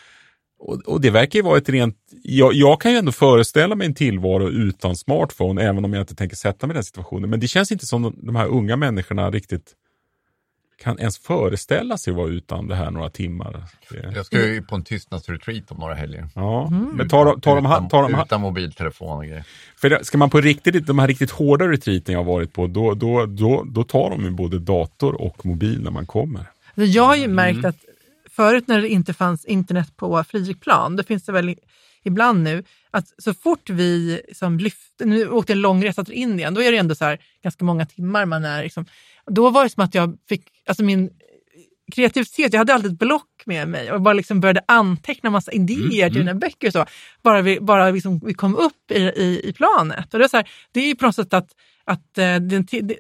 och, 0.59 0.81
och 0.87 1.01
det 1.01 1.11
verkar 1.11 1.39
ju 1.39 1.43
vara 1.43 1.59
ett 1.59 1.69
rent, 1.69 1.97
jag, 2.23 2.55
jag 2.55 2.81
kan 2.81 2.93
ju 2.93 2.99
ändå 2.99 3.13
föreställa 3.13 3.75
mig 3.75 3.87
en 3.87 3.95
tillvaro 3.95 4.49
utan 4.49 4.97
smartphone, 4.97 5.63
även 5.63 5.85
om 5.85 5.93
jag 5.93 6.03
inte 6.03 6.15
tänker 6.15 6.37
sätta 6.37 6.67
mig 6.67 6.75
i 6.75 6.77
den 6.77 6.85
situationen. 6.85 7.31
Men 7.31 7.41
det 7.41 7.49
känns 7.49 7.73
inte 7.73 7.87
som 7.87 8.03
de, 8.03 8.15
de 8.23 8.37
här 8.37 8.47
unga 8.47 8.77
människorna 8.77 9.31
riktigt 9.31 9.75
kan 10.83 10.99
ens 10.99 11.19
föreställa 11.19 11.99
sig 11.99 12.13
vara 12.13 12.29
utan 12.29 12.67
det 12.69 12.75
här 12.75 12.91
några 12.91 13.11
timmar. 13.11 13.65
Det, 13.91 14.13
Jag 14.17 14.27
ska 14.27 14.47
ju 14.47 14.63
på 14.63 14.75
en 14.75 14.85
tystnadsretreat 14.85 15.71
om 15.71 15.79
några 15.79 15.95
helger. 15.95 16.29
ja, 16.35 16.71
men 16.71 17.09
tar, 17.09 17.25
de- 17.25 17.41
tar, 17.41 17.55
de, 17.57 17.67
utan, 17.67 17.89
tar 17.89 18.03
de, 18.11 18.21
utan 18.23 18.41
mobiltelefon 18.41 19.19
och 19.19 19.25
grejer. 19.25 19.45
För 19.77 19.91
det- 19.91 20.05
ska 20.05 20.19
man 20.19 20.31
på 20.31 20.41
riktigt, 20.41 20.87
de 20.87 20.99
här 20.99 21.07
riktigt 21.09 21.31
hårda 21.31 21.69
retreaten 21.69 22.13
jag 22.13 22.19
har 22.25 22.33
varit 22.33 22.53
på, 22.53 22.67
då, 22.67 22.95
då, 22.95 23.27
då, 23.27 23.65
då 23.67 23.85
tar 23.85 24.11
de 24.11 24.25
ju 24.25 24.31
både 24.31 24.59
dator 24.59 25.21
och 25.21 25.47
mobil 25.47 25.83
när 25.83 25.91
man 25.91 26.07
kommer. 26.07 26.47
Jag 26.75 27.03
har 27.03 27.17
ju 27.17 27.25
Mm. 27.25 27.37
märkt 27.37 27.65
att 27.65 27.77
förut 28.31 28.69
när 28.69 28.81
det 28.83 28.89
inte 28.89 29.15
fanns 29.15 29.45
internet 29.45 29.97
på 29.97 30.25
flygplan, 30.25 30.97
då 30.97 31.03
finns 31.03 31.25
det 31.25 31.33
väl 31.33 31.55
ibland 32.03 32.43
nu, 32.43 32.65
att 32.91 33.05
så 33.19 33.35
fort 33.35 33.71
vi 33.71 34.21
som 34.35 34.59
lyfte, 34.59 35.05
nu 35.05 35.29
åkte 35.29 35.53
en 35.53 35.61
lång 35.61 35.85
resa 35.85 36.05
till 36.05 36.15
Indien, 36.15 36.55
då 36.55 36.63
är 36.63 36.73
det 36.73 36.79
ändå 36.79 36.95
så 36.95 37.05
här 37.05 37.19
ganska 37.43 37.65
många 37.65 37.87
timmar 37.87 38.25
man 38.27 38.45
är 38.45 38.63
liksom, 38.63 38.87
då 39.27 39.51
var 39.51 39.65
det 39.65 39.71
som 39.71 39.85
att 39.85 39.95
jag 39.95 40.19
fick, 40.29 40.43
alltså 40.69 40.85
min 40.85 41.11
kreativitet, 41.93 42.53
jag 42.53 42.59
hade 42.61 42.75
alltid 42.75 42.93
ett 42.93 42.99
block 42.99 43.43
med 43.45 43.69
mig 43.69 43.93
och 43.93 44.03
bara 44.03 44.15
liksom 44.15 44.41
började 44.41 44.65
anteckna 44.69 45.31
massa 45.31 45.53
idéer 45.53 46.11
till 46.11 46.19
mina 46.19 46.35
böcker 46.35 46.67
och 46.67 46.73
så. 46.73 46.87
Bara 47.23 47.43
vi, 47.43 47.61
bara 47.61 47.91
liksom, 47.91 48.21
vi 48.25 48.35
kom 48.35 48.57
upp 48.57 48.91
i, 48.91 48.99
i, 48.99 49.41
i 49.45 49.53
planet. 49.53 50.15
Och 50.15 50.19
det, 50.19 50.25
är 50.25 50.29
så 50.29 50.37
här, 50.37 50.51
det 50.73 50.81
är 50.81 50.87
ju 50.87 50.95
på 50.95 51.07
något 51.07 51.15
sätt 51.15 51.35
att, 51.35 51.51
att, 51.85 52.19
eh, 52.19 52.37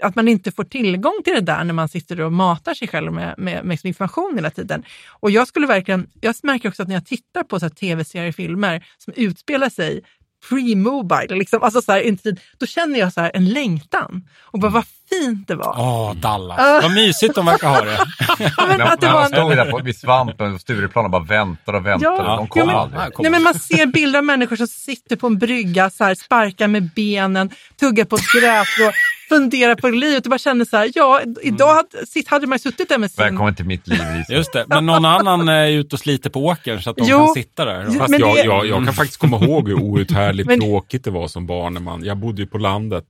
att 0.02 0.14
man 0.14 0.28
inte 0.28 0.52
får 0.52 0.64
tillgång 0.64 1.20
till 1.24 1.34
det 1.34 1.40
där 1.40 1.64
när 1.64 1.74
man 1.74 1.88
sitter 1.88 2.20
och 2.20 2.32
matar 2.32 2.74
sig 2.74 2.88
själv 2.88 3.12
med, 3.12 3.34
med, 3.38 3.64
med 3.64 3.84
information 3.84 4.32
hela 4.34 4.50
tiden. 4.50 4.84
Och 5.08 5.30
jag 5.30 5.48
skulle 5.48 5.66
verkligen, 5.66 6.10
jag 6.20 6.34
märker 6.42 6.68
också 6.68 6.82
att 6.82 6.88
när 6.88 6.96
jag 6.96 7.06
tittar 7.06 7.42
på 7.42 7.60
så 7.60 7.70
tv-serier, 7.70 8.32
filmer 8.32 8.86
som 8.98 9.12
utspelar 9.16 9.68
sig 9.68 10.02
pre-mobile, 10.48 11.34
liksom, 11.34 11.62
alltså 11.62 11.82
så 11.82 11.92
här, 11.92 12.00
en 12.02 12.18
tid, 12.18 12.40
då 12.58 12.66
känner 12.66 12.98
jag 12.98 13.12
så 13.12 13.20
här 13.20 13.30
en 13.34 13.48
längtan. 13.48 14.28
Och 14.44 14.58
bara 14.60 14.70
vad 14.70 14.84
fint 15.10 15.48
det 15.48 15.54
var. 15.54 15.74
Åh, 15.78 16.14
Dallas. 16.14 16.58
Ah. 16.60 16.80
Vad 16.82 16.94
mysigt 16.94 17.34
de 17.34 17.46
verkar 17.46 17.68
ha 17.68 17.84
det. 17.84 17.98
Ja, 18.38 18.66
men 18.68 18.80
att 18.82 19.00
det 19.00 19.06
när 19.06 19.14
var 19.14 19.22
en- 19.22 19.28
stod 19.28 19.50
där 19.56 19.70
på, 19.70 19.78
vid 19.78 19.96
svampen 19.98 20.54
och 20.54 20.60
Stureplan 20.60 21.04
och 21.04 21.10
bara 21.10 21.22
väntade 21.24 21.78
och 21.78 21.86
väntade. 21.86 22.16
Ja, 22.16 22.36
de 22.36 22.48
kom 22.48 22.66
men- 22.66 22.76
aldrig. 22.76 23.00
Nej, 23.00 23.10
kom. 23.10 23.22
Nej, 23.22 23.30
men 23.32 23.42
man 23.42 23.54
ser 23.54 23.86
bilder 23.86 24.18
av 24.18 24.24
människor 24.24 24.56
som 24.56 24.66
sitter 24.66 25.16
på 25.16 25.26
en 25.26 25.38
brygga, 25.38 25.90
så 25.90 26.04
här, 26.04 26.14
sparkar 26.14 26.68
med 26.68 26.90
benen, 26.94 27.50
tuggar 27.80 28.04
på 28.04 28.16
ett 28.16 28.32
grässtrå, 28.40 28.90
funderar 29.28 29.74
på 29.74 29.88
livet 29.88 30.26
och 30.26 30.30
bara 30.30 30.38
känner 30.38 30.64
så 30.64 30.76
här, 30.76 30.90
ja, 30.94 31.20
idag 31.42 31.74
hade, 31.74 32.06
sitt, 32.06 32.28
hade 32.28 32.46
man 32.46 32.58
suttit 32.58 32.88
där 32.88 32.98
med 32.98 33.10
sin... 33.10 33.24
Välkommen 33.24 33.54
till 33.54 33.64
mitt 33.64 33.86
liv, 33.86 33.98
Lisa. 34.18 34.32
Just 34.32 34.52
det, 34.52 34.64
men 34.68 34.86
någon 34.86 35.04
annan 35.04 35.48
är 35.48 35.68
ute 35.70 35.96
och 35.96 36.00
sliter 36.00 36.30
på 36.30 36.44
åkern 36.46 36.82
så 36.82 36.90
att 36.90 36.96
de 36.96 37.04
Jo. 37.08 37.18
kan 37.18 37.34
sitta 37.34 37.64
där. 37.64 37.84
Jo. 37.88 37.98
Fast 37.98 38.10
Men 38.10 38.20
jag, 38.20 38.36
det- 38.36 38.44
jag, 38.44 38.66
jag 38.66 38.84
kan 38.84 38.94
faktiskt 38.94 39.20
komma 39.20 39.44
ihåg 39.44 39.68
hur 39.68 39.74
outhärdligt 39.82 40.46
Men- 40.48 40.60
tråkigt 40.60 41.04
det 41.04 41.10
var 41.10 41.28
som 41.28 41.46
barn. 41.46 41.74
När 41.74 41.80
man, 41.80 42.04
jag 42.04 42.16
bodde 42.18 42.42
ju 42.42 42.48
på 42.48 42.58
landet. 42.58 43.04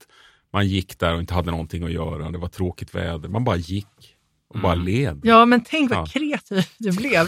Man 0.53 0.67
gick 0.67 0.99
där 0.99 1.13
och 1.13 1.19
inte 1.19 1.33
hade 1.33 1.51
någonting 1.51 1.83
att 1.83 1.91
göra. 1.91 2.31
Det 2.31 2.37
var 2.37 2.47
tråkigt 2.47 2.95
väder. 2.95 3.29
Man 3.29 3.43
bara 3.43 3.55
gick. 3.55 3.87
Och 4.53 4.59
bara 4.59 4.75
led. 4.75 5.19
Ja, 5.23 5.45
men 5.45 5.63
tänk 5.63 5.89
vad 5.91 5.99
Ja. 5.99 6.05
kreativ 6.05 6.63
du 6.77 6.91
blev. 6.91 7.27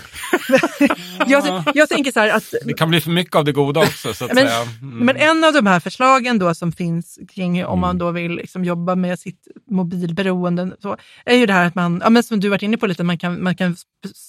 jag, 1.28 1.64
jag 1.74 1.90
tänker 1.90 2.12
så 2.12 2.20
här 2.20 2.30
att 2.30 2.54
Det 2.66 2.74
kan 2.74 2.90
bli 2.90 3.02
för 3.02 3.12
mycket 3.12 3.36
av 3.36 3.46
det 3.46 3.52
goda 3.52 3.80
också, 3.82 4.14
så 4.14 4.26
att 4.26 4.34
Men, 4.34 4.48
säga. 4.48 4.62
Mm. 4.82 4.98
men 5.06 5.16
en 5.18 5.44
av 5.44 5.54
de 5.54 5.68
här 5.68 5.80
förslagen 5.80 6.40
då 6.40 6.54
som 6.56 6.72
finns 6.72 7.20
kring 7.36 7.66
om 7.66 7.72
Mm. 7.72 7.80
man 7.80 7.98
då 7.98 8.12
vill 8.12 8.32
liksom 8.32 8.66
jobba 8.66 8.96
med 8.96 9.20
sitt 9.20 9.48
mobilberoende 9.72 10.72
så, 10.82 10.98
är 11.26 11.36
ju 11.36 11.46
det 11.46 11.54
här 11.54 11.68
att 11.68 11.76
man, 11.76 12.02
ja, 12.04 12.10
men 12.10 12.24
som 12.24 12.40
du 12.40 12.50
varit 12.50 12.62
inne 12.62 12.78
på 12.78 12.88
lite, 12.88 13.04
man 13.04 13.18
kan, 13.18 13.44
man 13.44 13.56
kan 13.56 13.76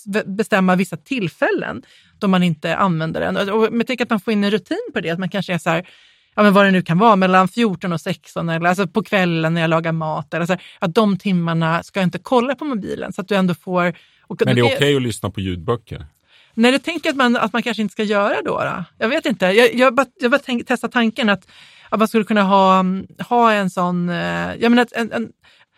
be- 0.07 0.25
bestämma 0.27 0.77
vissa 0.77 0.97
tillfällen 0.97 1.83
då 2.19 2.29
man 2.29 2.43
inte 2.43 2.77
använder 2.77 3.21
den. 3.21 3.37
Och, 3.51 3.59
och 3.59 3.77
jag 3.77 3.87
tänker 3.87 4.05
att 4.05 4.11
man 4.11 4.21
får 4.21 4.33
in 4.33 4.45
en 4.45 4.51
rutin 4.51 4.89
på 4.95 5.01
det, 5.01 5.11
att 5.11 5.19
man 5.19 5.29
kanske 5.31 5.55
är 5.55 5.59
så 5.59 5.71
här, 5.71 5.89
ja, 6.35 6.43
men 6.43 6.53
vad 6.53 6.65
det 6.65 6.71
nu 6.71 6.83
kan 6.83 6.99
vara, 6.99 7.17
mellan 7.17 7.49
14 7.49 7.93
och 7.93 8.01
16 8.01 8.49
eller 8.49 8.69
alltså 8.69 8.87
på 8.87 9.03
kvällen 9.03 9.55
när 9.55 9.61
jag 9.61 9.71
lagar 9.71 9.93
mat. 9.93 10.35
Eller 10.35 10.47
så 10.47 10.57
att 10.79 10.95
de 10.95 11.19
timmarna 11.19 11.83
ska 11.83 12.01
jag 12.01 12.07
inte 12.07 12.19
kolla 12.19 12.55
på 12.55 12.65
mobilen 12.65 13.13
så 13.13 13.21
att 13.21 13.29
du 13.29 13.35
ändå 13.35 13.55
får... 13.55 13.95
Och, 14.23 14.43
Men 14.45 14.55
det 14.55 14.61
är 14.61 14.77
okej 14.77 14.97
att 14.97 15.03
lyssna 15.03 15.31
på 15.31 15.41
ljudböcker. 15.41 16.07
Nej, 16.55 16.73
det 16.73 16.79
tänker 16.79 17.11
att 17.11 17.17
man, 17.17 17.37
att 17.37 17.53
man 17.53 17.63
kanske 17.63 17.83
inte 17.83 17.93
ska 17.93 18.03
göra 18.03 18.35
då. 18.45 18.59
då. 18.61 18.85
Jag 18.99 19.09
vet 19.09 19.27
inte. 19.27 19.47
Jag, 19.47 19.75
jag 19.75 19.95
bara, 19.95 20.07
jag 20.21 20.31
bara 20.31 20.41
tänk, 20.45 20.67
testa 20.67 20.89
tanken 20.89 21.29
att, 21.29 21.49
att 21.89 21.99
man 21.99 22.09
skulle 22.09 22.25
kunna 22.25 22.43
ha, 22.43 22.85
ha 23.29 23.53
en 23.53 23.71
sån... 23.71 24.09
eh, 24.09 24.55
Jag 24.61 24.71
menar, 24.71 24.87
en, 24.93 25.13
en, 25.13 25.33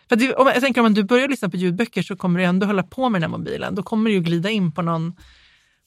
för 0.09 0.15
det, 0.15 0.33
om, 0.33 0.47
jag 0.47 0.61
tänker 0.61 0.81
om 0.81 0.93
du 0.93 1.03
börjar 1.03 1.27
lyssna 1.27 1.49
på 1.49 1.57
ljudböcker 1.57 2.01
så 2.01 2.15
kommer 2.15 2.39
du 2.39 2.45
ändå 2.45 2.67
hålla 2.67 2.83
på 2.83 3.09
med 3.09 3.21
den 3.21 3.31
här 3.31 3.37
mobilen. 3.37 3.75
Då 3.75 3.83
kommer 3.83 4.09
du 4.09 4.15
ju 4.15 4.21
glida 4.21 4.49
in 4.49 4.71
på 4.71 4.81
någon, 4.81 5.15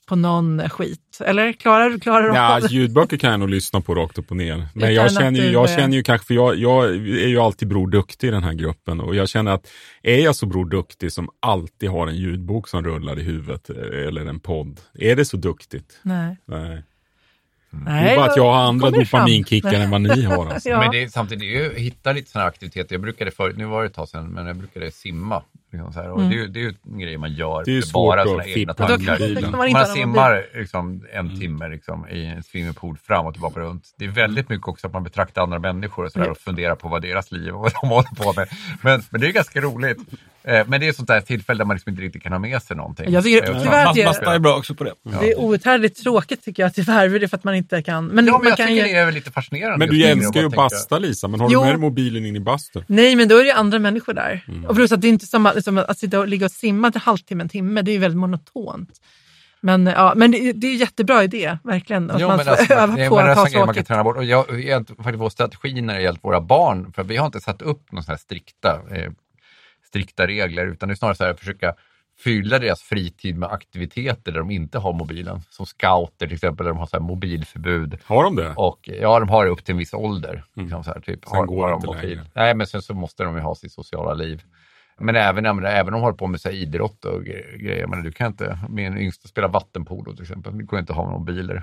på 0.08 0.16
någon 0.16 0.68
skit. 0.68 1.18
Eller 1.20 1.52
klarar 1.52 1.90
du 1.90 2.00
klarar 2.00 2.34
Ja, 2.34 2.56
av 2.56 2.62
det? 2.62 2.68
ljudböcker 2.68 3.16
kan 3.16 3.30
jag 3.30 3.40
nog 3.40 3.48
lyssna 3.48 3.80
på 3.80 3.94
rakt 3.94 4.18
upp 4.18 4.30
och 4.30 4.36
ner. 4.36 4.66
Men 4.74 4.94
jag 4.94 5.06
att 5.06 5.14
känner, 5.14 5.40
ju, 5.40 5.50
jag 5.50 5.70
känner 5.70 5.96
ju 5.96 6.02
kanske, 6.02 6.26
för 6.26 6.34
jag, 6.34 6.56
jag 6.56 6.84
är 6.94 7.28
ju 7.28 7.38
alltid 7.38 7.68
Bror 7.68 7.86
Duktig 7.90 8.28
i 8.28 8.30
den 8.30 8.42
här 8.42 8.52
gruppen 8.52 9.00
och 9.00 9.14
jag 9.14 9.28
känner 9.28 9.52
att 9.52 9.68
är 10.02 10.18
jag 10.18 10.36
så 10.36 10.46
Bror 10.46 10.64
Duktig 10.64 11.12
som 11.12 11.28
alltid 11.40 11.90
har 11.90 12.06
en 12.06 12.16
ljudbok 12.16 12.68
som 12.68 12.84
rullar 12.84 13.18
i 13.18 13.22
huvudet 13.22 13.70
eh, 13.70 14.06
eller 14.08 14.26
en 14.26 14.40
podd, 14.40 14.80
är 14.94 15.16
det 15.16 15.24
så 15.24 15.36
duktigt? 15.36 16.00
Nej. 16.02 16.36
Nej. 16.46 16.82
Nej, 17.70 18.04
det 18.04 18.10
är 18.10 18.16
bara 18.16 18.30
att 18.30 18.36
jag 18.36 18.52
har 18.52 18.62
andra 18.62 18.90
dopaminkickar 18.90 19.74
än 19.74 19.90
vad 19.90 20.00
ni 20.00 20.22
har. 20.22 20.46
Alltså. 20.52 20.68
Ja. 20.68 20.80
Men 20.80 20.90
det 20.90 21.02
är 21.02 21.08
samtidigt, 21.08 21.40
det 21.40 21.56
är 21.56 21.62
ju, 21.62 21.78
hitta 21.78 22.12
lite 22.12 22.30
sådana 22.30 22.48
aktiviteter. 22.48 22.94
Jag 22.94 23.00
brukade 23.00 23.30
förut, 23.30 23.56
nu 23.56 23.64
var 23.64 23.82
det 23.82 23.86
ett 23.86 23.94
tag 23.94 24.08
sedan, 24.08 24.28
men 24.28 24.46
jag 24.46 24.56
brukade 24.56 24.90
simma. 24.90 25.42
Liksom 25.72 25.92
så 25.92 26.00
här, 26.00 26.10
och 26.10 26.18
Mm. 26.20 26.30
det, 26.30 26.36
är 26.36 26.38
ju, 26.38 26.46
det 26.48 26.58
är 26.60 26.62
ju 26.62 26.74
en 26.92 26.98
grej 26.98 27.16
man 27.18 27.32
gör. 27.32 27.62
Det 27.64 27.76
är 27.78 27.82
för 27.82 27.92
bara 27.92 28.24
sina 28.24 28.40
att 28.42 28.46
egna 28.46 28.74
tankar. 28.74 29.50
man 29.56 29.72
Man 29.72 29.86
simmar 29.86 30.44
liksom 30.54 31.04
en 31.12 31.40
timme 31.40 31.68
liksom, 31.68 32.08
i 32.08 32.24
en 32.26 32.42
swimmingpool 32.42 32.96
fram 33.06 33.26
och 33.26 33.32
tillbaka 33.32 33.60
runt. 33.60 33.84
Det 33.98 34.04
är 34.04 34.08
väldigt 34.08 34.48
mycket 34.48 34.68
också 34.68 34.86
att 34.86 34.92
man 34.92 35.04
betraktar 35.04 35.42
andra 35.42 35.58
människor 35.58 36.04
och, 36.04 36.12
så 36.12 36.18
där, 36.18 36.30
och 36.30 36.38
funderar 36.38 36.74
på 36.74 36.88
vad 36.88 37.02
deras 37.02 37.32
liv 37.32 37.54
och 37.54 37.60
vad 37.62 37.72
de 37.82 37.88
håller 37.88 38.14
på 38.16 38.32
med. 38.40 38.48
Men, 38.82 39.02
men 39.10 39.20
det 39.20 39.26
är 39.26 39.32
ganska 39.32 39.60
roligt. 39.60 39.98
Eh, 40.42 40.66
Men 40.66 40.80
det 40.80 40.88
är 40.88 40.92
sånt 40.92 41.08
där 41.08 41.20
tillfälle 41.20 41.58
där 41.58 41.64
man 41.64 41.76
liksom 41.76 41.90
inte 41.90 42.02
riktigt 42.02 42.22
kan 42.22 42.32
ha 42.32 42.38
med 42.38 42.62
sig 42.62 42.76
någonting. 42.76 43.12
Jag 43.12 43.24
tycker- 43.24 43.50
Eh, 43.54 43.62
tyvärr 43.62 43.86
att 43.86 43.94
det- 43.94 44.02
är 44.34 44.38
bra 44.38 44.56
också 44.56 44.74
på 44.74 44.84
det. 44.84 44.92
Det 45.20 45.32
är 45.32 45.40
outhärdligt 45.40 46.02
tråkigt 46.02 46.44
tycker 46.44 46.62
jag 46.62 46.74
tyvärr, 46.74 47.08
det 47.08 47.24
är 47.24 47.28
för 47.28 47.36
att 47.36 47.44
man 47.44 47.54
inte 47.54 47.82
kan. 47.82 48.06
Men, 48.06 48.26
Ja, 48.26 48.32
man 48.32 48.40
men 48.40 48.48
jag 48.48 48.56
kan 48.56 48.66
tycker 48.68 48.86
ju, 48.86 48.92
det 48.92 48.98
är 48.98 49.04
väl 49.04 49.14
lite 49.14 49.30
fascinerande. 49.30 49.78
Men 49.86 49.88
du 49.96 50.04
älskar 50.04 50.40
ju 50.40 50.46
att 50.46 50.54
basta 50.54 50.98
Lisa, 50.98 51.28
men 51.28 51.40
har 51.40 51.50
Jo. 51.50 51.60
du 51.60 51.64
med 51.64 51.74
dig 51.74 51.80
mobilen 51.80 52.26
in 52.26 52.36
i 52.36 52.40
bastun? 52.40 52.84
Nej, 52.86 53.16
men 53.16 53.28
då 53.28 53.34
är 53.36 53.40
det 53.40 53.46
ju 53.46 53.52
andra 53.52 53.78
människor 53.78 54.12
där. 54.14 54.44
Mm. 54.48 54.64
Och 54.64 54.74
plus 54.76 54.92
att 54.92 55.00
det 55.00 55.06
är 55.06 55.08
inte 55.08 55.26
samma, 55.26 55.57
liksom, 55.58 55.78
att 55.78 55.98
sitta 55.98 56.18
och 56.18 56.28
ligga 56.28 56.46
och 56.46 56.52
simma 56.52 56.92
en 56.94 57.00
halvtimme, 57.00 57.42
en 57.42 57.48
timme, 57.48 57.82
det 57.82 57.90
är 57.90 57.92
ju 57.92 57.98
väldigt 57.98 58.18
monotont. 58.18 59.00
Men, 59.60 59.86
ja, 59.86 60.12
men 60.16 60.30
det, 60.30 60.52
det 60.52 60.66
är 60.66 60.72
en 60.72 60.78
jättebra 60.78 61.24
idé, 61.24 61.58
verkligen. 61.64 62.10
Att 62.10 62.20
Jo, 62.20 62.28
man 62.28 62.38
får 62.38 62.50
alltså, 62.50 62.74
öva 62.74 62.96
det 62.96 63.08
på 63.08 63.18
att 63.18 63.36
ha 63.36 63.44
grej 63.44 63.54
man 63.54 63.66
kan 63.66 63.74
tråkigt. 63.74 63.86
träna 63.88 64.04
bort. 64.04 64.16
Och 64.16 64.24
jag, 64.24 64.60
jag, 64.60 64.88
faktiskt 64.88 65.18
vår 65.18 65.30
strategi 65.30 65.80
när 65.80 65.94
det 65.94 66.02
gällt 66.02 66.24
våra 66.24 66.40
barn, 66.40 66.92
för 66.92 67.02
vi 67.04 67.16
har 67.16 67.26
inte 67.26 67.40
satt 67.40 67.62
upp 67.62 67.92
några 67.92 68.18
strikta, 68.18 68.80
eh, 68.90 69.12
strikta 69.86 70.26
regler, 70.26 70.66
utan 70.66 70.88
det 70.88 70.92
är 70.92 70.96
snarare 70.96 71.16
så 71.16 71.24
här 71.24 71.30
att 71.30 71.38
försöka 71.38 71.74
fylla 72.24 72.58
deras 72.58 72.82
fritid 72.82 73.36
med 73.38 73.48
aktiviteter 73.52 74.32
där 74.32 74.38
de 74.38 74.50
inte 74.50 74.78
har 74.78 74.92
mobilen. 74.92 75.40
Som 75.50 75.66
scouter 75.66 76.26
till 76.26 76.34
exempel, 76.34 76.64
där 76.64 76.72
de 76.72 76.78
har 76.78 76.86
så 76.86 76.96
här 76.96 77.04
mobilförbud. 77.04 77.98
Har 78.04 78.24
de 78.24 78.36
det? 78.36 78.52
Och 78.56 78.90
ja, 79.00 79.20
de 79.20 79.28
har 79.28 79.44
det 79.44 79.50
upp 79.50 79.64
till 79.64 79.72
en 79.72 79.78
viss 79.78 79.94
ålder. 79.94 80.44
Liksom 80.54 80.84
så 80.84 80.90
här, 80.90 81.00
typ, 81.00 81.24
Sen 81.24 81.36
har, 81.36 81.46
går 81.46 81.62
har 81.62 81.70
de 81.70 81.74
inte 81.74 81.86
mobil. 81.86 82.08
längre. 82.10 82.26
Nej, 82.34 82.54
men 82.54 82.66
sen 82.66 82.82
så 82.82 82.94
måste 82.94 83.24
de 83.24 83.34
ju 83.34 83.40
ha 83.40 83.54
sitt 83.54 83.72
sociala 83.72 84.14
liv. 84.14 84.42
Men 85.00 85.16
även, 85.16 85.44
jag 85.44 85.56
menar, 85.56 85.70
även 85.70 85.86
om 85.94 86.00
de 86.00 86.02
håller 86.02 86.16
på 86.16 86.26
med 86.26 86.40
så 86.40 86.48
här, 86.48 86.56
idrott 86.56 87.04
och 87.04 87.22
gre- 87.22 87.56
grejer. 87.56 87.86
Men 87.86 88.02
du 88.02 88.12
kan 88.12 88.26
inte, 88.26 88.58
min 88.68 88.98
yngsta 88.98 89.28
spelar 89.28 89.48
vattenpolo 89.48 90.12
till 90.14 90.22
exempel. 90.22 90.58
Det 90.58 90.64
går 90.64 90.78
inte 90.78 90.92
ha 90.92 91.10
mobiler. 91.18 91.62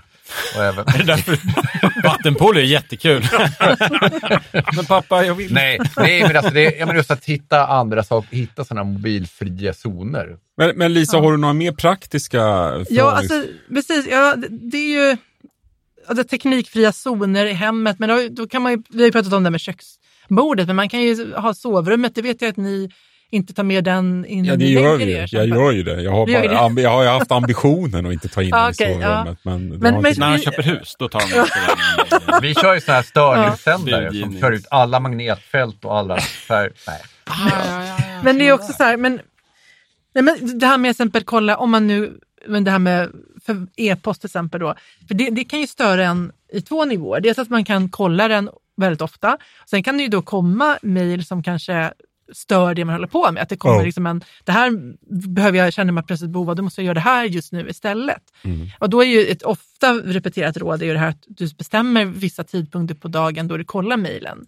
Och 0.58 0.64
även, 0.64 0.86
vattenpolo 2.04 2.60
är 2.60 2.64
jättekul. 2.64 3.24
Men 4.76 4.86
pappa, 4.88 5.26
jag 5.26 5.36
vill... 5.36 5.54
nej, 5.54 5.80
nej, 5.98 6.22
men 6.28 6.38
alltså 6.38 6.54
det, 6.54 6.64
jag 6.64 6.80
menar 6.88 6.96
just 6.96 7.12
att 7.12 7.26
hitta 7.26 7.68
andra 7.68 8.04
saker, 8.04 8.38
hitta 8.38 8.66
sådana 8.66 8.84
mobilfria 8.84 9.74
zoner. 9.74 10.38
Men, 10.58 10.78
men 10.78 10.94
Lisa, 10.94 11.18
har 11.18 11.32
du 11.32 11.38
några 11.38 11.54
mer 11.54 11.72
praktiska 11.72 12.38
Ja, 12.38 12.84
förhållnings- 12.84 13.12
alltså, 13.12 13.44
precis. 13.70 14.08
Ja, 14.12 14.36
det, 14.36 14.48
det 14.50 14.78
är 14.78 15.10
ju 15.12 15.18
alltså, 16.08 16.24
teknikfria 16.24 16.92
zoner 16.92 17.46
i 17.46 17.54
hemmet, 17.54 18.00
men 18.00 18.10
då, 18.10 18.28
då 18.32 18.48
kan 18.48 18.62
man 18.62 18.72
ju, 18.72 18.84
vi 18.90 19.00
har 19.00 19.06
ju 19.06 19.12
pratat 19.12 19.34
om 19.34 19.44
det 19.44 19.48
här 19.48 19.52
med 19.52 19.62
köksbordet, 19.62 20.68
men 20.68 20.76
man 20.76 20.90
kan 20.90 21.02
ju 21.02 21.34
ha 21.34 21.54
sovrummet. 21.54 22.16
Det 22.16 22.22
vet 22.22 22.42
jag 22.42 22.50
att 22.50 22.58
ni 22.58 22.90
inte 23.32 23.54
tar 23.54 23.64
med 23.64 23.84
den 23.84 24.26
in 24.26 24.46
Ja, 24.46 24.56
det 24.56 24.66
gör 24.66 24.98
vi 24.98 25.12
er, 25.14 25.28
Jag 25.32 25.48
gör 25.48 25.72
ju 25.72 25.84
det. 25.84 26.02
Jag 26.02 26.12
har, 26.12 26.26
bara, 26.28 26.42
det. 26.42 26.48
ambi- 26.58 26.82
jag 26.82 26.90
har 26.90 27.04
ju 27.04 27.10
haft 27.10 27.32
ambitionen 27.32 28.06
att 28.06 28.14
inte 28.14 28.28
ta 28.28 28.42
in 28.44 28.50
Ja, 28.52 28.58
den 28.58 28.70
i 28.70 28.74
okej, 28.74 28.98
ja. 29.02 29.18
sovrummet. 29.18 29.40
Men, 29.44 29.70
Men- 29.70 29.80
men- 30.02 30.06
inte... 30.08 30.20
När 30.20 30.28
han 30.30 30.40
köper 30.40 30.64
hus, 30.64 30.96
då 31.00 31.10
tar 31.10 31.20
han 31.20 31.30
sig 31.30 31.38
den. 32.10 32.42
Vi 32.42 32.54
kör 32.56 32.74
ju 32.74 32.82
sådana 32.82 32.96
här 32.96 33.04
störningssändare 33.04 34.10
Ja. 34.14 34.26
som 34.26 34.40
kör 34.40 34.52
ut 34.52 34.66
alla 34.72 35.00
magnetfält 35.00 35.86
och 35.86 35.98
alla 35.98 36.18
färg. 36.20 36.70
Nej. 36.88 37.02
Men 38.24 38.38
det 38.38 38.48
är 38.48 38.54
också 38.54 38.74
så 38.74 38.84
här, 38.84 38.98
men, 38.98 39.20
nej, 40.16 40.24
men 40.24 40.60
det 40.60 40.66
här 40.66 40.78
med 40.78 40.92
exempel 40.92 41.24
kolla, 41.24 41.58
om 41.58 41.72
man 41.72 41.88
nu, 41.88 42.20
men 42.48 42.64
det 42.64 42.72
här 42.72 42.80
med 42.80 43.10
för 43.46 43.68
e-post 43.78 44.22
till 44.22 44.28
exempel 44.28 44.60
då, 44.60 44.76
för 45.08 45.14
det, 45.16 45.30
det 45.30 45.44
kan 45.44 45.60
ju 45.62 45.68
störa 45.68 46.06
en 46.06 46.32
i 46.54 46.62
två 46.62 46.86
nivåer. 46.86 47.22
Dels 47.22 47.40
att 47.40 47.50
man 47.50 47.66
kan 47.66 47.90
kolla 47.90 48.28
den 48.28 48.50
väldigt 48.78 49.02
ofta. 49.02 49.38
Sen 49.70 49.84
kan 49.84 49.98
det 49.98 50.04
ju 50.04 50.10
då 50.10 50.22
komma 50.22 50.78
mejl 50.82 51.26
som 51.26 51.44
kanske 51.44 51.94
stör 52.34 52.74
det 52.74 52.86
man 52.86 52.96
håller 52.96 53.08
på 53.08 53.32
med. 53.32 53.44
Att 53.44 53.50
det 53.50 53.58
kommer 53.58 53.76
Ja. 53.80 53.84
liksom 53.84 54.08
en, 54.08 54.24
det 54.44 54.52
här 54.52 54.72
behöver 55.34 55.58
jag, 55.58 55.74
känner 55.74 55.92
mig 55.94 56.04
plötsligt 56.04 56.32
behov 56.32 56.50
av, 56.50 56.56
då 56.56 56.64
måste 56.64 56.82
jag 56.82 56.86
göra 56.86 56.94
det 56.94 57.00
här 57.00 57.26
just 57.26 57.52
nu 57.52 57.70
istället. 57.70 58.24
Och 58.80 58.90
då 58.90 59.04
är 59.04 59.08
ju 59.08 59.26
ett 59.26 59.44
ofta 59.44 59.94
repeterat 59.94 60.58
råd 60.58 60.82
är 60.82 60.86
ju 60.86 60.94
det 60.94 61.00
här 61.00 61.10
att 61.10 61.24
du 61.28 61.54
bestämmer 61.58 62.06
vissa 62.06 62.44
tidpunkter 62.44 62.96
på 62.96 63.08
dagen 63.08 63.48
då 63.48 63.58
du 63.58 63.64
kollar 63.64 63.98
mejlen. 63.98 64.46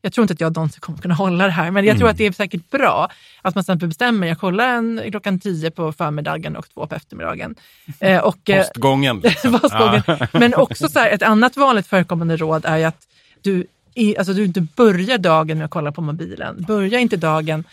Jag 0.00 0.12
tror 0.12 0.22
inte 0.22 0.34
att 0.34 0.40
jag 0.40 0.56
någonsin 0.56 0.80
kommer 0.80 0.98
kunna 0.98 1.14
hålla 1.14 1.44
det 1.44 1.50
här, 1.50 1.70
men 1.70 1.84
jag 1.84 1.98
tror 1.98 2.08
att 2.08 2.16
det 2.18 2.26
är 2.26 2.32
säkert 2.32 2.70
bra 2.70 3.10
att 3.42 3.54
man 3.54 3.60
exempel 3.60 3.88
bestämmer, 3.88 4.26
jag 4.26 4.40
kollar 4.40 4.68
en, 4.68 5.02
klockan 5.10 5.40
10 5.40 5.70
på 5.70 5.92
förmiddagen 5.92 6.56
och 6.56 6.68
två 6.74 6.86
på 6.86 6.94
eftermiddagen. 6.94 7.54
Eh, 8.00 8.18
och, 8.18 8.50
eh, 8.50 8.62
Postgången. 8.62 9.20
liksom. 9.20 9.52
Postgången. 9.60 10.02
Men 10.32 10.54
också 10.54 10.88
så 10.88 10.98
här, 10.98 11.10
ett 11.10 11.22
annat 11.22 11.56
vanligt 11.56 11.86
förekommande 11.86 12.36
råd 12.36 12.64
är 12.64 12.76
ju 12.76 12.84
att 12.84 13.02
du, 13.42 13.66
i, 13.96 14.16
alltså 14.16 14.32
du 14.32 14.44
inte 14.44 14.60
börjar 14.60 15.18
dagen 15.18 15.58
med 15.58 15.64
att 15.64 15.70
kolla 15.70 15.92
på 15.92 16.02
mobilen. 16.02 16.64
Börja 16.68 16.98
inte 16.98 17.16
dagen, 17.16 17.64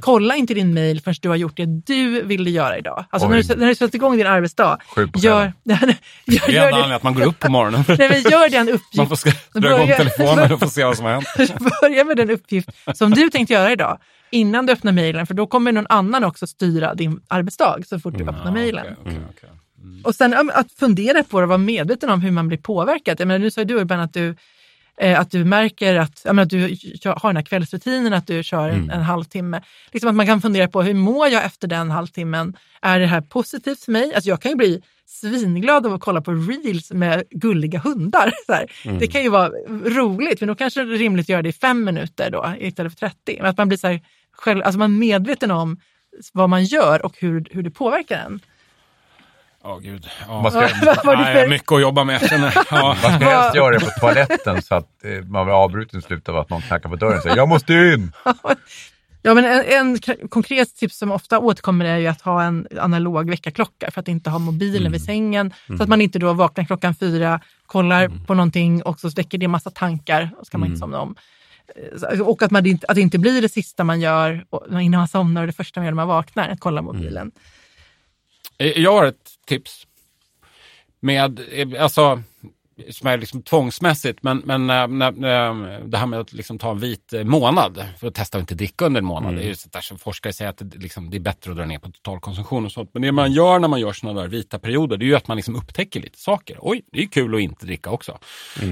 kolla 0.00 0.36
inte 0.36 0.54
din 0.54 0.74
mail 0.74 1.00
förrän 1.00 1.14
du 1.20 1.28
har 1.28 1.36
gjort 1.36 1.56
det 1.56 1.66
du 1.66 2.22
ville 2.22 2.50
göra 2.50 2.78
idag. 2.78 3.04
Alltså 3.10 3.28
Oj. 3.28 3.34
när 3.34 3.42
du, 3.42 3.60
när 3.60 3.66
du 3.66 3.74
sätter 3.74 3.96
igång 3.96 4.16
din 4.16 4.26
arbetsdag, 4.26 4.78
Sju 4.86 5.06
på 5.06 5.18
gör, 5.18 5.52
gör, 5.64 5.96
Det 6.26 6.56
är 6.56 6.66
enda 6.66 6.88
det, 6.88 6.96
att 6.96 7.02
man 7.02 7.14
går 7.14 7.26
upp 7.26 7.40
på 7.40 7.50
morgonen. 7.50 7.84
nej, 7.98 8.08
men 8.10 8.22
gör 8.22 8.50
den 8.50 8.68
uppgift 8.68 8.96
Man 8.96 9.08
får 9.08 9.60
dra 9.60 9.74
igång 9.74 9.96
telefonen 9.96 10.52
och 10.52 10.60
få 10.60 10.68
se 10.68 10.84
vad 10.84 10.96
som 10.96 11.06
har 11.06 11.12
hänt. 11.12 11.26
Börja 11.80 12.04
med 12.04 12.16
den 12.16 12.30
uppgift 12.30 12.68
som 12.94 13.10
du 13.10 13.30
tänkte 13.30 13.54
göra 13.54 13.72
idag 13.72 13.98
innan 14.30 14.66
du 14.66 14.72
öppnar 14.72 14.92
mejlen, 14.92 15.26
för 15.26 15.34
då 15.34 15.46
kommer 15.46 15.72
någon 15.72 15.86
annan 15.88 16.24
också 16.24 16.46
styra 16.46 16.94
din 16.94 17.20
arbetsdag 17.28 17.78
så 17.86 18.00
fort 18.00 18.18
du 18.18 18.24
öppnar 18.24 18.52
mejlen. 18.52 18.86
Okej, 18.86 18.96
okej, 19.06 19.20
okej. 19.30 19.50
Och 20.04 20.14
sen 20.14 20.50
att 20.54 20.72
fundera 20.72 21.24
på 21.24 21.40
det 21.40 21.44
och 21.44 21.48
vara 21.48 21.58
medveten 21.58 22.10
om 22.10 22.20
hur 22.20 22.30
man 22.30 22.48
blir 22.48 22.58
påverkad. 22.58 23.20
Jag 23.20 23.28
menar, 23.28 23.38
nu 23.38 23.50
sa 23.50 23.60
ju 23.60 23.64
du 23.64 23.74
Urban 23.74 24.00
att 24.00 24.14
du, 24.14 24.36
att 25.00 25.30
du 25.30 25.44
märker 25.44 25.94
att, 25.94 26.24
menar, 26.24 26.42
att 26.42 26.50
du 26.50 26.58
har 27.04 27.28
den 27.28 27.36
här 27.36 27.42
kvällsrutinen, 27.42 28.12
att 28.12 28.26
du 28.26 28.42
kör 28.42 28.68
en, 28.68 28.90
en 28.90 29.02
halvtimme. 29.02 29.62
Liksom 29.92 30.10
att 30.10 30.16
man 30.16 30.26
kan 30.26 30.40
fundera 30.40 30.68
på 30.68 30.82
hur 30.82 30.94
mår 30.94 31.28
jag 31.28 31.44
efter 31.44 31.68
den 31.68 31.90
halvtimmen? 31.90 32.56
Är 32.82 33.00
det 33.00 33.06
här 33.06 33.20
positivt 33.20 33.84
för 33.84 33.92
mig? 33.92 34.14
Alltså 34.14 34.30
jag 34.30 34.42
kan 34.42 34.50
ju 34.50 34.56
bli 34.56 34.82
svinglad 35.06 35.86
av 35.86 35.94
att 35.94 36.00
kolla 36.00 36.20
på 36.20 36.32
reels 36.32 36.92
med 36.92 37.24
gulliga 37.30 37.78
hundar. 37.78 38.32
Så 38.46 38.52
här. 38.52 38.98
Det 38.98 39.06
kan 39.06 39.22
ju 39.22 39.28
vara 39.28 39.48
roligt, 39.68 40.40
men 40.40 40.48
då 40.48 40.54
kanske 40.54 40.84
det 40.84 40.94
är 40.94 40.98
rimligt 40.98 41.24
att 41.24 41.28
göra 41.28 41.42
det 41.42 41.48
i 41.48 41.52
fem 41.52 41.84
minuter 41.84 42.30
då, 42.30 42.54
istället 42.58 42.92
för 42.92 43.08
30. 43.08 43.36
Men 43.40 43.50
att 43.50 43.58
man 43.58 43.68
blir 43.68 43.78
så 43.78 43.86
här, 43.86 44.00
själv, 44.32 44.62
alltså 44.62 44.78
man 44.78 44.92
är 44.92 44.98
medveten 44.98 45.50
om 45.50 45.80
vad 46.32 46.50
man 46.50 46.64
gör 46.64 47.04
och 47.04 47.16
hur, 47.18 47.48
hur 47.50 47.62
det 47.62 47.70
påverkar 47.70 48.18
en. 48.18 48.40
Ja, 49.64 49.78
gud. 49.82 50.06
Ja. 50.28 50.42
Man 50.42 50.50
ska, 50.50 50.68
Nej, 51.04 51.48
mycket 51.48 51.72
att 51.72 51.80
jobba 51.80 52.04
med. 52.04 52.20
Ja. 52.70 52.82
man 52.82 52.96
ska 52.96 53.10
helst 53.10 53.54
göra 53.56 53.70
det 53.70 53.80
på 53.80 53.90
toaletten 54.00 54.62
så 54.62 54.74
att 54.74 55.04
eh, 55.04 55.24
man 55.24 55.46
blir 55.46 55.54
avbruten 55.64 55.98
i 55.98 56.02
slutet 56.02 56.28
av 56.28 56.36
att 56.36 56.50
någon 56.50 56.62
knackar 56.62 56.88
på 56.88 56.96
dörren 56.96 57.16
och 57.16 57.22
säger 57.22 57.36
jag 57.36 57.48
måste 57.48 57.72
in. 57.72 58.12
Ja, 59.26 59.34
men 59.34 59.44
en, 59.44 59.64
en 59.66 59.98
konkret 60.28 60.76
tips 60.76 60.98
som 60.98 61.12
ofta 61.12 61.38
återkommer 61.38 61.84
är 61.84 61.96
ju 61.96 62.06
att 62.06 62.20
ha 62.20 62.42
en 62.42 62.66
analog 62.80 63.30
väckarklocka 63.30 63.90
för 63.90 64.00
att 64.00 64.08
inte 64.08 64.30
ha 64.30 64.38
mobilen 64.38 64.92
vid 64.92 65.04
sängen. 65.04 65.52
Så 65.76 65.82
att 65.82 65.88
man 65.88 66.00
inte 66.00 66.18
då 66.18 66.32
vaknar 66.32 66.64
klockan 66.64 66.94
fyra, 66.94 67.40
kollar 67.66 68.10
på 68.26 68.34
någonting 68.34 68.82
och 68.82 69.00
så 69.00 69.08
väcker 69.08 69.38
det 69.38 69.48
massa 69.48 69.70
tankar 69.70 70.30
och 70.38 70.46
så 70.46 70.50
kan 70.50 70.60
man 70.60 70.66
inte 70.68 70.78
somna 70.78 71.00
om. 71.00 71.14
Eh, 72.12 72.20
Och 72.20 72.42
att, 72.42 72.50
man 72.50 72.66
inte, 72.66 72.86
att 72.88 72.94
det 72.94 73.00
inte 73.00 73.18
blir 73.18 73.42
det 73.42 73.48
sista 73.48 73.84
man 73.84 74.00
gör 74.00 74.44
innan 74.80 74.98
man 74.98 75.08
somnar 75.08 75.40
och 75.40 75.46
det 75.46 75.52
första 75.52 75.80
man 75.80 75.84
gör 75.84 75.92
när 75.92 75.96
man 75.96 76.08
vaknar, 76.08 76.48
att 76.48 76.60
kolla 76.60 76.82
mobilen. 76.82 77.30
Eh, 78.58 78.66
Jag 78.80 78.92
har 78.92 79.04
ett 79.06 79.30
tips. 79.46 79.86
Med, 81.00 81.40
eh, 81.52 81.82
alltså, 81.82 82.22
som 82.90 83.06
är 83.08 83.18
liksom 83.18 83.42
tvångsmässigt, 83.42 84.22
men, 84.22 84.38
men 84.44 84.70
eh, 84.70 84.86
när, 84.88 85.12
när, 85.12 85.80
det 85.88 85.98
här 85.98 86.06
med 86.06 86.20
att 86.20 86.32
liksom 86.32 86.58
ta 86.58 86.70
en 86.70 86.78
vit 86.78 87.12
månad 87.24 87.84
för 87.98 88.06
att 88.08 88.14
testa 88.14 88.38
att 88.38 88.42
inte 88.42 88.54
dricka 88.54 88.84
under 88.86 88.98
en 89.00 89.04
månad. 89.04 89.34
Det 89.36 89.42
är 89.42 89.46
ju 89.48 89.54
sånt 89.54 89.72
där 89.72 89.80
som 89.80 89.98
forskare 89.98 90.32
säger 90.32 90.50
att 90.50 90.58
det, 90.58 90.78
liksom, 90.78 91.10
det 91.10 91.16
är 91.16 91.20
bättre 91.20 91.50
att 91.50 91.56
dra 91.56 91.64
ner 91.64 91.78
på 91.78 91.90
totalkonsumtion 91.90 92.64
och 92.64 92.72
sånt. 92.72 92.90
Men 92.92 93.02
det 93.02 93.12
man 93.12 93.32
gör 93.32 93.58
när 93.58 93.68
man 93.68 93.80
gör 93.80 93.92
sådana 93.92 94.20
där 94.20 94.28
vita 94.28 94.58
perioder, 94.58 94.96
det 94.96 95.04
är 95.04 95.06
ju 95.06 95.14
att 95.16 95.28
man 95.28 95.36
liksom 95.36 95.56
upptäcker 95.56 96.00
lite 96.00 96.18
saker. 96.18 96.58
Oj, 96.60 96.82
det 96.92 97.02
är 97.02 97.06
kul 97.06 97.34
att 97.34 97.40
inte 97.40 97.66
dricka 97.66 97.90
också. 97.90 98.18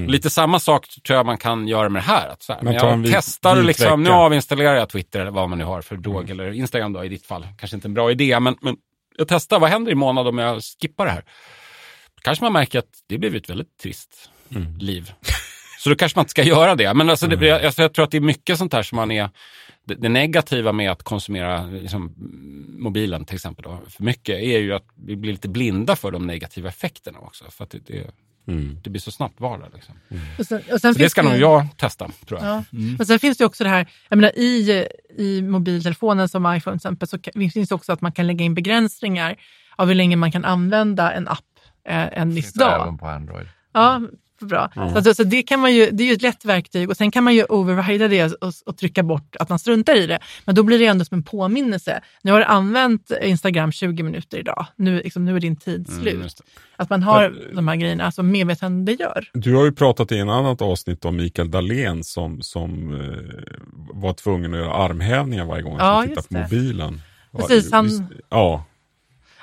Lite 0.07 0.29
samma 0.29 0.59
sak 0.59 0.87
tror 1.07 1.17
jag 1.17 1.25
man 1.25 1.37
kan 1.37 1.67
göra 1.67 1.89
med 1.89 2.01
det 2.01 2.05
här. 2.05 2.29
Att 2.29 2.43
så 2.43 2.53
här 2.53 2.59
ta 2.61 2.71
jag 2.73 2.97
vit- 2.97 3.11
testar 3.13 3.55
vit 3.55 3.65
liksom, 3.65 4.03
nu 4.03 4.09
avinstallerar 4.09 4.75
jag 4.75 4.89
Twitter 4.89 5.19
eller 5.19 5.31
vad 5.31 5.49
man 5.49 5.57
nu 5.57 5.63
har 5.63 5.81
för 5.81 5.95
drog, 5.97 6.29
eller 6.29 6.51
Instagram 6.51 6.93
då 6.93 7.03
i 7.05 7.09
ditt 7.09 7.25
fall. 7.25 7.47
Kanske 7.59 7.77
inte 7.77 7.87
en 7.87 7.93
bra 7.93 8.11
idé, 8.11 8.39
men, 8.39 8.55
men 8.61 8.75
jag 9.17 9.27
testar, 9.27 9.59
vad 9.59 9.69
händer 9.69 9.91
i 9.91 9.95
månad 9.95 10.27
om 10.27 10.37
jag 10.37 10.61
skippar 10.63 11.05
det 11.05 11.11
här? 11.11 11.23
Kanske 12.21 12.43
man 12.43 12.53
märker 12.53 12.79
att 12.79 13.03
det 13.07 13.17
blir 13.17 13.35
ett 13.35 13.49
väldigt 13.49 13.77
trist 13.77 14.29
liv. 14.79 15.13
Så 15.79 15.89
då 15.89 15.95
kanske 15.95 16.17
man 16.17 16.23
inte 16.23 16.31
ska 16.31 16.43
göra 16.43 16.75
det. 16.75 16.93
Men 16.93 17.09
alltså, 17.09 17.27
det, 17.27 17.47
jag, 17.47 17.73
jag 17.77 17.93
tror 17.93 18.05
att 18.05 18.11
det 18.11 18.17
är 18.17 18.21
mycket 18.21 18.57
sånt 18.57 18.73
här 18.73 18.83
som 18.83 18.95
man 18.95 19.11
är, 19.11 19.29
det, 19.85 19.95
det 19.95 20.09
negativa 20.09 20.71
med 20.71 20.91
att 20.91 21.03
konsumera 21.03 21.65
liksom, 21.65 22.01
mm, 22.01 22.75
mobilen 22.83 23.25
till 23.25 23.35
exempel 23.35 23.63
då, 23.63 23.79
för 23.89 24.03
mycket 24.03 24.35
är 24.35 24.59
ju 24.59 24.73
att 24.73 24.85
vi 24.95 25.15
blir 25.15 25.31
lite 25.31 25.49
blinda 25.49 25.95
för 25.95 26.11
de 26.11 26.27
negativa 26.27 26.69
effekterna 26.69 27.19
också. 27.19 27.45
För 27.49 27.63
att 27.63 27.75
det, 27.85 28.11
det, 28.45 28.75
det 28.83 28.89
blir 28.89 29.01
så 29.01 29.11
snabbt 29.11 29.39
vardag. 29.39 29.69
Liksom. 29.73 29.95
Och 30.39 30.45
sen, 30.45 30.61
och 30.71 30.81
sen 30.81 30.93
det 30.93 31.09
ska 31.09 31.21
nog 31.21 31.37
jag 31.37 31.67
testa, 31.77 32.11
tror 32.27 32.39
jag. 32.39 32.49
Ja. 32.49 32.63
Men 32.97 33.05
sen 33.05 33.19
finns 33.19 33.37
det 33.37 33.45
också 33.45 33.63
det 33.63 33.69
här, 33.69 33.87
jag 34.09 34.17
menar, 34.17 34.31
i, 34.37 34.87
i 35.17 35.41
mobiltelefonen 35.41 36.29
som 36.29 36.55
iPhone 36.55 36.79
till 36.79 36.89
exempel, 36.89 37.07
så 37.07 37.17
finns 37.53 37.69
det 37.69 37.75
också 37.75 37.93
att 37.93 38.01
man 38.01 38.11
kan 38.11 38.27
lägga 38.27 38.45
in 38.45 38.53
begränsningar 38.53 39.35
av 39.75 39.87
hur 39.87 39.95
länge 39.95 40.15
man 40.15 40.31
kan 40.31 40.45
använda 40.45 41.11
en 41.11 41.27
app 41.27 41.39
eh, 41.87 42.19
en 42.19 42.35
viss 42.35 42.53
det 42.53 42.59
dag. 42.59 42.81
även 42.81 42.97
på 42.97 43.07
Android. 43.07 43.47
Ja, 43.73 44.01
bra. 44.43 44.71
Så, 44.75 45.09
att- 45.09 45.17
så 45.17 45.23
det, 45.23 45.43
kan 45.43 45.59
man 45.59 45.73
ju, 45.73 45.89
det 45.91 46.03
är 46.03 46.07
ju 46.07 46.13
ett 46.13 46.21
lätt 46.21 46.45
verktyg 46.45 46.89
och 46.89 46.97
sen 46.97 47.11
kan 47.11 47.23
man 47.23 47.33
ju 47.35 47.43
overrida 47.49 48.07
det 48.07 48.23
och, 48.41 48.53
och 48.65 48.77
trycka 48.77 49.03
bort 49.03 49.35
att 49.39 49.49
man 49.49 49.59
struntar 49.59 49.95
i 49.95 50.07
det. 50.07 50.19
Men 50.45 50.55
då 50.55 50.63
blir 50.63 50.79
det 50.79 50.85
ändå 50.85 51.05
som 51.05 51.17
en 51.17 51.23
påminnelse. 51.23 52.01
Nu 52.21 52.31
har 52.31 52.39
du 52.39 52.45
använt 52.45 53.11
Instagram 53.23 53.71
20 53.71 54.03
minuter 54.03 54.37
idag. 54.37 54.65
Nu, 54.75 54.97
liksom, 54.97 55.25
nu 55.25 55.35
är 55.35 55.39
din 55.39 55.55
tid 55.55 55.87
slut. 55.87 56.13
Mm, 56.13 56.23
just 56.23 56.37
det. 56.37 56.43
att 56.75 56.89
man 56.89 57.03
har 57.03 57.35
de 57.55 57.67
här 57.67 57.75
grejerna, 57.75 58.03
alltså 58.05 58.23
medvetandegör. 58.23 59.29
Du 59.33 59.55
har 59.55 59.65
ju 59.65 59.71
pratat 59.71 60.11
i 60.11 60.17
en 60.19 60.29
annat 60.29 60.61
avsnitt 60.61 61.05
om 61.05 61.15
Mikael 61.17 61.51
Dahlén 61.51 62.03
som, 62.03 62.41
som 62.41 62.93
eh, 63.01 63.53
var 63.93 64.13
tvungen 64.13 64.53
att 64.53 64.59
göra 64.59 64.73
armhävningar 64.73 65.45
varje 65.45 65.63
gång 65.63 65.77
Ja, 65.77 65.83
han 65.85 66.07
tittade 66.07 66.15
just 66.19 66.29
på 66.29 66.35
det. 66.35 66.41
mobilen. 66.41 67.01
Precis, 67.37 67.67
Ja, 67.71 67.77
han- 67.77 68.07
Ja, 68.29 68.65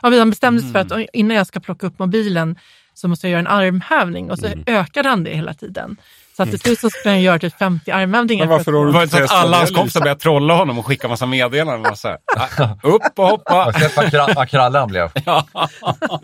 Ja, 0.03 0.19
han 0.19 0.31
bestämde 0.31 0.63
sig 0.63 0.73
för 0.73 0.79
att 0.79 0.93
innan 1.13 1.37
jag 1.37 1.47
ska 1.47 1.61
plocka 1.61 1.87
upp 1.87 1.99
mobilen 1.99 2.57
så 3.01 3.09
måste 3.09 3.27
jag 3.27 3.31
göra 3.31 3.41
en 3.41 3.47
armhävning 3.47 4.31
och 4.31 4.39
så 4.39 4.47
Mm. 4.47 4.65
ökade 4.67 5.09
han 5.09 5.25
det 5.25 5.31
hela 5.35 5.55
tiden. 5.55 5.97
Så 6.37 6.43
att 6.43 6.51
till 6.51 6.61
slut 6.61 6.79
så 6.81 6.91
skulle 6.91 7.13
han 7.15 7.23
göra 7.23 7.39
typ 7.39 7.59
50 7.59 7.91
armhävningar. 7.91 8.45
Men 8.45 8.49
varför 8.51 8.73
få- 8.73 8.85
Det 8.85 8.93
var 8.93 9.03
inte 9.03 9.17
så 9.17 9.23
att 9.25 9.31
alla 9.31 9.57
hans 9.57 9.71
kompisar 9.71 10.01
började 10.01 10.21
trolla 10.21 10.55
honom 10.55 10.79
och 10.79 10.87
skicka 10.87 11.09
massa 11.09 11.27
meddelanden. 11.27 11.93
Och 11.93 11.99
så 11.99 12.09
här, 12.09 12.19
"Ah, 12.37 12.69
upp 12.83 13.03
och 13.19 13.27
hoppa. 13.27 13.73
Sett 13.73 13.97
vad 13.97 14.07
kra- 14.07 14.35
vad 14.37 14.49
krallig 14.49 14.79
han 14.79 14.89
blev? 14.89 15.11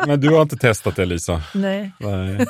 men 0.06 0.20
du 0.20 0.30
har 0.30 0.42
inte 0.42 0.56
testat 0.56 0.96
det 0.96 1.04
Lisa? 1.04 1.42
Nej. 1.54 1.92
Nej. 1.98 2.46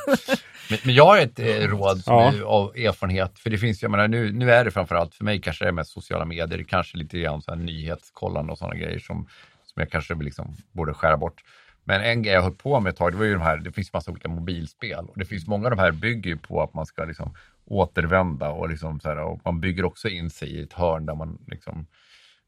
Men, 0.70 0.78
men 0.84 0.94
jag 0.94 1.06
har 1.06 1.18
ett 1.18 1.38
eh, 1.38 1.44
råd 1.46 2.02
Ja. 2.06 2.32
är 2.32 2.42
av 2.42 2.76
erfarenhet. 2.76 3.38
För 3.38 3.50
det 3.50 3.58
finns, 3.58 3.82
jag 3.82 3.90
menar, 3.90 4.08
nu, 4.08 4.32
nu 4.32 4.52
är 4.52 4.64
det 4.64 4.70
framförallt, 4.70 5.14
för 5.14 5.24
mig 5.24 5.40
kanske 5.40 5.64
det 5.64 5.68
är 5.68 5.72
mest 5.72 5.90
sociala 5.92 6.24
medier, 6.24 6.64
kanske 6.68 6.96
lite 6.96 7.18
grann 7.18 7.42
så 7.42 7.50
här 7.50 7.58
nyhetskollande 7.58 8.52
och 8.52 8.58
sådana 8.58 8.74
grejer 8.76 8.98
som, 8.98 9.16
som 9.66 9.80
jag 9.80 9.90
kanske 9.90 10.14
liksom 10.14 10.56
borde 10.72 10.94
skära 10.94 11.16
bort. 11.16 11.40
Men 11.88 12.00
en 12.00 12.22
grej 12.22 12.34
jag 12.34 12.42
höll 12.42 12.54
på 12.54 12.80
med 12.80 12.90
ett 12.90 12.96
tag, 12.96 13.12
det 13.12 13.18
var 13.18 13.24
ju 13.24 13.32
de 13.32 13.42
här, 13.42 13.56
det 13.56 13.72
finns 13.72 13.92
massa 13.92 14.10
olika 14.10 14.28
mobilspel 14.28 15.04
och 15.08 15.18
det 15.18 15.24
finns 15.24 15.46
många 15.46 15.64
av 15.64 15.70
de 15.70 15.78
här 15.78 15.92
bygger 15.92 16.30
ju 16.30 16.36
på 16.36 16.62
att 16.62 16.74
man 16.74 16.86
ska 16.86 17.04
liksom 17.04 17.34
återvända 17.64 18.50
och 18.50 18.68
liksom 18.68 19.00
så 19.00 19.08
här, 19.08 19.18
och 19.18 19.40
man 19.44 19.60
bygger 19.60 19.84
också 19.84 20.08
in 20.08 20.30
sig 20.30 20.48
i 20.48 20.62
ett 20.62 20.72
hörn 20.72 21.06
där 21.06 21.14
man 21.14 21.38
liksom 21.46 21.86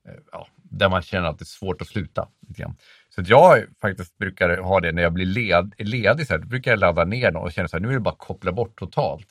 eh, 0.09 0.15
ja, 0.33 0.47
där 0.55 0.89
man 0.89 1.03
känner 1.03 1.29
att 1.29 1.39
det 1.39 1.43
är 1.43 1.47
svårt 1.47 1.83
att 1.83 1.89
sluta. 1.89 2.29
Lite. 2.49 2.75
Så 3.09 3.23
jag 3.25 3.65
faktiskt 3.81 4.19
brukar 4.19 4.59
ha 4.59 4.81
det 4.81 4.93
när 4.93 5.03
jag 5.03 5.13
blir 5.13 5.27
led, 5.27 5.75
ledig, 5.79 6.27
så 6.27 6.33
här, 6.35 6.41
då 6.41 6.49
brukar 6.49 6.71
jag 6.71 6.81
ladda 6.81 7.05
ner 7.05 7.33
den 7.33 7.37
och 7.37 7.53
känner 7.53 7.69
så 7.69 7.77
här, 7.77 7.83
nu 7.83 7.89
är 7.89 7.93
det 7.93 8.01
bara 8.01 8.11
att 8.11 8.19
koppla 8.19 8.53
bort 8.53 8.79
totalt. 8.79 9.29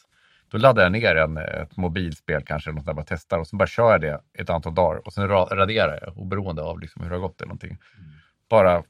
Då 0.52 0.58
laddar 0.58 0.84
jag 0.84 0.92
ner 0.92 1.16
en, 1.16 1.38
ett 1.38 1.78
mobilspel 1.78 2.44
kanske, 2.44 2.70
eller 2.70 2.78
något 2.78 2.86
där 2.86 2.94
bara 2.94 3.06
testar 3.10 3.40
och 3.40 3.48
så 3.48 3.56
bara 3.56 3.68
kör 3.68 3.92
jag 3.92 4.02
det 4.02 4.22
ett 4.34 4.50
antal 4.50 4.76
dagar 4.76 5.08
och 5.08 5.14
sen 5.14 5.30
ra- 5.30 5.56
raderar 5.56 6.00
jag 6.02 6.18
oberoende 6.18 6.62
av 6.62 6.80
liksom 6.80 7.04
hur 7.04 7.10
det 7.10 7.16
har 7.16 7.22
gått 7.22 7.42
eller 7.42 7.48
någonting. 7.48 7.78
Bara 8.50 8.84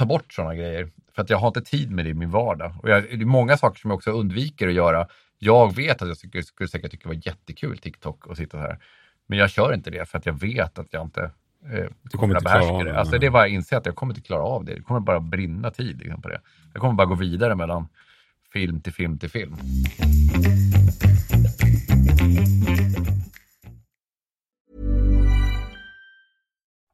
ta 0.00 0.06
bort 0.06 0.32
sådana 0.32 0.54
grejer. 0.54 0.90
För 1.14 1.22
att 1.22 1.30
jag 1.30 1.38
har 1.38 1.48
inte 1.48 1.62
tid 1.62 1.90
med 1.90 2.04
det 2.04 2.08
i 2.08 2.14
min 2.14 2.30
vardag. 2.30 2.74
Och 2.82 2.88
jag, 2.88 3.02
det 3.02 3.12
är 3.12 3.24
många 3.24 3.56
saker 3.56 3.80
som 3.80 3.90
jag 3.90 3.96
också 3.96 4.10
undviker 4.10 4.68
att 4.68 4.74
göra. 4.74 5.06
Jag 5.38 5.76
vet 5.76 6.02
att 6.02 6.08
jag 6.08 6.16
skulle, 6.16 6.42
skulle 6.42 6.68
säkert 6.68 6.90
tycka 6.90 7.08
det 7.08 7.14
var 7.14 7.22
jättekul 7.26 7.78
TikTok 7.78 8.26
och 8.26 8.36
sitta 8.36 8.58
här. 8.58 8.78
Men 9.26 9.38
jag 9.38 9.50
kör 9.50 9.74
inte 9.74 9.90
det 9.90 10.08
för 10.08 10.18
att 10.18 10.26
jag 10.26 10.40
vet 10.40 10.78
att 10.78 10.86
jag 10.90 11.02
inte 11.02 11.30
eh, 11.72 12.18
kommer 12.18 12.36
att 12.36 12.44
behärska 12.44 12.72
det. 12.72 12.84
det, 12.84 12.98
Alltså 12.98 13.18
det 13.18 13.26
är 13.26 13.30
bara 13.30 13.44
att 13.44 13.50
inse 13.50 13.76
att 13.76 13.86
jag 13.86 13.94
kommer 13.94 14.12
inte 14.12 14.26
klara 14.26 14.42
av 14.42 14.64
det. 14.64 14.74
Det 14.74 14.82
kommer 14.82 15.00
bara 15.00 15.20
brinna 15.20 15.70
tid 15.70 15.98
liksom, 15.98 16.22
på 16.22 16.28
det. 16.28 16.40
Jag 16.72 16.80
kommer 16.80 16.94
bara 16.94 17.06
gå 17.06 17.14
vidare 17.14 17.54
mellan 17.54 17.88
film 18.52 18.80
till 18.80 18.92
film 18.92 19.18
till 19.18 19.30
film. 19.30 19.56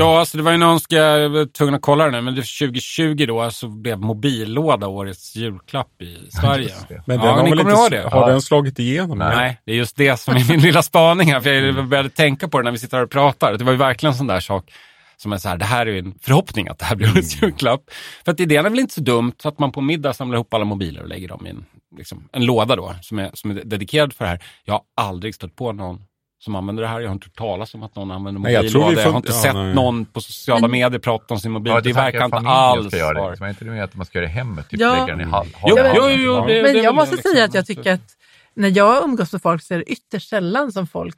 Ja, 0.00 0.18
alltså 0.18 0.36
det 0.36 0.42
var 0.42 0.52
ju 0.52 0.58
någon, 0.58 0.80
ska, 0.80 0.96
jag 0.96 1.28
var 1.28 1.46
tvungen 1.46 1.74
att 1.74 1.82
kolla 1.82 2.04
det 2.04 2.10
nu, 2.10 2.20
men 2.20 2.34
det 2.34 2.40
2020 2.40 3.24
då 3.28 3.50
så 3.50 3.68
blev 3.68 3.98
mobillåda 3.98 4.86
årets 4.88 5.36
julklapp 5.36 6.02
i 6.02 6.30
Sverige. 6.40 6.74
Men 7.06 7.18
den 7.18 7.28
ja, 7.28 7.34
har 7.34 7.42
ni 7.42 7.50
kommer 7.50 7.70
ihåg 7.70 7.90
det? 7.90 8.08
Har 8.08 8.30
den 8.30 8.42
slagit 8.42 8.78
igenom? 8.78 9.18
Nej. 9.18 9.60
det 9.64 9.72
är 9.72 9.76
just 9.76 9.96
det 9.96 10.20
som 10.20 10.36
är 10.36 10.48
min 10.48 10.60
lilla 10.66 10.82
spaning 10.82 11.32
här. 11.32 11.40
För 11.40 11.50
jag 11.50 11.88
började 11.88 12.10
tänka 12.10 12.48
på 12.48 12.58
det 12.58 12.64
när 12.64 12.72
vi 12.72 12.78
sitter 12.78 12.96
här 12.96 13.04
och 13.04 13.10
pratar. 13.10 13.58
Det 13.58 13.64
var 13.64 13.72
ju 13.72 13.78
verkligen 13.78 14.12
en 14.12 14.18
sån 14.18 14.26
där 14.26 14.40
sak 14.40 14.72
som 15.16 15.32
är 15.32 15.36
så 15.36 15.48
här, 15.48 15.56
det 15.56 15.64
här 15.64 15.86
är 15.86 15.90
ju 15.90 15.98
en 15.98 16.14
förhoppning 16.22 16.68
att 16.68 16.78
det 16.78 16.84
här 16.84 16.96
blir 16.96 17.10
årets 17.10 17.42
julklapp. 17.42 17.80
För 18.24 18.32
att 18.32 18.40
idén 18.40 18.66
är 18.66 18.70
väl 18.70 18.78
inte 18.78 18.94
så 18.94 19.00
dumt 19.00 19.34
att 19.44 19.58
man 19.58 19.72
på 19.72 19.80
middag 19.80 20.12
samlar 20.12 20.36
ihop 20.36 20.54
alla 20.54 20.64
mobiler 20.64 21.02
och 21.02 21.08
lägger 21.08 21.28
dem 21.28 21.46
i 21.46 21.50
en, 21.50 21.64
liksom, 21.96 22.28
en 22.32 22.44
låda 22.44 22.76
då, 22.76 22.94
som 23.02 23.18
är, 23.18 23.30
som 23.34 23.50
är 23.50 23.54
dedikerad 23.54 24.12
för 24.12 24.24
det 24.24 24.30
här. 24.30 24.44
Jag 24.64 24.74
har 24.74 24.82
aldrig 24.96 25.34
stött 25.34 25.56
på 25.56 25.72
någon 25.72 26.02
som 26.44 26.54
använder 26.54 26.82
det 26.82 26.88
här. 26.88 27.00
Jag 27.00 27.08
har 27.08 27.12
inte 27.14 27.26
hört 27.26 27.36
talas 27.38 27.74
om 27.74 27.82
att 27.82 27.96
någon 27.96 28.10
använder 28.10 28.40
Nej, 28.40 28.52
jag 28.52 28.60
mobil. 28.60 28.72
tror 28.72 28.90
vi 28.90 28.96
jag 29.02 29.10
har 29.10 29.16
inte 29.16 29.32
ja, 29.32 29.42
sett 29.42 29.54
nej. 29.54 29.74
någon 29.74 30.04
på 30.04 30.20
sociala 30.20 30.60
Men- 30.60 30.70
medier 30.70 30.98
prata 31.00 31.34
om 31.34 31.40
sin 31.40 31.50
mobil. 31.52 31.72
Ja, 31.72 31.80
det 31.80 31.92
verkar 31.92 32.24
inte 32.24 32.36
alls 32.36 32.92
vara... 32.94 33.32
Är 33.32 33.48
inte 33.48 33.64
det 33.64 33.70
med 33.70 33.84
att 33.84 33.94
man 33.94 34.06
ska 34.06 34.18
göra 34.18 34.26
det 34.26 34.32
i 34.32 34.34
hemmet? 34.34 34.68
Typ 34.68 34.80
Ja. 34.80 34.92
lägga 34.92 35.06
den 35.06 35.20
i 35.20 35.30
hall, 35.30 35.46
Jo, 35.66 35.76
hallen. 35.76 35.92
jo, 35.96 36.08
jo, 36.08 36.32
Ja. 36.34 36.44
det- 36.46 36.54
det 36.54 36.62
Men 36.72 36.82
jag 36.82 36.94
måste 36.94 37.14
liksom- 37.16 37.32
säga 37.32 37.44
att 37.44 37.54
jag 37.54 37.66
tycker 37.66 37.92
att 37.92 38.00
när 38.54 38.76
jag 38.76 39.04
umgås 39.04 39.32
med 39.32 39.42
folk 39.42 39.62
så 39.62 39.74
är 39.74 39.78
det 39.78 39.84
ytterst 39.92 40.28
sällan 40.28 40.72
som 40.72 40.86
folk 40.86 41.16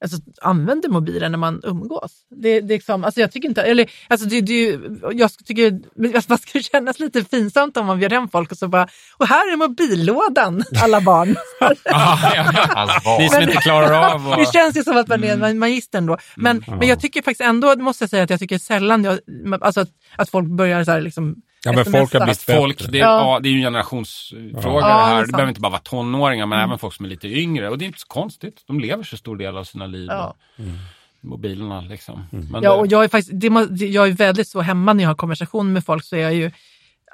alltså, 0.00 0.18
använder 0.42 0.88
mobilen 0.88 1.32
när 1.32 1.38
man 1.38 1.60
umgås. 1.64 2.12
Det, 2.30 2.60
det 2.60 2.74
är 2.74 2.78
liksom, 2.78 3.04
alltså 3.04 3.20
jag 3.20 3.32
tycker 3.32 3.48
inte, 3.48 3.62
eller, 3.62 3.90
alltså 4.08 4.28
det, 4.28 4.40
det, 4.40 4.80
jag 5.12 5.30
tycker 5.46 5.80
alltså, 6.14 6.32
man 6.32 6.38
ska 6.38 6.60
kännas 6.60 6.98
lite 7.00 7.24
pinsamt 7.24 7.76
om 7.76 7.86
man 7.86 7.98
bjöd 7.98 8.12
hem 8.12 8.28
folk 8.28 8.52
och 8.52 8.58
så 8.58 8.68
bara, 8.68 8.88
och 9.16 9.26
här 9.26 9.52
är 9.52 9.56
mobillådan 9.56 10.64
alla 10.82 11.00
barn. 11.00 11.36
Alla 11.60 13.00
barn. 13.04 13.22
Ni 13.22 13.28
som 13.28 13.42
inte 13.42 13.56
klarar 13.56 14.14
av 14.14 14.24
Det 14.24 14.42
att... 14.42 14.52
känns 14.52 14.76
ju 14.76 14.84
som 14.84 14.96
att 14.96 15.08
man 15.08 15.24
är 15.24 15.44
en 15.44 15.58
magister 15.58 15.98
ändå. 15.98 16.18
Men, 16.36 16.64
men 16.66 16.88
jag 16.88 17.00
tycker 17.00 17.22
faktiskt 17.22 17.40
ändå, 17.40 17.76
måste 17.76 18.02
jag 18.02 18.10
säga, 18.10 18.22
att 18.22 18.30
jag 18.30 18.40
tycker 18.40 18.58
sällan 18.58 19.04
jag, 19.04 19.18
alltså 19.60 19.80
att, 19.80 19.88
att 20.16 20.30
folk 20.30 20.48
börjar 20.48 20.84
så 20.84 20.90
här 20.90 21.00
liksom 21.00 21.36
Ja, 21.64 21.72
men 21.72 21.84
folk 21.84 22.12
har 22.12 22.20
blivit 22.20 22.42
Folk, 22.42 22.78
bättre. 22.78 22.92
det, 22.92 22.98
är, 22.98 23.02
Ja. 23.02 23.34
ja. 23.34 23.40
det 23.40 23.48
är 23.48 23.50
ju 23.50 23.56
en 23.56 23.62
generationsfråga 23.64 24.50
Ja, 24.62 24.70
det 24.70 24.80
det 24.80 24.86
är 24.86 25.04
här. 25.04 25.14
Det, 25.14 25.20
sant. 25.26 25.32
behöver 25.32 25.48
inte 25.48 25.60
bara 25.60 25.70
vara 25.70 25.80
tonåringar, 25.80 26.46
men 26.46 26.58
även 26.60 26.78
folk 26.78 26.94
som 26.94 27.04
är 27.04 27.08
lite 27.10 27.28
yngre. 27.28 27.68
Och 27.68 27.78
det 27.78 27.84
är 27.84 27.86
inte 27.86 28.00
så 28.00 28.06
konstigt. 28.06 28.62
De 28.66 28.80
lever 28.80 29.02
så 29.04 29.16
stor 29.16 29.36
del 29.36 29.56
av 29.56 29.64
sina 29.64 29.86
liv 29.86 30.06
Ja. 30.10 30.34
med 30.56 30.78
mobilerna. 31.20 31.80
Liksom. 31.80 32.26
Men 32.30 32.48
Ja, 32.52 32.60
det- 32.60 32.68
och 32.80 32.86
jag 32.86 33.04
är 33.04 33.08
faktiskt, 33.08 33.40
det, 33.40 33.66
det- 33.70 33.86
jag 33.86 34.08
är 34.08 34.12
väldigt 34.12 34.48
så 34.48 34.60
hemma 34.60 34.92
när 34.92 35.04
jag 35.04 35.10
har 35.10 35.14
konversation 35.14 35.72
med 35.72 35.84
folk 35.84 36.04
så 36.04 36.16
är 36.16 36.20
jag 36.20 36.34
ju, 36.34 36.50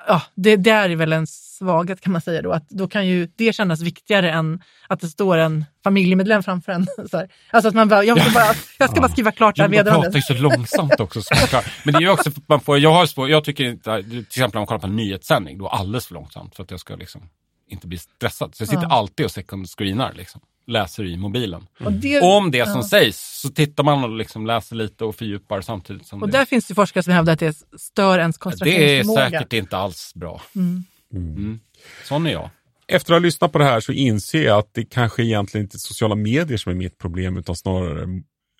ja, 0.09 0.23
det, 0.35 0.57
det 0.57 0.71
är 0.71 0.97
väl 0.97 1.13
en 1.13 1.27
svaghet 1.27 2.01
kan 2.01 2.13
man 2.13 2.21
säga 2.21 2.43
då, 2.43 2.53
att 2.53 2.69
då 2.69 2.89
kan 2.89 3.07
ju 3.07 3.29
det 3.37 3.53
kännas 3.53 3.81
viktigare 3.81 4.31
än 4.31 4.63
att 4.89 5.01
det 5.01 5.09
står 5.09 5.39
en 5.39 5.65
familjemedlem 5.85 6.43
framför 6.43 6.73
en. 6.73 6.87
Så. 7.11 7.27
Alltså 7.51 7.69
att 7.69 7.75
man 7.75 7.89
bara, 7.89 8.05
jag, 8.05 8.21
ska 8.23 8.31
bara, 8.31 8.55
jag 8.79 8.91
ska 8.91 9.01
bara 9.01 9.13
skriva 9.13 9.33
klart 9.33 9.57
det 9.57 9.63
här 9.63 9.73
Ja, 9.73 9.83
de 9.83 9.91
pratar 9.91 10.03
ju 10.03 10.03
meddelandet. 10.13 10.25
så 10.25 10.35
långsamt 10.35 11.01
också. 11.01 11.23
såklart. 11.23 11.65
Men 11.85 11.93
det 11.93 11.99
är 11.99 12.01
ju 12.03 12.09
också, 12.11 12.31
man 12.47 12.61
får, 12.61 12.79
jag, 12.79 12.93
har 12.93 13.07
svår, 13.07 13.31
jag 13.31 13.45
tycker 13.45 13.65
inte, 13.65 14.03
till 14.03 14.19
exempel 14.19 14.57
om 14.59 14.61
man 14.61 14.67
kollar 14.67 14.81
på 14.81 14.87
en 14.87 14.97
nyhetssändning, 14.97 15.59
då 15.59 15.65
är 15.67 15.71
alldeles 15.71 16.07
för 16.07 16.15
långsamt 16.15 16.57
för 16.57 16.63
att 16.63 16.71
jag 16.71 16.81
ska 16.81 16.97
liksom 16.97 17.23
inte 17.69 17.87
bli 17.87 17.99
stressad. 17.99 18.55
Så 18.55 18.63
jag 18.63 18.69
sitter 18.69 18.83
Ja. 18.83 18.89
alltid 18.95 19.27
och 19.27 19.33
second 19.33 19.69
screenar, 19.69 20.13
liksom. 20.13 20.41
Läser 20.67 21.05
i 21.05 21.17
mobilen. 21.17 21.67
Och 21.85 21.93
det- 21.93 22.21
Om 22.21 22.51
det 22.51 22.65
som 22.67 22.77
ja. 22.77 22.83
sägs 22.89 23.41
så 23.43 23.49
tittar 23.49 23.85
man 23.85 24.05
och 24.05 24.11
liksom 24.17 24.47
läser 24.47 24.77
lite 24.77 25.05
och 25.05 25.17
fördjupar 25.17 25.61
samtidigt 25.61 26.07
som 26.07 26.23
Och 26.23 26.29
det. 26.29 26.39
där 26.39 26.45
finns 26.45 26.67
det 26.67 26.75
forskare 26.75 27.03
som 27.03 27.13
hävdar 27.13 27.33
att 27.33 27.39
det 27.41 27.57
stör 27.79 28.19
ens 28.19 28.37
det 28.37 28.41
är 28.41 28.43
koncentrationsförmåga. 28.43 29.31
säkert 29.31 29.53
inte 29.53 29.77
alls 29.77 30.13
bra. 30.15 30.43
Mm. 30.57 30.85
Mm. 31.15 31.61
Sån 32.05 32.27
är 32.27 32.31
jag. 32.33 32.51
Efter 32.89 33.13
att 33.13 33.21
ha 33.21 33.25
lyssnat 33.25 33.53
på 33.53 33.59
det 33.59 33.65
här 33.65 33.81
så 33.81 33.93
inser 33.93 34.45
jag 34.45 34.59
att 34.59 34.75
det 34.75 34.85
kanske 34.85 35.23
egentligen 35.25 35.65
inte 35.65 35.77
är 35.77 35.79
sociala 35.79 36.15
medier 36.15 36.59
som 36.59 36.73
är 36.73 36.77
mitt 36.77 36.99
problem 36.99 37.37
utan 37.37 37.57
snarare 37.57 38.03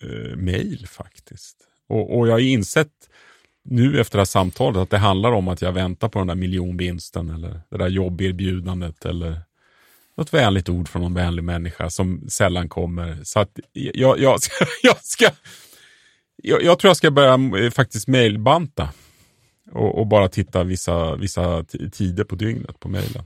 eh, 0.03 0.35
mail 0.37 0.87
faktiskt. 0.87 1.57
Och, 1.89 2.17
och 2.17 2.27
jag 2.27 2.31
har 2.33 2.39
insett 2.39 2.91
nu 3.69 3.99
efter 4.01 4.17
det 4.17 4.19
här 4.21 4.25
samtalet 4.25 4.77
att 4.81 4.89
det 4.89 4.97
handlar 4.97 5.31
om 5.31 5.47
att 5.47 5.61
jag 5.61 5.71
väntar 5.71 6.09
på 6.09 6.19
den 6.19 6.27
där 6.27 6.35
miljonvinsten 6.35 7.29
eller 7.29 7.61
det 7.71 7.77
där 7.77 7.87
jobberbjudandet 7.87 9.05
eller 9.05 9.41
något 10.17 10.33
vänligt 10.33 10.69
ord 10.69 10.89
från 10.89 11.01
någon 11.01 11.13
vänlig 11.13 11.43
människa 11.43 11.89
som 11.89 12.29
sällan 12.29 12.69
kommer. 12.69 13.23
Så 13.23 13.39
att 13.39 13.59
jag, 13.73 14.19
jag, 14.19 14.41
ska, 14.41 14.65
jag, 14.83 15.03
ska, 15.03 15.25
jag, 16.43 16.63
jag 16.63 16.79
tror 16.79 16.89
jag 16.89 16.97
ska 16.97 17.11
börja 17.11 17.65
eh, 17.65 17.71
faktiskt 17.71 18.07
mailbanta 18.07 18.89
och, 19.71 19.99
och 19.99 20.07
bara 20.07 20.29
titta 20.29 20.63
vissa, 20.63 21.15
vissa 21.15 21.63
tider 21.91 22.23
på 22.23 22.35
dygnet 22.35 22.79
på 22.79 22.89
mejlen. 22.89 23.23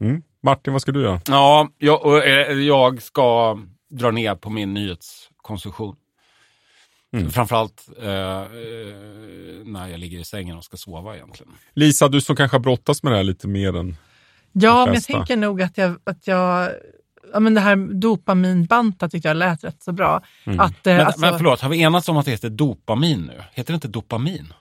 Mm. 0.00 0.22
Martin, 0.42 0.72
vad 0.72 0.82
ska 0.82 0.92
du 0.92 1.02
göra? 1.02 1.20
Ja, 1.26 1.68
jag, 1.78 2.28
eh, 2.28 2.58
jag 2.58 3.02
ska 3.02 3.58
dra 3.90 4.10
ner 4.10 4.34
på 4.34 4.50
min 4.50 4.74
nyhetskonsumtion. 4.74 5.96
Mm. 7.12 7.30
Framförallt 7.30 7.88
eh, 8.02 8.08
eh, 8.08 8.46
när 9.64 9.88
jag 9.88 10.00
ligger 10.00 10.18
i 10.18 10.24
sängen 10.24 10.56
och 10.56 10.64
ska 10.64 10.76
sova 10.76 11.16
egentligen. 11.16 11.52
Lisa, 11.74 12.08
du 12.08 12.20
som 12.20 12.36
kanske 12.36 12.54
har 12.54 12.62
brottats 12.62 13.02
med 13.02 13.12
det 13.12 13.16
här 13.16 13.24
lite 13.24 13.48
mer 13.48 13.76
än 13.76 13.96
Ja, 14.52 14.84
men 14.84 14.94
jag 14.94 15.04
tänker 15.04 15.36
nog 15.36 15.62
att 15.62 15.78
jag, 15.78 15.96
att 16.04 16.26
jag 16.26 16.70
ja, 17.32 17.40
men 17.40 17.54
det 17.54 17.60
här 17.60 17.76
dopaminbanta 17.94 19.08
tyckte 19.08 19.28
jag 19.28 19.36
lät 19.36 19.64
rätt 19.64 19.82
så 19.82 19.92
bra. 19.92 20.22
Mm. 20.44 20.60
Att, 20.60 20.86
eh, 20.86 20.96
Men, 20.96 21.06
alltså, 21.06 21.20
men 21.20 21.36
förlåt, 21.38 21.60
har 21.60 21.68
vi 21.68 21.80
enats 21.80 22.08
om 22.08 22.16
att 22.16 22.24
det 22.24 22.30
heter 22.30 22.50
dopamin 22.50 23.20
nu? 23.20 23.42
Heter 23.52 23.72
det 23.72 23.74
inte 23.74 23.88
dopamin? 23.88 24.52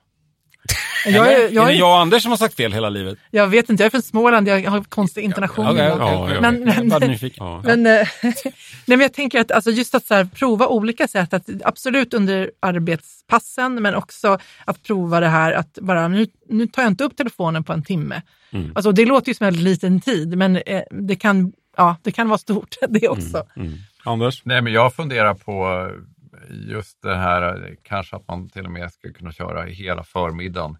Jag, 1.12 1.34
är, 1.34 1.40
jag, 1.40 1.64
är 1.64 1.68
det 1.68 1.74
är, 1.74 1.80
jag 1.80 1.90
och 1.90 2.00
Anders 2.00 2.22
som 2.24 2.32
har 2.32 2.38
sagt 2.38 2.56
fel 2.56 2.74
hela 2.74 2.90
livet? 2.90 3.18
jag 3.32 3.48
vet 3.48 3.70
inte, 3.70 3.84
jag 3.84 3.86
är 3.86 3.92
från 3.92 4.02
Småland, 4.02 4.48
jag 4.48 4.72
har 4.72 4.84
konstig 4.84 5.24
intonation. 5.24 5.78
Ja, 5.78 6.30
Men- 6.42 6.64
men-. 6.64 7.20
Ja. 7.36 7.62
Men, 7.64 7.86
eh, 7.86 8.08
nej, 8.24 8.54
men 8.86 9.00
jag 9.00 9.14
tänker 9.14 9.40
att 9.40 9.52
alltså 9.52 9.72
just 9.72 9.96
att 9.96 10.06
så 10.06 10.14
här, 10.14 10.26
prova 10.26 10.68
olika 10.68 11.08
sätt, 11.08 11.34
att 11.34 11.50
absolut 11.64 12.14
under 12.14 12.52
arbetspassen, 12.60 13.82
men 13.82 13.96
också 13.96 14.38
att 14.66 14.84
prova 14.84 15.20
det 15.20 15.28
här 15.28 15.54
att 15.54 15.74
bara 15.82 16.08
nu, 16.08 16.28
nu 16.50 16.68
tar 16.68 16.82
jag 16.82 16.92
inte 16.92 17.04
upp 17.04 17.18
telefonen 17.18 17.64
på 17.64 17.74
en 17.74 17.84
timme. 17.84 18.22
Mm. 18.52 18.72
Alltså, 18.76 18.92
det 18.92 19.06
låter 19.06 19.28
ju 19.28 19.34
som 19.34 19.48
en 19.48 19.64
liten 19.64 20.02
tid, 20.02 20.38
men 20.38 20.56
eh, 20.56 20.82
det, 20.92 21.16
kan, 21.16 21.54
ja, 21.78 21.96
det 22.04 22.12
kan 22.12 22.30
vara 22.30 22.38
stort 22.38 22.76
det 22.90 23.10
också. 23.10 23.44
Mm. 23.56 23.74
Anders? 24.04 24.42
Nej, 24.46 24.62
men 24.62 24.74
jag 24.74 24.94
funderar 24.94 25.34
på 25.34 25.88
just 26.50 27.02
det 27.02 27.16
här, 27.16 27.42
eh, 27.42 27.74
kanske 27.84 28.16
att 28.16 28.28
man 28.28 28.50
till 28.50 28.66
och 28.66 28.72
med 28.72 28.92
ska 28.92 29.14
kunna 29.14 29.32
köra 29.32 29.64
hela 29.64 30.04
förmiddagen 30.04 30.78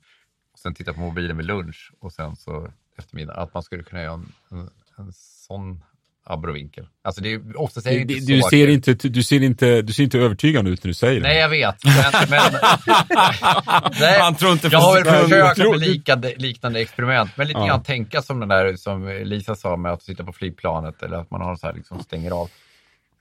sen 0.68 0.74
titta 0.76 0.94
på 0.94 1.00
mobilen 1.00 1.38
vid 1.38 1.46
lunch 1.46 1.92
och 2.00 2.14
sen 2.14 2.36
så 2.36 2.68
eftermiddag. 3.00 3.34
Att 3.34 3.54
man 3.54 3.64
skulle 3.64 3.84
kunna 3.84 4.02
göra 4.02 4.14
en, 4.14 4.32
en, 4.52 4.70
en 4.98 5.14
sån 5.48 5.84
abrovinkel. 6.30 6.88
Alltså 7.04 7.22
det 7.22 7.34
är 7.34 7.62
oftast 7.62 7.88
är 7.88 7.92
det 7.92 8.04
Du, 8.06 8.14
inte 8.18 8.34
du, 8.34 8.42
så 8.42 8.50
ser 8.50 8.68
inte, 8.68 8.94
du, 8.94 9.24
ser 9.24 9.44
inte, 9.44 9.82
du 9.82 9.94
ser 9.94 10.04
inte 10.04 10.20
övertygande 10.20 10.72
ut 10.72 10.84
när 10.84 10.88
du 10.88 10.94
säger 10.94 11.22
det. 11.22 11.28
Nej, 11.28 11.38
jag 11.38 11.50
vet. 11.50 11.76
Men, 11.86 12.30
men, 12.30 12.42
nej, 14.00 14.20
Han 14.20 14.36
tror 14.36 14.52
inte 14.52 14.68
jag 14.68 14.80
har 14.80 15.04
väl 15.04 15.24
försökt 15.24 15.58
med 15.58 15.80
liknande, 15.80 16.34
liknande 16.38 16.80
experiment. 16.82 17.32
Men 17.36 17.48
lite 17.48 17.60
Ja. 17.60 17.66
grann 17.68 17.84
tänka 17.84 18.22
som 18.22 18.40
den 18.40 18.50
där 18.50 18.76
som 18.76 19.08
Lisa 19.24 19.56
sa 19.56 19.78
med 19.78 19.92
att 19.92 20.04
sitta 20.04 20.24
på 20.24 20.34
flygplanet 20.34 21.04
eller 21.04 21.18
att 21.18 21.32
man 21.32 21.42
har 21.42 21.56
så 21.56 21.68
här 21.68 21.74
liksom 21.74 22.04
stänger 22.04 22.32
av 22.32 22.50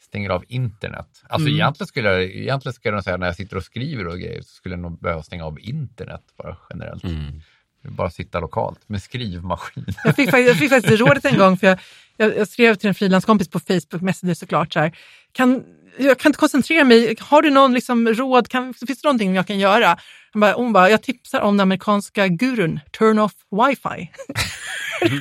stänger 0.07 0.31
av 0.31 0.45
internet. 0.49 1.23
Alltså 1.29 1.49
Mm. 1.49 1.55
egentligen 1.61 1.87
skulle 1.87 2.09
jag, 2.13 2.23
egentligen 2.23 2.73
skulle 2.75 2.95
jag 2.97 3.05
säga 3.05 3.17
när 3.17 3.27
jag 3.27 3.37
sitter 3.37 3.57
och 3.57 3.65
skriver 3.65 4.07
och 4.07 4.19
grejer 4.19 4.43
så 4.43 4.49
skulle 4.49 4.73
jag 4.73 4.83
nog 4.83 5.01
behöva 5.01 5.23
stänga 5.23 5.45
av 5.45 5.61
internet 5.61 6.23
bara 6.39 6.57
generellt. 6.71 7.05
Mm. 7.05 7.41
Bara 7.83 8.11
sitta 8.11 8.41
lokalt 8.41 8.89
med 8.89 9.03
skrivmaskin. 9.03 9.85
Jag 10.05 10.17
fick, 10.17 10.31
faktiskt, 10.31 10.49
jag 10.49 10.57
fick 10.57 10.71
faktiskt 10.71 11.01
rådet 11.01 11.25
en 11.25 11.39
gång, 11.39 11.57
för 11.59 11.67
jag, 11.67 11.79
jag, 12.17 12.37
jag 12.37 12.49
skrev 12.49 12.75
till 12.75 12.89
en 12.89 12.95
frilanskompis 12.95 13.49
på 13.49 13.61
Facebook 13.61 14.03
Messenger 14.03 14.35
såklart, 14.35 14.73
så 14.73 14.81
här, 14.81 14.99
kan, 15.33 15.65
jag 15.99 16.19
kan 16.19 16.31
inte 16.31 16.39
koncentrera 16.39 16.85
mig, 16.85 17.17
har 17.21 17.43
du 17.43 17.51
någon 17.51 17.75
liksom 17.75 18.09
råd, 18.09 18.49
kan, 18.49 18.75
finns 18.75 19.01
det 19.01 19.07
någonting 19.09 19.35
jag 19.35 19.47
kan 19.47 19.59
göra? 19.59 19.97
Han 20.37 20.41
bara, 20.41 20.53
hon 20.53 20.73
bara, 20.73 20.91
jag 20.91 21.03
tipsar 21.03 21.41
om 21.41 21.57
den 21.57 21.61
amerikanska 21.61 22.29
gurun, 22.29 22.81
turn 22.99 23.19
off 23.19 23.33
wifi. 23.51 24.11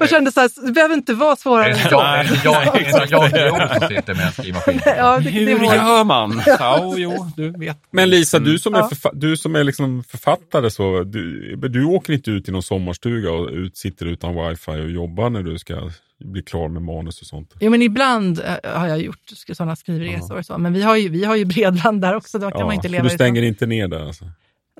jag 0.00 0.08
kände 0.10 0.32
så 0.32 0.40
här, 0.40 0.66
det 0.66 0.72
behöver 0.72 0.94
inte 0.94 1.14
vara 1.14 1.36
svårare 1.36 1.72
än 1.72 1.78
jag, 1.78 1.90
så. 1.90 2.00
är 2.00 2.24
det 2.24 2.40
jag, 2.44 2.64
jag, 3.10 3.30
jag 3.32 3.78
som 3.78 3.88
sitter 3.88 4.14
med 4.14 4.26
en 4.26 4.32
skrivmaskin? 4.32 4.80
Ja, 4.86 5.18
det, 5.18 5.24
det 5.24 5.30
Hur 5.30 5.64
gör 5.64 6.04
man? 6.04 6.42
Ja, 6.46 6.94
jo, 6.96 7.32
du 7.36 7.50
vet. 7.50 7.78
Men 7.90 8.10
Lisa, 8.10 8.38
du 8.38 8.58
som 8.58 8.74
är, 8.74 8.78
Ja. 8.78 8.88
förfa- 8.92 9.10
du 9.14 9.36
som 9.36 9.56
är 9.56 9.64
liksom 9.64 10.04
författare, 10.04 10.70
så, 10.70 11.02
du, 11.02 11.56
du 11.56 11.84
åker 11.84 12.12
inte 12.12 12.30
ut 12.30 12.48
i 12.48 12.52
någon 12.52 12.62
sommarstuga 12.62 13.32
och 13.32 13.48
ut, 13.50 13.76
sitter 13.76 14.06
utan 14.06 14.48
wifi 14.48 14.70
och 14.70 14.90
jobbar 14.90 15.30
när 15.30 15.42
du 15.42 15.58
ska 15.58 15.90
bli 16.24 16.42
klar 16.42 16.68
med 16.68 16.82
manus 16.82 17.20
och 17.20 17.26
sånt? 17.26 17.54
Jo, 17.60 17.70
men 17.70 17.82
ibland 17.82 18.40
eh, 18.40 18.78
har 18.78 18.88
jag 18.88 19.00
gjort 19.00 19.30
sådana 19.52 19.76
skrivresor 19.76 20.38
och 20.38 20.46
så, 20.46 20.58
men 20.58 20.72
vi 20.72 20.82
har 20.82 20.96
ju, 20.96 21.08
vi 21.08 21.24
har 21.24 21.36
ju 21.36 21.44
bredband 21.44 22.00
där 22.00 22.14
också, 22.14 22.38
då 22.38 22.50
kan 22.50 22.66
man 22.66 22.74
inte 22.74 22.88
leva 22.88 23.04
du 23.04 23.10
stänger 23.10 23.42
inte 23.42 23.66
ner 23.66 23.88
där 23.88 24.06
alltså? 24.06 24.24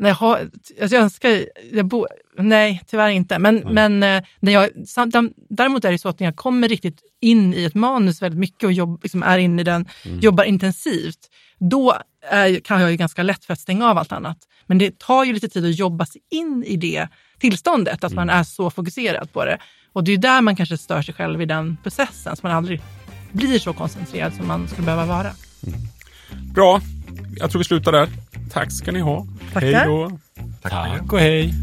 Nej, 0.00 0.10
jag, 0.10 0.16
har, 0.16 0.38
alltså 0.80 0.96
jag 0.96 1.02
önskar, 1.02 1.44
jag 1.72 1.86
bo, 1.86 2.06
nej 2.38 2.82
tyvärr 2.86 3.08
inte. 3.08 3.38
Men, 3.38 3.56
men 3.56 4.02
eh, 4.02 4.22
när 4.40 4.52
jag, 4.52 4.68
däremot 5.48 5.84
är 5.84 5.92
det 5.92 5.98
så 5.98 6.08
att 6.08 6.20
när 6.20 6.26
jag 6.26 6.36
kommer 6.36 6.68
riktigt 6.68 7.02
in 7.20 7.54
i 7.54 7.64
ett 7.64 7.74
manus 7.74 8.22
väldigt 8.22 8.40
mycket 8.40 8.64
och 8.64 8.72
jobb, 8.72 9.00
liksom 9.02 9.22
är 9.22 9.38
inne 9.38 9.62
i 9.62 9.64
den, 9.64 9.88
jobbar 10.20 10.44
intensivt, 10.44 11.18
då 11.58 11.94
är, 12.30 12.60
kan 12.60 12.80
jag 12.80 12.90
ju 12.90 12.96
ganska 12.96 13.22
lätt 13.22 13.44
för 13.44 13.52
att 13.52 13.60
stänga 13.60 13.90
av 13.90 13.98
allt 13.98 14.12
annat. 14.12 14.38
Men 14.66 14.78
det 14.78 14.98
tar 14.98 15.24
ju 15.24 15.32
lite 15.32 15.48
tid 15.48 15.64
att 15.64 15.78
jobba 15.78 16.06
sig 16.06 16.20
in 16.30 16.64
i 16.66 16.76
det 16.76 17.08
tillståndet, 17.38 18.04
att 18.04 18.12
man 18.12 18.30
är 18.30 18.44
så 18.44 18.70
fokuserad 18.70 19.32
på 19.32 19.44
det. 19.44 19.58
Och 19.92 20.04
det 20.04 20.12
är 20.12 20.18
där 20.18 20.40
man 20.40 20.56
kanske 20.56 20.78
stör 20.78 21.02
sig 21.02 21.14
själv 21.14 21.42
i 21.42 21.44
den 21.44 21.76
processen, 21.82 22.36
så 22.36 22.40
man 22.42 22.52
aldrig 22.52 22.80
blir 23.32 23.58
så 23.58 23.72
koncentrerad 23.72 24.34
som 24.34 24.48
man 24.48 24.68
skulle 24.68 24.84
behöva 24.84 25.06
vara. 25.06 25.30
Bra, 26.54 26.80
jag 27.36 27.50
tror 27.50 27.58
vi 27.58 27.64
slutar 27.64 27.92
där. 27.92 28.08
Tack 28.52 28.72
ska 28.72 28.92
ni 28.92 29.00
ha. 29.00 29.26
Tackar. 29.52 29.72
Hej 29.72 29.86
då. 29.86 30.18
Tack 30.62 31.12
och 31.12 31.20
hej. 31.20 31.54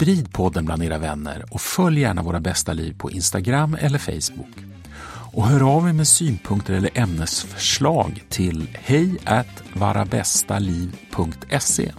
Sprid 0.00 0.32
podden 0.32 0.64
bland 0.64 0.82
era 0.82 0.98
vänner 0.98 1.44
och 1.50 1.60
följ 1.60 2.00
gärna 2.00 2.22
Våra 2.22 2.40
bästa 2.40 2.72
liv 2.72 2.94
på 2.98 3.10
Instagram 3.10 3.76
eller 3.80 3.98
Facebook. 3.98 4.56
Och 5.32 5.46
hör 5.46 5.76
av 5.76 5.88
er 5.88 5.92
med 5.92 6.08
synpunkter 6.08 6.74
eller 6.74 6.98
ämnesförslag 6.98 8.24
till 8.28 8.68
hej 8.72 9.16
varabästaliv.se 9.72 11.92